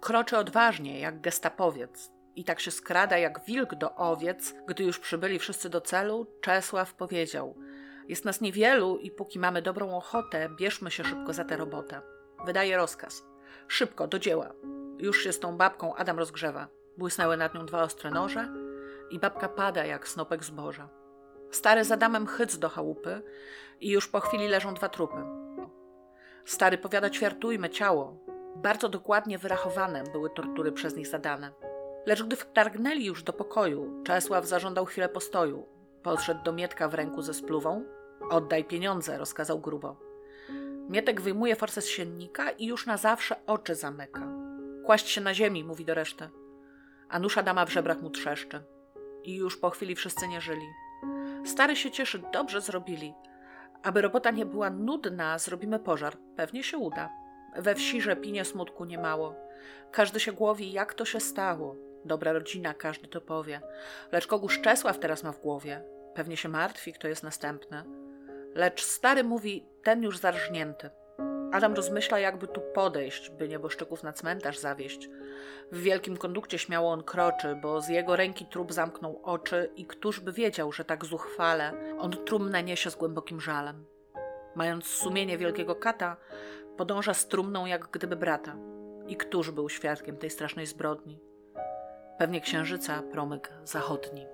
Kroczy 0.00 0.38
odważnie, 0.38 1.00
jak 1.00 1.20
gestapowiec, 1.20 2.15
i 2.36 2.44
tak 2.44 2.60
się 2.60 2.70
skrada 2.70 3.18
jak 3.18 3.44
wilk 3.44 3.74
do 3.74 3.94
owiec. 3.94 4.54
Gdy 4.66 4.84
już 4.84 4.98
przybyli 4.98 5.38
wszyscy 5.38 5.68
do 5.68 5.80
celu, 5.80 6.26
Czesław 6.40 6.94
powiedział: 6.94 7.56
Jest 8.08 8.24
nas 8.24 8.40
niewielu 8.40 8.96
i 8.96 9.10
póki 9.10 9.38
mamy 9.38 9.62
dobrą 9.62 9.96
ochotę, 9.96 10.48
bierzmy 10.48 10.90
się 10.90 11.04
szybko 11.04 11.32
za 11.32 11.44
tę 11.44 11.56
robotę. 11.56 12.00
Wydaje 12.44 12.76
rozkaz. 12.76 13.22
Szybko, 13.68 14.06
do 14.06 14.18
dzieła. 14.18 14.52
Już 14.98 15.24
się 15.24 15.32
z 15.32 15.40
tą 15.40 15.56
babką 15.56 15.94
Adam 15.94 16.18
rozgrzewa. 16.18 16.68
Błysnęły 16.98 17.36
nad 17.36 17.54
nią 17.54 17.66
dwa 17.66 17.82
ostre 17.82 18.10
noże 18.10 18.48
i 19.10 19.18
babka 19.18 19.48
pada 19.48 19.84
jak 19.84 20.08
snopek 20.08 20.44
zboża. 20.44 20.88
Stary 21.50 21.84
z 21.84 21.92
Adamem 21.92 22.26
chyc 22.26 22.58
do 22.58 22.68
chałupy 22.68 23.22
i 23.80 23.90
już 23.90 24.08
po 24.08 24.20
chwili 24.20 24.48
leżą 24.48 24.74
dwa 24.74 24.88
trupy. 24.88 25.24
Stary 26.44 26.78
powiada 26.78 27.10
ćwiartujmy 27.10 27.70
ciało. 27.70 28.16
Bardzo 28.56 28.88
dokładnie 28.88 29.38
wyrachowane 29.38 30.04
były 30.12 30.30
tortury 30.30 30.72
przez 30.72 30.96
nich 30.96 31.06
zadane. 31.06 31.52
Lecz 32.06 32.22
gdy 32.22 32.36
wtargnęli 32.36 33.04
już 33.04 33.22
do 33.22 33.32
pokoju, 33.32 34.02
Czesław 34.04 34.46
zażądał 34.46 34.84
chwilę 34.84 35.08
postoju. 35.08 35.66
Podszedł 36.02 36.42
do 36.44 36.52
Mietka 36.52 36.88
w 36.88 36.94
ręku 36.94 37.22
ze 37.22 37.34
spluwą. 37.34 37.84
Oddaj 38.30 38.64
pieniądze, 38.64 39.18
rozkazał 39.18 39.60
grubo. 39.60 39.96
Mietek 40.88 41.20
wyjmuje 41.20 41.56
forsę 41.56 41.82
z 41.82 41.88
siennika 41.88 42.50
i 42.50 42.66
już 42.66 42.86
na 42.86 42.96
zawsze 42.96 43.36
oczy 43.46 43.74
zamyka. 43.74 44.28
Kłaść 44.84 45.08
się 45.08 45.20
na 45.20 45.34
ziemi, 45.34 45.64
mówi 45.64 45.84
do 45.84 45.94
reszty. 45.94 46.28
A 47.08 47.18
nóż 47.18 47.38
Adama 47.38 47.66
w 47.66 47.70
żebrach 47.72 48.02
mu 48.02 48.10
trzeszczy. 48.10 48.62
I 49.24 49.34
już 49.34 49.56
po 49.56 49.70
chwili 49.70 49.96
wszyscy 49.96 50.28
nie 50.28 50.40
żyli. 50.40 50.66
Stary 51.44 51.76
się 51.76 51.90
cieszy, 51.90 52.22
dobrze 52.32 52.60
zrobili. 52.60 53.14
Aby 53.82 54.02
robota 54.02 54.30
nie 54.30 54.46
była 54.46 54.70
nudna, 54.70 55.38
zrobimy 55.38 55.78
pożar. 55.78 56.16
Pewnie 56.36 56.62
się 56.62 56.78
uda. 56.78 57.10
We 57.56 57.74
wsi 57.74 58.00
rzepinie 58.00 58.44
smutku 58.44 58.84
niemało. 58.84 59.34
Każdy 59.92 60.20
się 60.20 60.32
głowi, 60.32 60.72
jak 60.72 60.94
to 60.94 61.04
się 61.04 61.20
stało. 61.20 61.85
Dobra 62.06 62.32
rodzina, 62.32 62.74
każdy 62.74 63.08
to 63.08 63.20
powie. 63.20 63.60
Lecz 64.12 64.26
kogóż 64.26 64.60
Czesław 64.60 64.98
teraz 64.98 65.22
ma 65.22 65.32
w 65.32 65.40
głowie? 65.40 65.82
Pewnie 66.14 66.36
się 66.36 66.48
martwi, 66.48 66.92
kto 66.92 67.08
jest 67.08 67.22
następny. 67.22 67.84
Lecz 68.54 68.84
stary 68.84 69.24
mówi, 69.24 69.66
ten 69.82 70.02
już 70.02 70.18
zarżnięty. 70.18 70.90
Adam 71.52 71.74
rozmyśla, 71.74 72.18
jakby 72.18 72.48
tu 72.48 72.60
podejść, 72.74 73.30
by 73.30 73.48
nieboszczyków 73.48 74.02
na 74.02 74.12
cmentarz 74.12 74.58
zawieść. 74.58 75.08
W 75.72 75.80
wielkim 75.80 76.16
kondukcie 76.16 76.58
śmiało 76.58 76.90
on 76.90 77.02
kroczy, 77.02 77.58
bo 77.62 77.80
z 77.80 77.88
jego 77.88 78.16
ręki 78.16 78.46
trup 78.46 78.72
zamknął 78.72 79.20
oczy 79.22 79.70
i 79.76 79.86
któż 79.86 80.20
by 80.20 80.32
wiedział, 80.32 80.72
że 80.72 80.84
tak 80.84 81.04
zuchwale 81.04 81.72
on 81.98 82.10
trumnę 82.10 82.62
niesie 82.62 82.90
z 82.90 82.96
głębokim 82.96 83.40
żalem. 83.40 83.84
Mając 84.54 84.86
sumienie 84.86 85.38
wielkiego 85.38 85.74
kata, 85.74 86.16
podąża 86.76 87.14
z 87.14 87.28
trumną 87.28 87.66
jak 87.66 87.88
gdyby 87.90 88.16
brata. 88.16 88.56
I 89.08 89.16
któż 89.16 89.50
był 89.50 89.68
świadkiem 89.68 90.16
tej 90.16 90.30
strasznej 90.30 90.66
zbrodni? 90.66 91.25
Pewnie 92.18 92.40
księżyca 92.40 93.02
promyk 93.02 93.52
zachodni. 93.64 94.26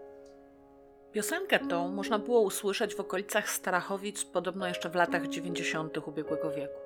Piosenkę 1.12 1.58
tą 1.58 1.88
można 1.88 2.18
było 2.18 2.40
usłyszeć 2.40 2.94
w 2.94 3.00
okolicach 3.00 3.50
Starachowic 3.50 4.24
podobno 4.24 4.68
jeszcze 4.68 4.90
w 4.90 4.94
latach 4.94 5.28
90. 5.28 6.08
ubiegłego 6.08 6.50
wieku. 6.50 6.80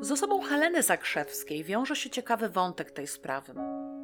Z 0.00 0.12
osobą 0.12 0.42
Heleny 0.42 0.82
Zakrzewskiej 0.82 1.64
wiąże 1.64 1.96
się 1.96 2.10
ciekawy 2.10 2.48
wątek 2.48 2.90
tej 2.90 3.06
sprawy. 3.06 3.54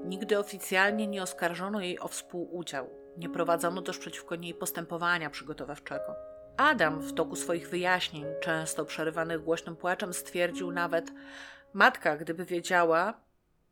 Nigdy 0.04 0.38
oficjalnie 0.38 1.06
nie 1.06 1.22
oskarżono 1.22 1.80
jej 1.80 1.98
o 1.98 2.08
współudział, 2.08 2.90
nie 3.16 3.28
prowadzono 3.28 3.82
też 3.82 3.98
przeciwko 3.98 4.36
niej 4.36 4.54
postępowania 4.54 5.30
przygotowawczego. 5.30 6.14
Adam 6.56 7.00
w 7.00 7.14
toku 7.14 7.36
swoich 7.36 7.68
wyjaśnień, 7.68 8.24
często 8.40 8.84
przerywanych 8.84 9.44
głośnym 9.44 9.76
płaczem, 9.76 10.12
stwierdził 10.12 10.72
nawet: 10.72 11.12
Matka, 11.72 12.16
gdyby 12.16 12.44
wiedziała, 12.44 13.14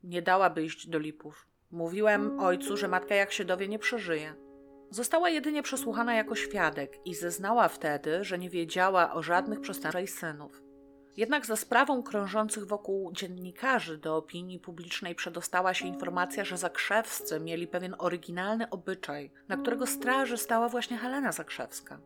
nie 0.03 0.23
dałaby 0.23 0.65
iść 0.65 0.89
do 0.89 0.99
lipów. 0.99 1.49
Mówiłem 1.71 2.41
ojcu, 2.41 2.77
że 2.77 2.89
matka 2.89 3.14
jak 3.14 3.33
się 3.33 3.45
dowie, 3.45 3.68
nie 3.68 3.79
przeżyje. 3.79 4.35
Została 4.91 5.31
jedynie 5.31 5.62
przesłuchana 5.62 6.14
jako 6.14 6.35
świadek 6.35 7.07
i 7.07 7.14
zeznała 7.14 7.68
wtedy, 7.68 8.25
że 8.25 8.39
nie 8.39 8.51
wiedziała 8.51 9.12
o 9.12 9.23
żadnych 9.23 9.61
przestępstwach 9.61 10.11
synów. 10.11 10.62
Jednak 11.16 11.47
za 11.47 11.57
sprawą 11.57 12.03
krążących 12.03 12.66
wokół 12.66 13.12
dziennikarzy 13.12 13.99
do 13.99 14.16
opinii 14.16 14.59
publicznej 14.59 15.14
przedostała 15.14 15.75
się 15.75 15.87
informacja, 15.87 16.45
że 16.45 16.59
Zakrzewscy 16.59 17.41
mieli 17.41 17.66
pewien 17.66 17.95
oryginalny 17.99 18.71
obyczaj, 18.71 19.31
na 19.49 19.57
którego 19.57 19.87
straży 19.87 20.39
stała 20.39 20.68
właśnie 20.68 20.97
Helena 20.97 21.33
Zakrzewska. 21.33 22.01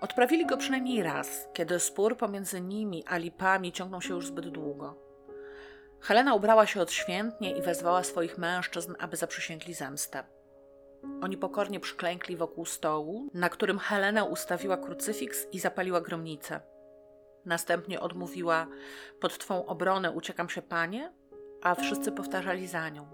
Odprawili 0.00 0.46
go 0.46 0.56
przynajmniej 0.56 1.02
raz, 1.02 1.48
kiedy 1.52 1.80
spór 1.80 2.16
pomiędzy 2.16 2.60
nimi 2.60 3.04
a 3.06 3.16
lipami 3.16 3.72
ciągnął 3.72 4.02
się 4.02 4.14
już 4.14 4.26
zbyt 4.26 4.48
długo. 4.48 5.11
Helena 6.02 6.34
ubrała 6.34 6.66
się 6.66 6.80
odświętnie 6.80 7.56
i 7.56 7.62
wezwała 7.62 8.02
swoich 8.02 8.38
mężczyzn, 8.38 8.94
aby 8.98 9.16
zaprzysięgli 9.16 9.74
zemstę. 9.74 10.24
Oni 11.22 11.36
pokornie 11.36 11.80
przyklękli 11.80 12.36
wokół 12.36 12.66
stołu, 12.66 13.30
na 13.34 13.48
którym 13.48 13.78
Helena 13.78 14.24
ustawiła 14.24 14.76
krucyfiks 14.76 15.46
i 15.52 15.58
zapaliła 15.58 16.00
gromnicę. 16.00 16.60
Następnie 17.44 18.00
odmówiła: 18.00 18.66
Pod 19.20 19.38
twą 19.38 19.66
obronę 19.66 20.10
uciekam 20.10 20.48
się, 20.48 20.62
panie, 20.62 21.12
a 21.62 21.74
wszyscy 21.74 22.12
powtarzali 22.12 22.66
za 22.66 22.88
nią. 22.88 23.06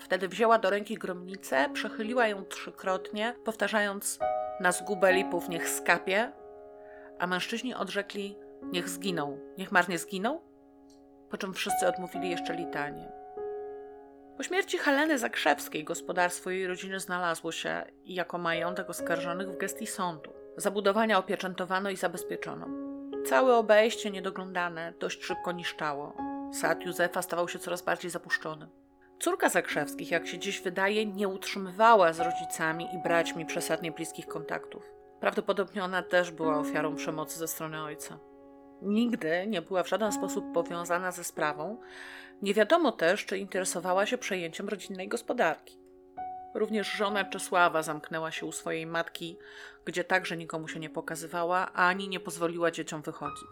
Wtedy 0.00 0.28
wzięła 0.28 0.58
do 0.58 0.70
ręki 0.70 0.94
gromnicę, 0.94 1.70
przechyliła 1.72 2.26
ją 2.26 2.44
trzykrotnie, 2.44 3.34
powtarzając: 3.44 4.18
Na 4.60 4.72
zgubę 4.72 5.12
lipów 5.12 5.48
niech 5.48 5.68
skapie, 5.68 6.32
a 7.18 7.26
mężczyźni 7.26 7.74
odrzekli: 7.74 8.38
Niech 8.62 8.88
zginą, 8.88 9.38
niech 9.58 9.72
marnie 9.72 9.98
zginą, 9.98 10.51
po 11.32 11.38
czym 11.38 11.54
wszyscy 11.54 11.88
odmówili 11.88 12.30
jeszcze 12.30 12.54
litanie. 12.54 13.12
Po 14.36 14.42
śmierci 14.42 14.78
Heleny 14.78 15.18
Zakrzewskiej 15.18 15.84
gospodarstwo 15.84 16.50
jej 16.50 16.66
rodziny 16.66 17.00
znalazło 17.00 17.52
się 17.52 17.84
jako 18.04 18.38
majątek 18.38 18.90
oskarżonych 18.90 19.48
w 19.48 19.56
gestii 19.56 19.86
sądu. 19.86 20.32
Zabudowania 20.56 21.18
opieczętowano 21.18 21.90
i 21.90 21.96
zabezpieczono. 21.96 22.66
Całe 23.26 23.56
obejście 23.56 24.10
niedoglądane 24.10 24.92
dość 25.00 25.24
szybko 25.24 25.52
niszczało. 25.52 26.16
Sad 26.52 26.84
Józefa 26.84 27.22
stawał 27.22 27.48
się 27.48 27.58
coraz 27.58 27.82
bardziej 27.82 28.10
zapuszczony. 28.10 28.68
Córka 29.20 29.48
Zakrzewskich, 29.48 30.10
jak 30.10 30.26
się 30.26 30.38
dziś 30.38 30.60
wydaje, 30.60 31.06
nie 31.06 31.28
utrzymywała 31.28 32.12
z 32.12 32.20
rodzicami 32.20 32.88
i 32.94 33.02
braćmi 33.02 33.46
przesadnie 33.46 33.92
bliskich 33.92 34.26
kontaktów. 34.26 34.82
Prawdopodobnie 35.20 35.84
ona 35.84 36.02
też 36.02 36.30
była 36.30 36.58
ofiarą 36.58 36.96
przemocy 36.96 37.38
ze 37.38 37.48
strony 37.48 37.82
ojca. 37.82 38.31
Nigdy 38.82 39.46
nie 39.46 39.62
była 39.62 39.82
w 39.82 39.88
żaden 39.88 40.12
sposób 40.12 40.44
powiązana 40.54 41.12
ze 41.12 41.24
sprawą. 41.24 41.80
Nie 42.42 42.54
wiadomo 42.54 42.92
też, 42.92 43.26
czy 43.26 43.38
interesowała 43.38 44.06
się 44.06 44.18
przejęciem 44.18 44.68
rodzinnej 44.68 45.08
gospodarki. 45.08 45.78
Również 46.54 46.92
żona 46.92 47.24
Czesława 47.24 47.82
zamknęła 47.82 48.30
się 48.30 48.46
u 48.46 48.52
swojej 48.52 48.86
matki, 48.86 49.38
gdzie 49.84 50.04
także 50.04 50.36
nikomu 50.36 50.68
się 50.68 50.80
nie 50.80 50.90
pokazywała, 50.90 51.72
ani 51.72 52.08
nie 52.08 52.20
pozwoliła 52.20 52.70
dzieciom 52.70 53.02
wychodzić. 53.02 53.50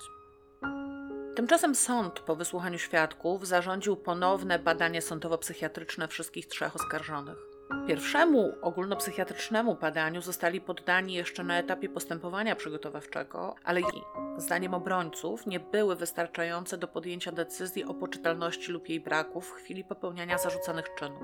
Tymczasem 1.36 1.74
sąd 1.74 2.20
po 2.20 2.36
wysłuchaniu 2.36 2.78
świadków 2.78 3.46
zarządził 3.46 3.96
ponowne 3.96 4.58
badanie 4.58 5.02
sądowo-psychiatryczne 5.02 6.08
wszystkich 6.08 6.46
trzech 6.46 6.76
oskarżonych. 6.76 7.49
Pierwszemu 7.86 8.54
ogólnopsychiatrycznemu 8.62 9.74
badaniu 9.74 10.22
zostali 10.22 10.60
poddani 10.60 11.14
jeszcze 11.14 11.44
na 11.44 11.58
etapie 11.58 11.88
postępowania 11.88 12.56
przygotowawczego, 12.56 13.54
ale 13.64 13.80
zdaniem 14.36 14.74
obrońców 14.74 15.46
nie 15.46 15.60
były 15.60 15.96
wystarczające 15.96 16.78
do 16.78 16.88
podjęcia 16.88 17.32
decyzji 17.32 17.84
o 17.84 17.94
poczytalności 17.94 18.72
lub 18.72 18.88
jej 18.88 19.00
braku 19.00 19.40
w 19.40 19.52
chwili 19.52 19.84
popełniania 19.84 20.38
zarzucanych 20.38 20.94
czynów. 20.98 21.22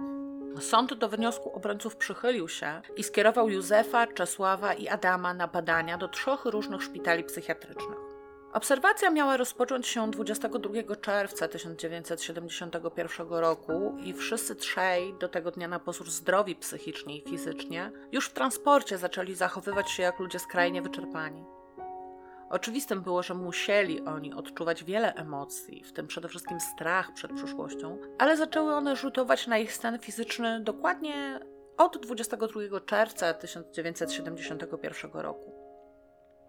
Sąd 0.60 0.94
do 0.94 1.09
wniosku 1.09 1.52
obrońców 1.52 1.97
przychylił 1.97 2.48
się 2.48 2.82
i 2.97 3.05
skierował 3.05 3.48
Józefa, 3.48 4.06
Czesława 4.06 4.74
i 4.74 4.89
Adama 4.89 5.35
na 5.35 5.48
badania 5.48 5.98
do 5.98 6.09
trzech 6.09 6.44
różnych 6.44 6.82
szpitali 6.82 7.24
psychiatrycznych. 7.24 8.05
Obserwacja 8.56 9.10
miała 9.10 9.36
rozpocząć 9.36 9.86
się 9.86 10.10
22 10.10 10.96
czerwca 10.96 11.48
1971 11.48 13.28
roku 13.28 13.96
i 14.04 14.12
wszyscy 14.12 14.54
trzej, 14.54 15.14
do 15.14 15.28
tego 15.28 15.50
dnia 15.50 15.68
na 15.68 15.78
pozór 15.78 16.10
zdrowi 16.10 16.56
psychicznie 16.56 17.18
i 17.18 17.22
fizycznie, 17.30 17.90
już 18.12 18.28
w 18.28 18.32
transporcie 18.32 18.98
zaczęli 18.98 19.34
zachowywać 19.34 19.90
się 19.90 20.02
jak 20.02 20.18
ludzie 20.18 20.38
skrajnie 20.38 20.82
wyczerpani. 20.82 21.44
Oczywistym 22.50 23.02
było, 23.02 23.22
że 23.22 23.34
musieli 23.34 24.00
oni 24.00 24.34
odczuwać 24.34 24.84
wiele 24.84 25.14
emocji, 25.14 25.84
w 25.84 25.92
tym 25.92 26.06
przede 26.06 26.28
wszystkim 26.28 26.60
strach 26.60 27.12
przed 27.12 27.32
przyszłością, 27.32 27.98
ale 28.18 28.36
zaczęły 28.36 28.74
one 28.74 28.96
rzutować 28.96 29.46
na 29.46 29.58
ich 29.58 29.72
stan 29.72 29.98
fizyczny 29.98 30.60
dokładnie 30.60 31.40
od 31.76 31.98
22 31.98 32.80
czerwca 32.80 33.34
1971 33.34 35.10
roku. 35.14 35.55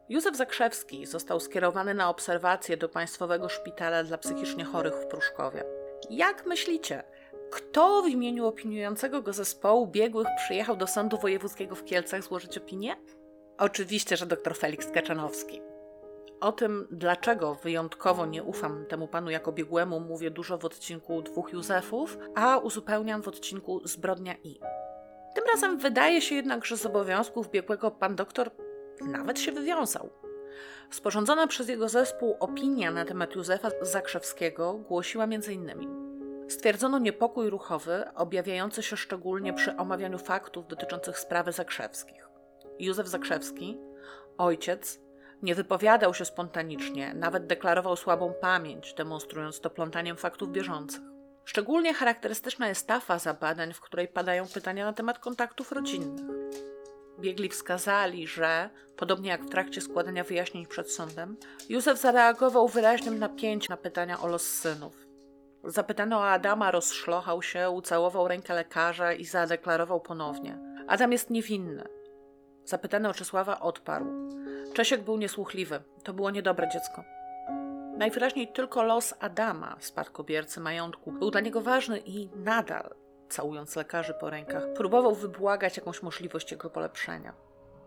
Józef 0.09 0.35
Zakrzewski 0.35 1.05
został 1.05 1.39
skierowany 1.39 1.93
na 1.93 2.09
obserwację 2.09 2.77
do 2.77 2.89
Państwowego 2.89 3.49
Szpitala 3.49 4.03
dla 4.03 4.17
Psychicznie 4.17 4.65
Chorych 4.65 4.93
w 4.93 5.07
Pruszkowie. 5.07 5.63
Jak 6.09 6.45
myślicie, 6.45 7.03
kto 7.51 8.01
w 8.01 8.07
imieniu 8.07 8.47
opiniującego 8.47 9.21
go 9.21 9.33
zespołu 9.33 9.87
biegłych 9.87 10.27
przyjechał 10.37 10.75
do 10.75 10.87
Sądu 10.87 11.17
Wojewódzkiego 11.17 11.75
w 11.75 11.85
Kielcach 11.85 12.23
złożyć 12.23 12.57
opinię? 12.57 12.95
Oczywiście, 13.57 14.17
że 14.17 14.25
dr 14.25 14.57
Felix 14.57 14.91
Kaczanowski. 14.91 15.61
O 16.39 16.51
tym, 16.51 16.87
dlaczego 16.91 17.55
wyjątkowo 17.55 18.25
nie 18.25 18.43
ufam 18.43 18.85
temu 18.85 19.07
panu 19.07 19.29
jako 19.29 19.51
biegłemu, 19.51 19.99
mówię 19.99 20.31
dużo 20.31 20.57
w 20.57 20.65
odcinku 20.65 21.21
Dwóch 21.21 21.53
Józefów, 21.53 22.17
a 22.35 22.57
uzupełniam 22.57 23.21
w 23.21 23.27
odcinku 23.27 23.81
Zbrodnia 23.83 24.35
i. 24.43 24.59
Tym 25.35 25.43
razem 25.53 25.77
wydaje 25.77 26.21
się 26.21 26.35
jednak, 26.35 26.65
że 26.65 26.77
z 26.77 26.85
obowiązków 26.85 27.51
biegłego 27.51 27.91
pan 27.91 28.15
doktor 28.15 28.51
nawet 29.01 29.39
się 29.39 29.51
wywiązał. 29.51 30.09
Sporządzona 30.91 31.47
przez 31.47 31.69
jego 31.69 31.89
zespół 31.89 32.37
opinia 32.39 32.91
na 32.91 33.05
temat 33.05 33.35
Józefa 33.35 33.69
Zakrzewskiego 33.81 34.73
głosiła 34.73 35.23
m.in. 35.23 36.07
Stwierdzono 36.49 36.99
niepokój 36.99 37.49
ruchowy, 37.49 38.05
objawiający 38.15 38.83
się 38.83 38.97
szczególnie 38.97 39.53
przy 39.53 39.77
omawianiu 39.77 40.17
faktów 40.17 40.67
dotyczących 40.67 41.19
sprawy 41.19 41.51
Zakrzewskich. 41.51 42.27
Józef 42.79 43.07
Zakrzewski, 43.07 43.77
ojciec, 44.37 44.99
nie 45.41 45.55
wypowiadał 45.55 46.13
się 46.13 46.25
spontanicznie, 46.25 47.13
nawet 47.13 47.47
deklarował 47.47 47.95
słabą 47.95 48.33
pamięć, 48.41 48.93
demonstrując 48.93 49.59
to 49.59 49.69
plątaniem 49.69 50.17
faktów 50.17 50.51
bieżących. 50.51 51.01
Szczególnie 51.45 51.93
charakterystyczna 51.93 52.67
jest 52.67 52.87
ta 52.87 52.99
faza 52.99 53.33
badań, 53.33 53.73
w 53.73 53.81
której 53.81 54.07
padają 54.07 54.47
pytania 54.53 54.85
na 54.85 54.93
temat 54.93 55.19
kontaktów 55.19 55.71
rodzinnych. 55.71 56.25
Biegli 57.19 57.49
wskazali, 57.49 58.27
że, 58.27 58.69
podobnie 58.97 59.29
jak 59.29 59.45
w 59.45 59.49
trakcie 59.49 59.81
składania 59.81 60.23
wyjaśnień 60.23 60.65
przed 60.65 60.91
sądem, 60.91 61.37
Józef 61.69 61.99
zareagował 61.99 62.67
wyraźnym 62.67 63.19
napięciem 63.19 63.69
na 63.69 63.77
pytania 63.77 64.19
o 64.19 64.27
los 64.27 64.47
synów. 64.47 65.07
Zapytano 65.63 66.17
o 66.17 66.29
Adama, 66.29 66.71
rozszlochał 66.71 67.41
się, 67.41 67.69
ucałował 67.69 68.27
rękę 68.27 68.53
lekarza 68.53 69.13
i 69.13 69.25
zadeklarował 69.25 70.01
ponownie: 70.01 70.57
Adam 70.87 71.11
jest 71.11 71.29
niewinny. 71.29 71.83
Zapytany 72.65 73.09
o 73.09 73.13
Czesława 73.13 73.59
odparł: 73.59 74.05
Czesiek 74.73 75.01
był 75.01 75.17
niesłuchliwy, 75.17 75.79
to 76.03 76.13
było 76.13 76.31
niedobre 76.31 76.69
dziecko. 76.69 77.03
Najwyraźniej 77.97 78.47
tylko 78.47 78.83
los 78.83 79.13
Adama, 79.19 79.75
spadkobiercy 79.79 80.59
majątku, 80.59 81.11
był 81.11 81.31
dla 81.31 81.41
niego 81.41 81.61
ważny 81.61 81.99
i 82.05 82.29
nadal, 82.35 82.95
całując 83.29 83.75
lekarzy 83.75 84.13
po 84.13 84.29
rękach, 84.29 84.63
próbował 84.75 85.15
wybłagać 85.15 85.77
jakąś 85.77 86.01
możliwość 86.01 86.51
jego 86.51 86.69
polepszenia. 86.69 87.33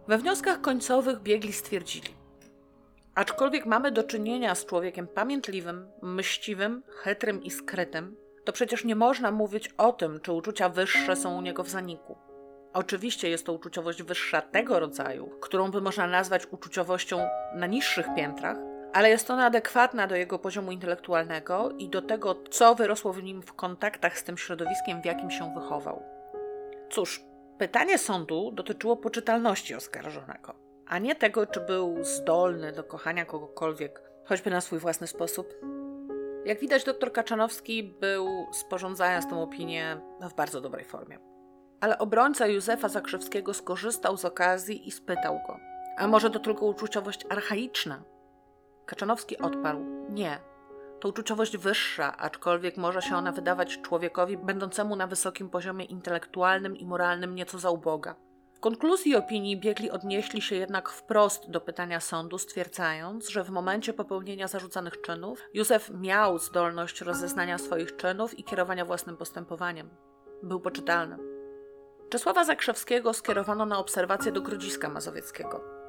We 0.08 0.18
wnioskach 0.18 0.60
końcowych 0.60 1.20
biegli 1.20 1.52
stwierdzili: 1.52 2.14
Aczkolwiek 3.14 3.66
mamy 3.66 3.92
do 3.92 4.04
czynienia 4.04 4.54
z 4.54 4.66
człowiekiem 4.66 5.06
pamiętliwym, 5.06 5.88
myśliwym, 6.02 6.82
chytrym 6.88 7.42
i 7.42 7.50
skrytym, 7.50 8.16
to 8.44 8.52
przecież 8.52 8.84
nie 8.84 8.96
można 8.96 9.30
mówić 9.30 9.68
o 9.78 9.92
tym, 9.92 10.20
czy 10.20 10.32
uczucia 10.32 10.68
wyższe 10.68 11.16
są 11.16 11.38
u 11.38 11.40
niego 11.40 11.64
w 11.64 11.68
zaniku. 11.68 12.18
Oczywiście 12.72 13.30
jest 13.30 13.46
to 13.46 13.52
uczuciowość 13.52 14.02
wyższa 14.02 14.42
tego 14.42 14.80
rodzaju, 14.80 15.30
którą 15.40 15.70
by 15.70 15.80
można 15.80 16.06
nazwać 16.06 16.46
uczuciowością 16.50 17.28
na 17.54 17.66
niższych 17.66 18.06
piętrach, 18.16 18.56
ale 18.92 19.10
jest 19.10 19.30
ona 19.30 19.46
adekwatna 19.46 20.06
do 20.06 20.16
jego 20.16 20.38
poziomu 20.38 20.72
intelektualnego 20.72 21.70
i 21.78 21.88
do 21.88 22.02
tego, 22.02 22.34
co 22.50 22.74
wyrosło 22.74 23.12
w 23.12 23.22
nim 23.22 23.42
w 23.42 23.52
kontaktach 23.52 24.18
z 24.18 24.24
tym 24.24 24.38
środowiskiem, 24.38 25.02
w 25.02 25.04
jakim 25.04 25.30
się 25.30 25.54
wychował. 25.54 26.02
Cóż, 26.90 27.24
pytanie 27.58 27.98
sądu 27.98 28.52
dotyczyło 28.52 28.96
poczytalności 28.96 29.74
oskarżonego, 29.74 30.54
a 30.86 30.98
nie 30.98 31.14
tego, 31.14 31.46
czy 31.46 31.60
był 31.60 32.04
zdolny 32.04 32.72
do 32.72 32.84
kochania 32.84 33.24
kogokolwiek, 33.24 34.02
choćby 34.24 34.50
na 34.50 34.60
swój 34.60 34.78
własny 34.78 35.06
sposób. 35.06 35.54
Jak 36.44 36.60
widać, 36.60 36.84
dr 36.84 37.12
Kaczanowski 37.12 37.82
był, 37.84 38.46
sporządzając 38.52 39.28
tę 39.28 39.42
opinię, 39.42 40.00
w 40.20 40.34
bardzo 40.34 40.60
dobrej 40.60 40.84
formie. 40.84 41.18
Ale 41.80 41.98
obrońca 41.98 42.46
Józefa 42.46 42.88
Zakrzewskiego 42.88 43.54
skorzystał 43.54 44.16
z 44.16 44.24
okazji 44.24 44.88
i 44.88 44.90
spytał 44.90 45.40
go: 45.46 45.58
A 45.96 46.06
może 46.06 46.30
to 46.30 46.38
tylko 46.38 46.66
uczuciowość 46.66 47.26
archaiczna? 47.28 48.02
Kaczanowski 48.90 49.38
odparł: 49.38 49.84
Nie. 50.08 50.38
To 51.00 51.08
uczuciowość 51.08 51.56
wyższa, 51.56 52.16
aczkolwiek 52.16 52.76
może 52.76 53.02
się 53.02 53.16
ona 53.16 53.32
wydawać 53.32 53.80
człowiekowi 53.80 54.36
będącemu 54.36 54.96
na 54.96 55.06
wysokim 55.06 55.50
poziomie 55.50 55.84
intelektualnym 55.84 56.76
i 56.76 56.86
moralnym 56.86 57.34
nieco 57.34 57.58
za 57.58 57.70
uboga. 57.70 58.14
W 58.54 58.60
konkluzji 58.60 59.16
opinii 59.16 59.60
biegli 59.60 59.90
odnieśli 59.90 60.42
się 60.42 60.56
jednak 60.56 60.88
wprost 60.88 61.50
do 61.50 61.60
pytania 61.60 62.00
sądu, 62.00 62.38
stwierdzając, 62.38 63.28
że 63.28 63.44
w 63.44 63.50
momencie 63.50 63.92
popełnienia 63.92 64.48
zarzucanych 64.48 65.00
czynów 65.00 65.42
Józef 65.54 65.90
miał 65.90 66.38
zdolność 66.38 67.00
rozeznania 67.00 67.58
swoich 67.58 67.96
czynów 67.96 68.38
i 68.38 68.44
kierowania 68.44 68.84
własnym 68.84 69.16
postępowaniem. 69.16 69.90
Był 70.42 70.60
poczytalny. 70.60 71.16
Czesława 72.08 72.44
Zakrzewskiego 72.44 73.12
skierowano 73.12 73.66
na 73.66 73.78
obserwację 73.78 74.32
do 74.32 74.40
Grodziska 74.40 74.88
Mazowieckiego. 74.88 75.79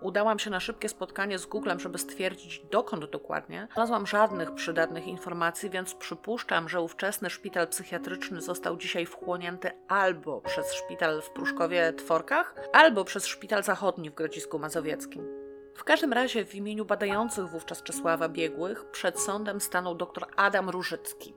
Udałam 0.00 0.38
się 0.38 0.50
na 0.50 0.60
szybkie 0.60 0.88
spotkanie 0.88 1.38
z 1.38 1.46
Googlem, 1.46 1.80
żeby 1.80 1.98
stwierdzić, 1.98 2.62
dokąd 2.70 3.04
dokładnie. 3.04 3.60
Nie 3.60 3.74
znalazłam 3.74 4.06
żadnych 4.06 4.54
przydatnych 4.54 5.06
informacji, 5.06 5.70
więc 5.70 5.94
przypuszczam, 5.94 6.68
że 6.68 6.80
ówczesny 6.80 7.30
szpital 7.30 7.68
psychiatryczny 7.68 8.40
został 8.42 8.76
dzisiaj 8.76 9.06
wchłonięty 9.06 9.70
albo 9.88 10.40
przez 10.40 10.72
szpital 10.72 11.22
w 11.22 11.30
Pruszkowie-Tworkach, 11.30 12.54
albo 12.72 13.04
przez 13.04 13.26
szpital 13.26 13.62
zachodni 13.62 14.10
w 14.10 14.14
Grodzisku 14.14 14.58
Mazowieckim. 14.58 15.46
W 15.74 15.84
każdym 15.84 16.12
razie 16.12 16.44
w 16.44 16.54
imieniu 16.54 16.84
badających 16.84 17.48
wówczas 17.48 17.82
Czesława 17.82 18.28
biegłych 18.28 18.90
przed 18.90 19.20
sądem 19.20 19.60
stanął 19.60 19.94
dr 19.94 20.26
Adam 20.36 20.70
Różycki. 20.70 21.34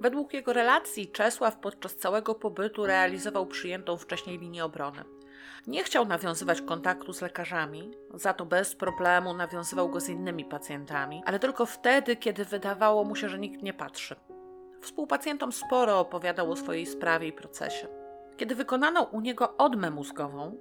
Według 0.00 0.34
jego 0.34 0.52
relacji 0.52 1.08
Czesław 1.08 1.56
podczas 1.56 1.96
całego 1.96 2.34
pobytu 2.34 2.86
realizował 2.86 3.46
przyjętą 3.46 3.96
wcześniej 3.96 4.38
linię 4.38 4.64
obrony. 4.64 5.04
Nie 5.66 5.84
chciał 5.84 6.06
nawiązywać 6.06 6.62
kontaktu 6.62 7.12
z 7.12 7.20
lekarzami, 7.22 7.90
za 8.14 8.34
to 8.34 8.46
bez 8.46 8.74
problemu 8.74 9.34
nawiązywał 9.34 9.88
go 9.88 10.00
z 10.00 10.08
innymi 10.08 10.44
pacjentami, 10.44 11.22
ale 11.26 11.38
tylko 11.38 11.66
wtedy, 11.66 12.16
kiedy 12.16 12.44
wydawało 12.44 13.04
mu 13.04 13.16
się, 13.16 13.28
że 13.28 13.38
nikt 13.38 13.62
nie 13.62 13.74
patrzy. 13.74 14.16
Współpacjentom 14.80 15.52
sporo 15.52 16.00
opowiadał 16.00 16.50
o 16.52 16.56
swojej 16.56 16.86
sprawie 16.86 17.28
i 17.28 17.32
procesie. 17.32 17.88
Kiedy 18.36 18.54
wykonano 18.54 19.02
u 19.02 19.20
niego 19.20 19.56
odmę 19.56 19.90
mózgową, 19.90 20.56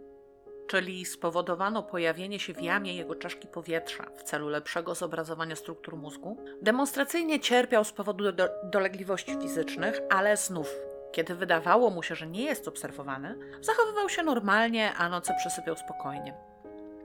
czyli 0.67 1.05
spowodowano 1.05 1.83
pojawienie 1.83 2.39
się 2.39 2.53
w 2.53 2.61
jamie 2.61 2.95
jego 2.95 3.15
czaszki 3.15 3.47
powietrza 3.47 4.05
w 4.15 4.23
celu 4.23 4.49
lepszego 4.49 4.95
zobrazowania 4.95 5.55
struktur 5.55 5.97
mózgu, 5.97 6.37
demonstracyjnie 6.61 7.39
cierpiał 7.39 7.83
z 7.83 7.91
powodu 7.91 8.31
do 8.31 8.49
dolegliwości 8.63 9.37
fizycznych, 9.41 10.01
ale 10.09 10.37
znów 10.37 10.75
kiedy 11.11 11.35
wydawało 11.35 11.89
mu 11.89 12.03
się, 12.03 12.15
że 12.15 12.27
nie 12.27 12.43
jest 12.43 12.67
obserwowany, 12.67 13.37
zachowywał 13.61 14.09
się 14.09 14.23
normalnie, 14.23 14.93
a 14.93 15.09
noce 15.09 15.33
przesypiał 15.39 15.77
spokojnie. 15.77 16.33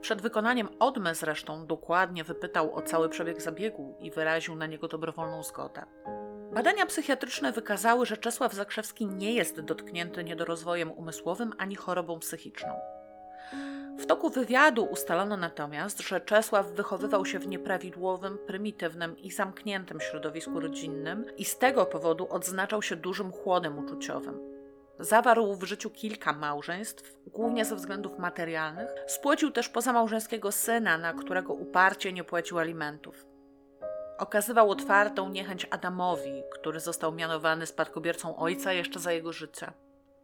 Przed 0.01 0.21
wykonaniem 0.21 0.69
odmy 0.79 1.15
zresztą 1.15 1.67
dokładnie 1.67 2.23
wypytał 2.23 2.75
o 2.75 2.81
cały 2.81 3.09
przebieg 3.09 3.41
zabiegu 3.41 3.95
i 3.99 4.11
wyraził 4.11 4.55
na 4.55 4.65
niego 4.65 4.87
dobrowolną 4.87 5.43
zgodę. 5.43 5.85
Badania 6.53 6.85
psychiatryczne 6.85 7.51
wykazały, 7.51 8.05
że 8.05 8.17
Czesław 8.17 8.53
Zakrzewski 8.53 9.07
nie 9.07 9.33
jest 9.33 9.61
dotknięty 9.61 10.23
niedorozwojem 10.23 10.91
umysłowym 10.91 11.53
ani 11.57 11.75
chorobą 11.75 12.19
psychiczną. 12.19 12.69
W 13.97 14.05
toku 14.05 14.29
wywiadu 14.29 14.85
ustalono 14.85 15.37
natomiast, 15.37 16.01
że 16.01 16.21
Czesław 16.21 16.71
wychowywał 16.71 17.25
się 17.25 17.39
w 17.39 17.47
nieprawidłowym, 17.47 18.37
prymitywnym 18.47 19.17
i 19.17 19.31
zamkniętym 19.31 19.99
środowisku 19.99 20.59
rodzinnym 20.59 21.25
i 21.37 21.45
z 21.45 21.57
tego 21.57 21.85
powodu 21.85 22.27
odznaczał 22.29 22.81
się 22.81 22.95
dużym 22.95 23.31
chłodem 23.31 23.79
uczuciowym. 23.79 24.39
Zawarł 24.99 25.55
w 25.55 25.63
życiu 25.63 25.89
kilka 25.89 26.33
małżeństw, 26.33 27.17
głównie 27.27 27.65
ze 27.65 27.75
względów 27.75 28.19
materialnych. 28.19 28.89
Spłocił 29.07 29.51
też 29.51 29.69
pozamałżeńskiego 29.69 30.51
syna, 30.51 30.97
na 30.97 31.13
którego 31.13 31.53
uparcie 31.53 32.13
nie 32.13 32.23
płacił 32.23 32.59
alimentów. 32.59 33.25
Okazywał 34.17 34.71
otwartą 34.71 35.29
niechęć 35.29 35.67
Adamowi, 35.71 36.43
który 36.53 36.79
został 36.79 37.11
mianowany 37.11 37.65
spadkobiercą 37.65 38.37
ojca 38.37 38.73
jeszcze 38.73 38.99
za 38.99 39.11
jego 39.11 39.33
życia. 39.33 39.73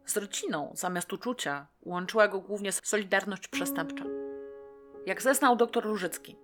Z 0.06 0.16
rodziną, 0.16 0.72
zamiast 0.74 1.12
uczucia, 1.12 1.66
łączyła 1.82 2.28
go 2.28 2.40
głównie 2.40 2.72
solidarność 2.72 3.48
przestępcza. 3.48 4.04
Jak 5.06 5.22
zeznał 5.22 5.56
dr 5.56 5.84
Różycki, 5.84 6.38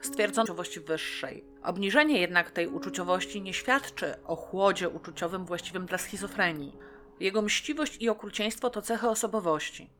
stwierdzono 0.00 0.44
uczuciowości 0.44 0.80
wyższej. 0.80 1.44
Obniżenie 1.62 2.20
jednak 2.20 2.50
tej 2.50 2.68
uczuciowości 2.68 3.42
nie 3.42 3.54
świadczy 3.54 4.14
o 4.24 4.36
chłodzie 4.36 4.88
uczuciowym 4.88 5.44
właściwym 5.44 5.86
dla 5.86 5.98
schizofrenii. 5.98 6.76
Jego 7.20 7.42
mściwość 7.42 7.96
i 8.00 8.08
okrucieństwo 8.08 8.70
to 8.70 8.82
cechy 8.82 9.08
osobowości. 9.08 9.90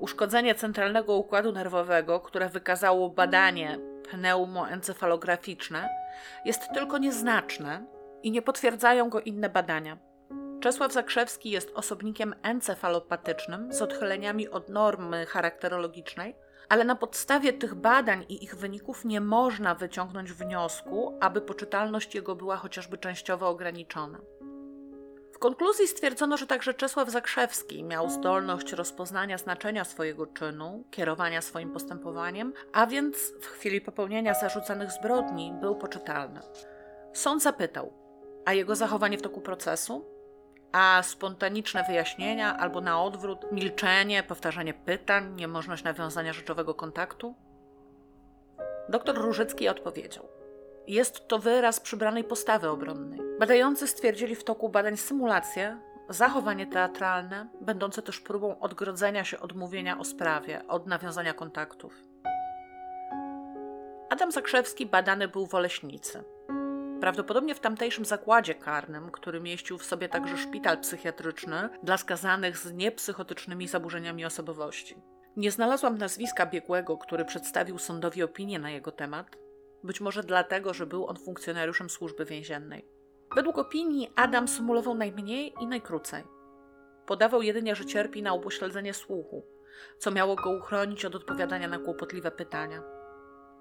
uszkodzenie 0.00 0.54
centralnego 0.54 1.14
układu 1.16 1.52
nerwowego, 1.52 2.20
które 2.20 2.48
wykazało 2.48 3.10
badanie 3.10 3.78
pneumoencefalograficzne, 4.10 5.88
jest 6.44 6.62
tylko 6.74 6.98
nieznaczne 6.98 7.86
i 8.22 8.30
nie 8.30 8.42
potwierdzają 8.42 9.08
go 9.08 9.20
inne 9.20 9.48
badania. 9.48 9.98
Czesław 10.64 10.92
Zakrzewski 10.92 11.50
jest 11.50 11.72
osobnikiem 11.74 12.34
encefalopatycznym 12.42 13.72
z 13.72 13.82
odchyleniami 13.82 14.48
od 14.48 14.68
normy 14.68 15.26
charakterologicznej, 15.26 16.36
ale 16.68 16.84
na 16.84 16.96
podstawie 16.96 17.52
tych 17.52 17.74
badań 17.74 18.24
i 18.28 18.44
ich 18.44 18.56
wyników 18.56 19.04
nie 19.04 19.20
można 19.20 19.74
wyciągnąć 19.74 20.32
wniosku, 20.32 21.18
aby 21.20 21.40
poczytalność 21.40 22.14
jego 22.14 22.36
była 22.36 22.56
chociażby 22.56 22.98
częściowo 22.98 23.48
ograniczona. 23.48 24.18
W 25.32 25.38
konkluzji 25.38 25.88
stwierdzono, 25.88 26.36
że 26.36 26.46
także 26.46 26.74
Czesław 26.74 27.10
Zakrzewski 27.10 27.84
miał 27.84 28.10
zdolność 28.10 28.72
rozpoznania 28.72 29.38
znaczenia 29.38 29.84
swojego 29.84 30.26
czynu, 30.26 30.84
kierowania 30.90 31.42
swoim 31.42 31.72
postępowaniem, 31.72 32.52
a 32.72 32.86
więc 32.86 33.16
w 33.40 33.46
chwili 33.46 33.80
popełnienia 33.80 34.34
zarzucanych 34.34 34.92
zbrodni 34.92 35.52
był 35.60 35.76
poczytalny. 35.76 36.40
Sąd 37.12 37.42
zapytał, 37.42 37.92
a 38.44 38.52
jego 38.52 38.76
zachowanie 38.76 39.18
w 39.18 39.22
toku 39.22 39.40
procesu? 39.40 40.13
A 40.74 41.02
spontaniczne 41.02 41.84
wyjaśnienia, 41.84 42.56
albo 42.58 42.80
na 42.80 43.02
odwrót, 43.02 43.52
milczenie, 43.52 44.22
powtarzanie 44.22 44.74
pytań, 44.74 45.34
niemożność 45.34 45.84
nawiązania 45.84 46.32
rzeczowego 46.32 46.74
kontaktu? 46.74 47.34
Doktor 48.88 49.16
Różycki 49.16 49.68
odpowiedział: 49.68 50.28
Jest 50.86 51.28
to 51.28 51.38
wyraz 51.38 51.80
przybranej 51.80 52.24
postawy 52.24 52.68
obronnej. 52.68 53.20
Badający 53.40 53.86
stwierdzili 53.86 54.34
w 54.34 54.44
toku 54.44 54.68
badań 54.68 54.96
symulację, 54.96 55.80
zachowanie 56.08 56.66
teatralne, 56.66 57.48
będące 57.60 58.02
też 58.02 58.20
próbą 58.20 58.60
odgrodzenia 58.60 59.24
się 59.24 59.40
od 59.40 59.56
mówienia 59.56 59.98
o 59.98 60.04
sprawie, 60.04 60.62
od 60.68 60.86
nawiązania 60.86 61.34
kontaktów. 61.34 61.94
Adam 64.10 64.32
Zakrzewski 64.32 64.86
badany 64.86 65.28
był 65.28 65.46
w 65.46 65.54
Oleśnicy. 65.54 66.24
Prawdopodobnie 67.00 67.54
w 67.54 67.60
tamtejszym 67.60 68.04
zakładzie 68.04 68.54
karnym, 68.54 69.10
który 69.10 69.40
mieścił 69.40 69.78
w 69.78 69.84
sobie 69.84 70.08
także 70.08 70.38
szpital 70.38 70.80
psychiatryczny 70.80 71.68
dla 71.82 71.96
skazanych 71.96 72.58
z 72.58 72.72
niepsychotycznymi 72.72 73.68
zaburzeniami 73.68 74.24
osobowości. 74.24 74.96
Nie 75.36 75.50
znalazłam 75.50 75.98
nazwiska 75.98 76.46
biegłego, 76.46 76.98
który 76.98 77.24
przedstawił 77.24 77.78
sądowi 77.78 78.22
opinię 78.22 78.58
na 78.58 78.70
jego 78.70 78.92
temat, 78.92 79.36
być 79.84 80.00
może 80.00 80.22
dlatego, 80.22 80.74
że 80.74 80.86
był 80.86 81.06
on 81.06 81.16
funkcjonariuszem 81.16 81.90
służby 81.90 82.24
więziennej. 82.24 82.88
Według 83.34 83.58
opinii 83.58 84.12
Adam 84.16 84.48
symulował 84.48 84.94
najmniej 84.94 85.54
i 85.60 85.66
najkrócej. 85.66 86.24
Podawał 87.06 87.42
jedynie, 87.42 87.76
że 87.76 87.84
cierpi 87.84 88.22
na 88.22 88.32
upośledzenie 88.32 88.94
słuchu, 88.94 89.46
co 89.98 90.10
miało 90.10 90.36
go 90.36 90.50
uchronić 90.50 91.04
od 91.04 91.14
odpowiadania 91.14 91.68
na 91.68 91.78
kłopotliwe 91.78 92.30
pytania. 92.30 92.93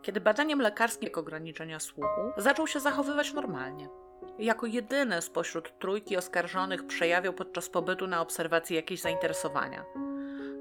Kiedy 0.03 0.21
badaniem 0.21 0.61
lekarskim 0.61 1.09
ograniczenia 1.15 1.79
słuchu 1.79 2.31
zaczął 2.37 2.67
się 2.67 2.79
zachowywać 2.79 3.33
normalnie. 3.33 3.89
Jako 4.39 4.65
jedyny 4.65 5.21
spośród 5.21 5.79
trójki 5.79 6.17
oskarżonych 6.17 6.87
przejawiał 6.87 7.33
podczas 7.33 7.69
pobytu 7.69 8.07
na 8.07 8.21
obserwacji 8.21 8.75
jakieś 8.75 9.01
zainteresowania. 9.01 9.85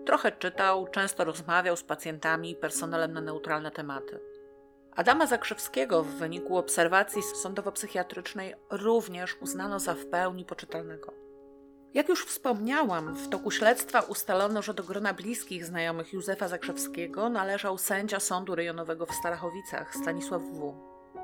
Trochę 0.06 0.32
czytał, 0.32 0.89
często 0.89 1.24
rozmawiał 1.24 1.77
z 1.77 1.82
pacjentami 1.82 2.51
i 2.51 2.56
personelem 2.56 3.12
na 3.12 3.20
neutralne 3.20 3.70
tematy. 3.70 4.20
Adama 4.97 5.27
Zakrzewskiego 5.27 6.02
w 6.02 6.06
wyniku 6.06 6.56
obserwacji 6.56 7.23
sądowo-psychiatrycznej 7.23 8.55
również 8.70 9.36
uznano 9.40 9.78
za 9.78 9.94
w 9.94 10.06
pełni 10.06 10.44
poczytalnego. 10.44 11.12
Jak 11.94 12.09
już 12.09 12.27
wspomniałam, 12.27 13.14
w 13.14 13.28
toku 13.28 13.51
śledztwa 13.51 14.01
ustalono, 14.01 14.62
że 14.62 14.74
do 14.74 14.82
grona 14.82 15.14
bliskich 15.14 15.64
znajomych 15.64 16.12
Józefa 16.12 16.48
Zakrzewskiego 16.48 17.28
należał 17.28 17.78
sędzia 17.78 18.20
sądu 18.20 18.55
rejonowego 18.55 19.06
w 19.06 19.14
Starachowicach 19.14 19.94
Stanisław 19.94 20.43
W. 20.43 20.74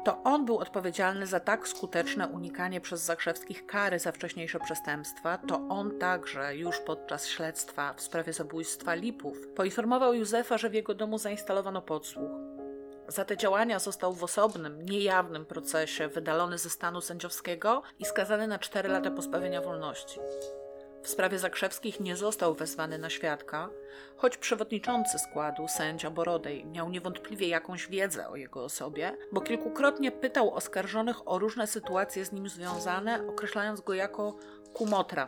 To 0.04 0.22
on 0.24 0.44
był 0.44 0.58
odpowiedzialny 0.58 1.26
za 1.26 1.40
tak 1.40 1.68
skuteczne 1.68 2.28
unikanie 2.28 2.80
przez 2.80 3.00
Zakrzewskich 3.00 3.66
kary 3.66 3.98
za 3.98 4.12
wcześniejsze 4.12 4.58
przestępstwa. 4.60 5.38
To 5.38 5.68
on 5.68 5.98
także 5.98 6.56
już 6.56 6.78
podczas 6.80 7.26
śledztwa 7.26 7.94
w 7.94 8.00
sprawie 8.00 8.32
zabójstwa 8.32 8.94
Lipów 8.94 9.48
poinformował 9.56 10.14
Józefa, 10.14 10.58
że 10.58 10.70
w 10.70 10.74
jego 10.74 10.94
domu 10.94 11.18
zainstalowano 11.18 11.82
podsłuch. 11.82 12.47
Za 13.08 13.24
te 13.24 13.36
działania 13.36 13.78
został 13.78 14.12
w 14.12 14.24
osobnym, 14.24 14.82
niejawnym 14.82 15.46
procesie 15.46 16.08
wydalony 16.08 16.58
ze 16.58 16.70
stanu 16.70 17.00
sędziowskiego 17.00 17.82
i 17.98 18.04
skazany 18.04 18.46
na 18.46 18.58
4 18.58 18.88
lata 18.88 19.10
pozbawienia 19.10 19.60
wolności. 19.60 20.20
W 21.02 21.08
sprawie 21.08 21.38
Zakrzewskich 21.38 22.00
nie 22.00 22.16
został 22.16 22.54
wezwany 22.54 22.98
na 22.98 23.10
świadka, 23.10 23.70
choć 24.16 24.36
przewodniczący 24.36 25.18
składu, 25.18 25.68
sędzia 25.68 26.10
Borodej, 26.10 26.66
miał 26.66 26.90
niewątpliwie 26.90 27.48
jakąś 27.48 27.88
wiedzę 27.88 28.28
o 28.28 28.36
jego 28.36 28.64
osobie, 28.64 29.16
bo 29.32 29.40
kilkukrotnie 29.40 30.12
pytał 30.12 30.54
oskarżonych 30.54 31.28
o 31.28 31.38
różne 31.38 31.66
sytuacje 31.66 32.24
z 32.24 32.32
nim 32.32 32.48
związane, 32.48 33.28
określając 33.28 33.80
go 33.80 33.94
jako 33.94 34.36
kumotra. 34.74 35.26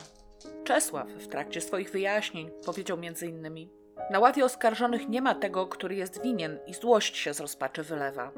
Czesław 0.63 1.07
w 1.07 1.27
trakcie 1.27 1.61
swoich 1.61 1.91
wyjaśnień 1.91 2.51
powiedział 2.65 2.97
m.in. 2.97 3.80
Na 4.09 4.19
ławie 4.19 4.45
oskarżonych 4.45 5.09
nie 5.09 5.21
ma 5.21 5.35
tego, 5.35 5.67
który 5.67 5.95
jest 5.95 6.21
winien 6.21 6.59
i 6.67 6.73
złość 6.73 7.17
się 7.17 7.33
z 7.33 7.39
rozpaczy 7.39 7.83
wylewa. 7.83 8.31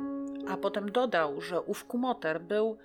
A 0.49 0.57
potem 0.57 0.91
dodał, 0.91 1.41
że 1.41 1.61
ów 1.61 1.85
kumoter 1.85 2.41
był 2.41 2.77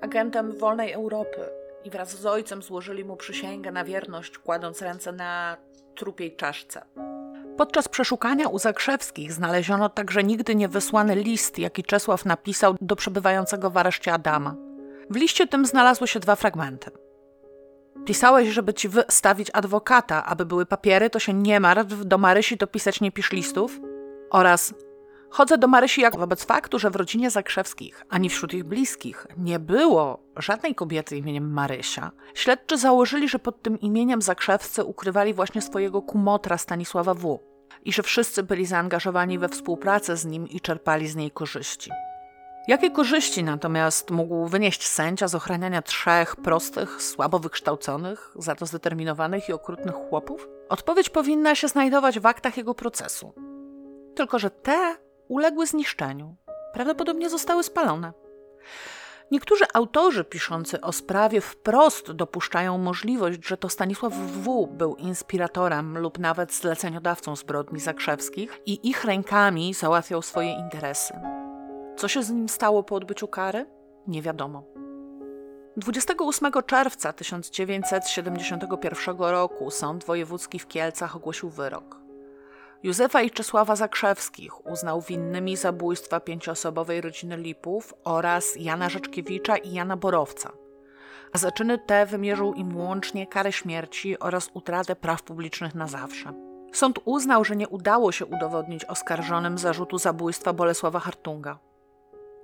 agentem 0.00 0.58
wolnej 0.58 0.92
Europy, 0.92 1.40
i 1.84 1.90
wraz 1.90 2.16
z 2.16 2.26
ojcem 2.26 2.62
złożyli 2.62 3.04
mu 3.04 3.16
przysięgę 3.16 3.72
na 3.72 3.84
wierność, 3.84 4.38
kładąc 4.38 4.82
ręce 4.82 5.12
na 5.12 5.56
trupiej 5.94 6.36
czaszce. 6.36 6.82
Podczas 7.56 7.88
przeszukania 7.88 8.48
u 8.48 8.58
Zakrzewskich 8.58 9.32
znaleziono 9.32 9.88
także 9.88 10.24
nigdy 10.24 10.54
nie 10.54 10.68
wysłany 10.68 11.14
list, 11.14 11.58
jaki 11.58 11.84
Czesław 11.84 12.24
napisał 12.24 12.74
do 12.80 12.96
przebywającego 12.96 13.70
w 13.70 13.76
areszcie 13.76 14.12
Adama. 14.12 14.54
W 15.10 15.16
liście 15.16 15.46
tym 15.46 15.66
znalazły 15.66 16.08
się 16.08 16.20
dwa 16.20 16.36
fragmenty. 16.36 16.90
Pisałeś, 18.04 18.48
żeby 18.48 18.74
ci 18.74 18.88
wystawić 18.88 19.50
adwokata, 19.52 20.24
aby 20.24 20.46
były 20.46 20.66
papiery, 20.66 21.10
to 21.10 21.18
się 21.18 21.34
nie 21.34 21.60
martw, 21.60 22.04
do 22.04 22.18
Marysi 22.18 22.58
to 22.58 22.66
pisać 22.66 23.00
nie 23.00 23.12
pisz 23.12 23.32
listów. 23.32 23.80
Oraz 24.30 24.74
Chodzę 25.30 25.58
do 25.58 25.68
Marysi 25.68 26.00
jak 26.00 26.18
wobec 26.18 26.44
faktu, 26.44 26.78
że 26.78 26.90
w 26.90 26.96
rodzinie 26.96 27.30
Zakrzewskich, 27.30 28.04
ani 28.08 28.30
wśród 28.30 28.54
ich 28.54 28.64
bliskich, 28.64 29.26
nie 29.36 29.58
było 29.58 30.22
żadnej 30.36 30.74
kobiety 30.74 31.16
imieniem 31.16 31.52
Marysia. 31.52 32.10
Śledczy 32.34 32.78
założyli, 32.78 33.28
że 33.28 33.38
pod 33.38 33.62
tym 33.62 33.80
imieniem 33.80 34.22
Zakrzewscy 34.22 34.84
ukrywali 34.84 35.34
właśnie 35.34 35.62
swojego 35.62 36.02
kumotra 36.02 36.58
Stanisława 36.58 37.14
W. 37.14 37.40
i 37.84 37.92
że 37.92 38.02
wszyscy 38.02 38.42
byli 38.42 38.66
zaangażowani 38.66 39.38
we 39.38 39.48
współpracę 39.48 40.16
z 40.16 40.24
nim 40.24 40.48
i 40.48 40.60
czerpali 40.60 41.08
z 41.08 41.16
niej 41.16 41.30
korzyści. 41.30 41.90
Jakie 42.68 42.90
korzyści 42.90 43.44
natomiast 43.44 44.10
mógł 44.10 44.46
wynieść 44.46 44.88
sędzia 44.88 45.28
z 45.28 45.34
ochraniania 45.34 45.82
trzech 45.82 46.36
prostych, 46.36 47.02
słabo 47.02 47.38
wykształconych, 47.38 48.32
za 48.36 48.54
to 48.54 48.66
zdeterminowanych 48.66 49.48
i 49.48 49.52
okrutnych 49.52 49.94
chłopów? 49.94 50.48
Odpowiedź 50.68 51.10
powinna 51.10 51.54
się 51.54 51.68
znajdować 51.68 52.20
w 52.20 52.26
aktach 52.26 52.56
jego 52.56 52.74
procesu. 52.74 53.34
Tylko, 54.16 54.38
że 54.38 54.50
te 54.50 54.96
uległy 55.28 55.66
zniszczeniu. 55.66 56.36
Prawdopodobnie 56.72 57.30
zostały 57.30 57.62
spalone. 57.62 58.12
Niektórzy 59.30 59.64
autorzy 59.74 60.24
piszący 60.24 60.80
o 60.80 60.92
sprawie 60.92 61.40
wprost 61.40 62.12
dopuszczają 62.12 62.78
możliwość, 62.78 63.46
że 63.46 63.56
to 63.56 63.68
Stanisław 63.68 64.12
W. 64.12 64.66
był 64.66 64.96
inspiratorem 64.96 65.98
lub 65.98 66.18
nawet 66.18 66.52
zleceniodawcą 66.52 67.36
zbrodni 67.36 67.80
zakrzewskich 67.80 68.60
i 68.66 68.88
ich 68.88 69.04
rękami 69.04 69.74
załatwiał 69.74 70.22
swoje 70.22 70.52
interesy. 70.52 71.14
Co 72.00 72.08
się 72.08 72.22
z 72.22 72.30
nim 72.30 72.48
stało 72.48 72.82
po 72.82 72.94
odbyciu 72.94 73.28
kary? 73.28 73.66
Nie 74.06 74.22
wiadomo. 74.22 74.64
28 75.76 76.52
czerwca 76.66 77.12
1971 77.12 79.16
roku 79.18 79.70
Sąd 79.70 80.04
Wojewódzki 80.04 80.58
w 80.58 80.68
Kielcach 80.68 81.16
ogłosił 81.16 81.50
wyrok. 81.50 82.00
Józefa 82.82 83.22
i 83.22 83.30
Czesława 83.30 83.76
Zakrzewskich 83.76 84.66
uznał 84.66 85.00
winnymi 85.00 85.56
zabójstwa 85.56 86.20
pięcioosobowej 86.20 87.00
rodziny 87.00 87.36
Lipów 87.36 87.94
oraz 88.04 88.56
Jana 88.56 88.88
Rzeczkiewicza 88.88 89.56
i 89.56 89.72
Jana 89.72 89.96
Borowca. 89.96 90.52
A 91.32 91.38
za 91.38 91.52
czyny 91.52 91.78
te 91.78 92.06
wymierzył 92.06 92.54
im 92.54 92.76
łącznie 92.76 93.26
karę 93.26 93.52
śmierci 93.52 94.18
oraz 94.18 94.50
utratę 94.54 94.96
praw 94.96 95.22
publicznych 95.22 95.74
na 95.74 95.86
zawsze. 95.86 96.32
Sąd 96.72 96.98
uznał, 97.04 97.44
że 97.44 97.56
nie 97.56 97.68
udało 97.68 98.12
się 98.12 98.26
udowodnić 98.26 98.84
oskarżonym 98.84 99.58
zarzutu 99.58 99.98
zabójstwa 99.98 100.52
Bolesława 100.52 101.00
Hartunga. 101.00 101.69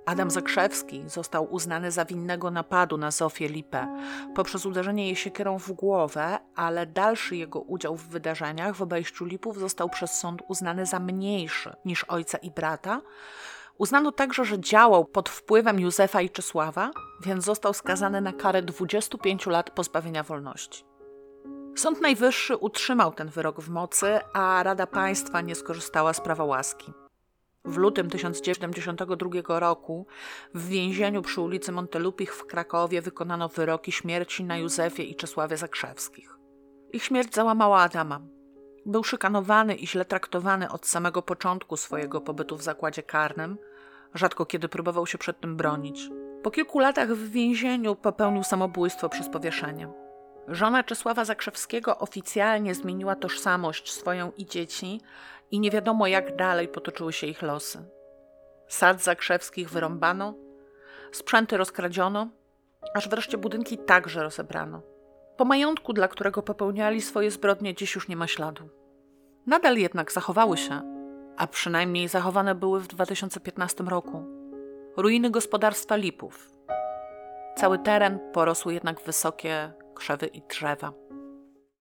Adam 0.07 0.31
Zakrzewski 0.31 1.03
został 1.07 1.53
uznany 1.53 1.91
za 1.91 2.05
winnego 2.05 2.51
napadu 2.51 2.97
na 2.97 3.11
Zofię 3.11 3.47
Lipę 3.47 3.87
poprzez 4.35 4.65
uderzenie 4.65 5.05
jej 5.05 5.15
siekierą 5.15 5.59
w 5.59 5.71
głowę, 5.71 6.39
ale 6.55 6.85
dalszy 6.85 7.35
jego 7.35 7.59
udział 7.59 7.95
w 7.95 8.07
wydarzeniach 8.07 8.75
w 8.75 8.81
obejściu 8.81 9.25
Lipów 9.25 9.59
został 9.59 9.89
przez 9.89 10.19
sąd 10.19 10.41
uznany 10.47 10.85
za 10.85 10.99
mniejszy 10.99 11.75
niż 11.85 12.03
ojca 12.03 12.37
i 12.37 12.51
brata. 12.51 13.01
Uznano 13.77 14.11
także, 14.11 14.45
że 14.45 14.59
działał 14.59 15.05
pod 15.05 15.29
wpływem 15.29 15.79
Józefa 15.79 16.21
i 16.21 16.29
Czesława, 16.29 16.91
więc 17.25 17.45
został 17.45 17.73
skazany 17.73 18.21
na 18.21 18.33
karę 18.33 18.61
25 18.61 19.45
lat 19.45 19.69
pozbawienia 19.69 20.23
wolności. 20.23 20.85
Sąd 21.75 22.01
Najwyższy 22.01 22.57
utrzymał 22.57 23.13
ten 23.13 23.29
wyrok 23.29 23.61
w 23.61 23.69
mocy, 23.69 24.19
a 24.33 24.63
Rada 24.63 24.87
Państwa 24.87 25.41
nie 25.41 25.55
skorzystała 25.55 26.13
z 26.13 26.21
prawa 26.21 26.43
łaski. 26.43 26.93
W 27.67 27.77
lutym 27.77 28.09
1972 28.09 29.59
roku 29.59 30.05
w 30.53 30.67
więzieniu 30.67 31.21
przy 31.21 31.41
ulicy 31.41 31.71
Montelupich 31.71 32.35
w 32.35 32.45
Krakowie 32.45 33.01
wykonano 33.01 33.49
wyroki 33.49 33.91
śmierci 33.91 34.43
na 34.43 34.57
Józefie 34.57 35.11
i 35.11 35.15
Czesławie 35.15 35.57
Zakrzewskich. 35.57 36.37
Ich 36.93 37.03
śmierć 37.03 37.35
załamała 37.35 37.79
Adama. 37.79 38.21
Był 38.85 39.03
szykanowany 39.03 39.75
i 39.75 39.87
źle 39.87 40.05
traktowany 40.05 40.71
od 40.71 40.87
samego 40.87 41.21
początku 41.21 41.77
swojego 41.77 42.21
pobytu 42.21 42.57
w 42.57 42.63
zakładzie 42.63 43.03
karnym, 43.03 43.57
rzadko 44.13 44.45
kiedy 44.45 44.69
próbował 44.69 45.07
się 45.07 45.17
przed 45.17 45.39
tym 45.39 45.57
bronić. 45.57 46.09
Po 46.43 46.51
kilku 46.51 46.79
latach 46.79 47.09
w 47.09 47.31
więzieniu 47.31 47.95
popełnił 47.95 48.43
samobójstwo 48.43 49.09
przez 49.09 49.29
powieszenie. 49.29 50.06
Żona 50.47 50.83
Czesława 50.83 51.25
Zakrzewskiego 51.25 51.97
oficjalnie 51.97 52.75
zmieniła 52.75 53.15
tożsamość 53.15 53.91
swoją 53.91 54.31
i 54.37 54.45
dzieci 54.45 55.01
i 55.51 55.59
nie 55.59 55.71
wiadomo 55.71 56.07
jak 56.07 56.35
dalej 56.35 56.67
potoczyły 56.67 57.13
się 57.13 57.27
ich 57.27 57.41
losy. 57.41 57.79
Sad 58.67 59.03
Zakrzewskich 59.03 59.69
wyrąbano, 59.69 60.33
sprzęty 61.11 61.57
rozkradziono, 61.57 62.27
aż 62.93 63.09
wreszcie 63.09 63.37
budynki 63.37 63.77
także 63.77 64.23
rozebrano. 64.23 64.81
Po 65.37 65.45
majątku, 65.45 65.93
dla 65.93 66.07
którego 66.07 66.43
popełniali 66.43 67.01
swoje 67.01 67.31
zbrodnie, 67.31 67.75
dziś 67.75 67.95
już 67.95 68.07
nie 68.07 68.15
ma 68.15 68.27
śladu. 68.27 68.69
Nadal 69.45 69.77
jednak 69.77 70.11
zachowały 70.11 70.57
się, 70.57 70.81
a 71.37 71.47
przynajmniej 71.47 72.07
zachowane 72.07 72.55
były 72.55 72.79
w 72.79 72.87
2015 72.87 73.83
roku, 73.83 74.25
ruiny 74.97 75.29
gospodarstwa 75.29 75.95
Lipów. 75.95 76.51
Cały 77.55 77.79
teren 77.79 78.19
porosły 78.33 78.73
jednak 78.73 79.01
wysokie 79.01 79.73
krzewy 79.97 80.27
i 80.27 80.41
drzewa. 80.41 80.93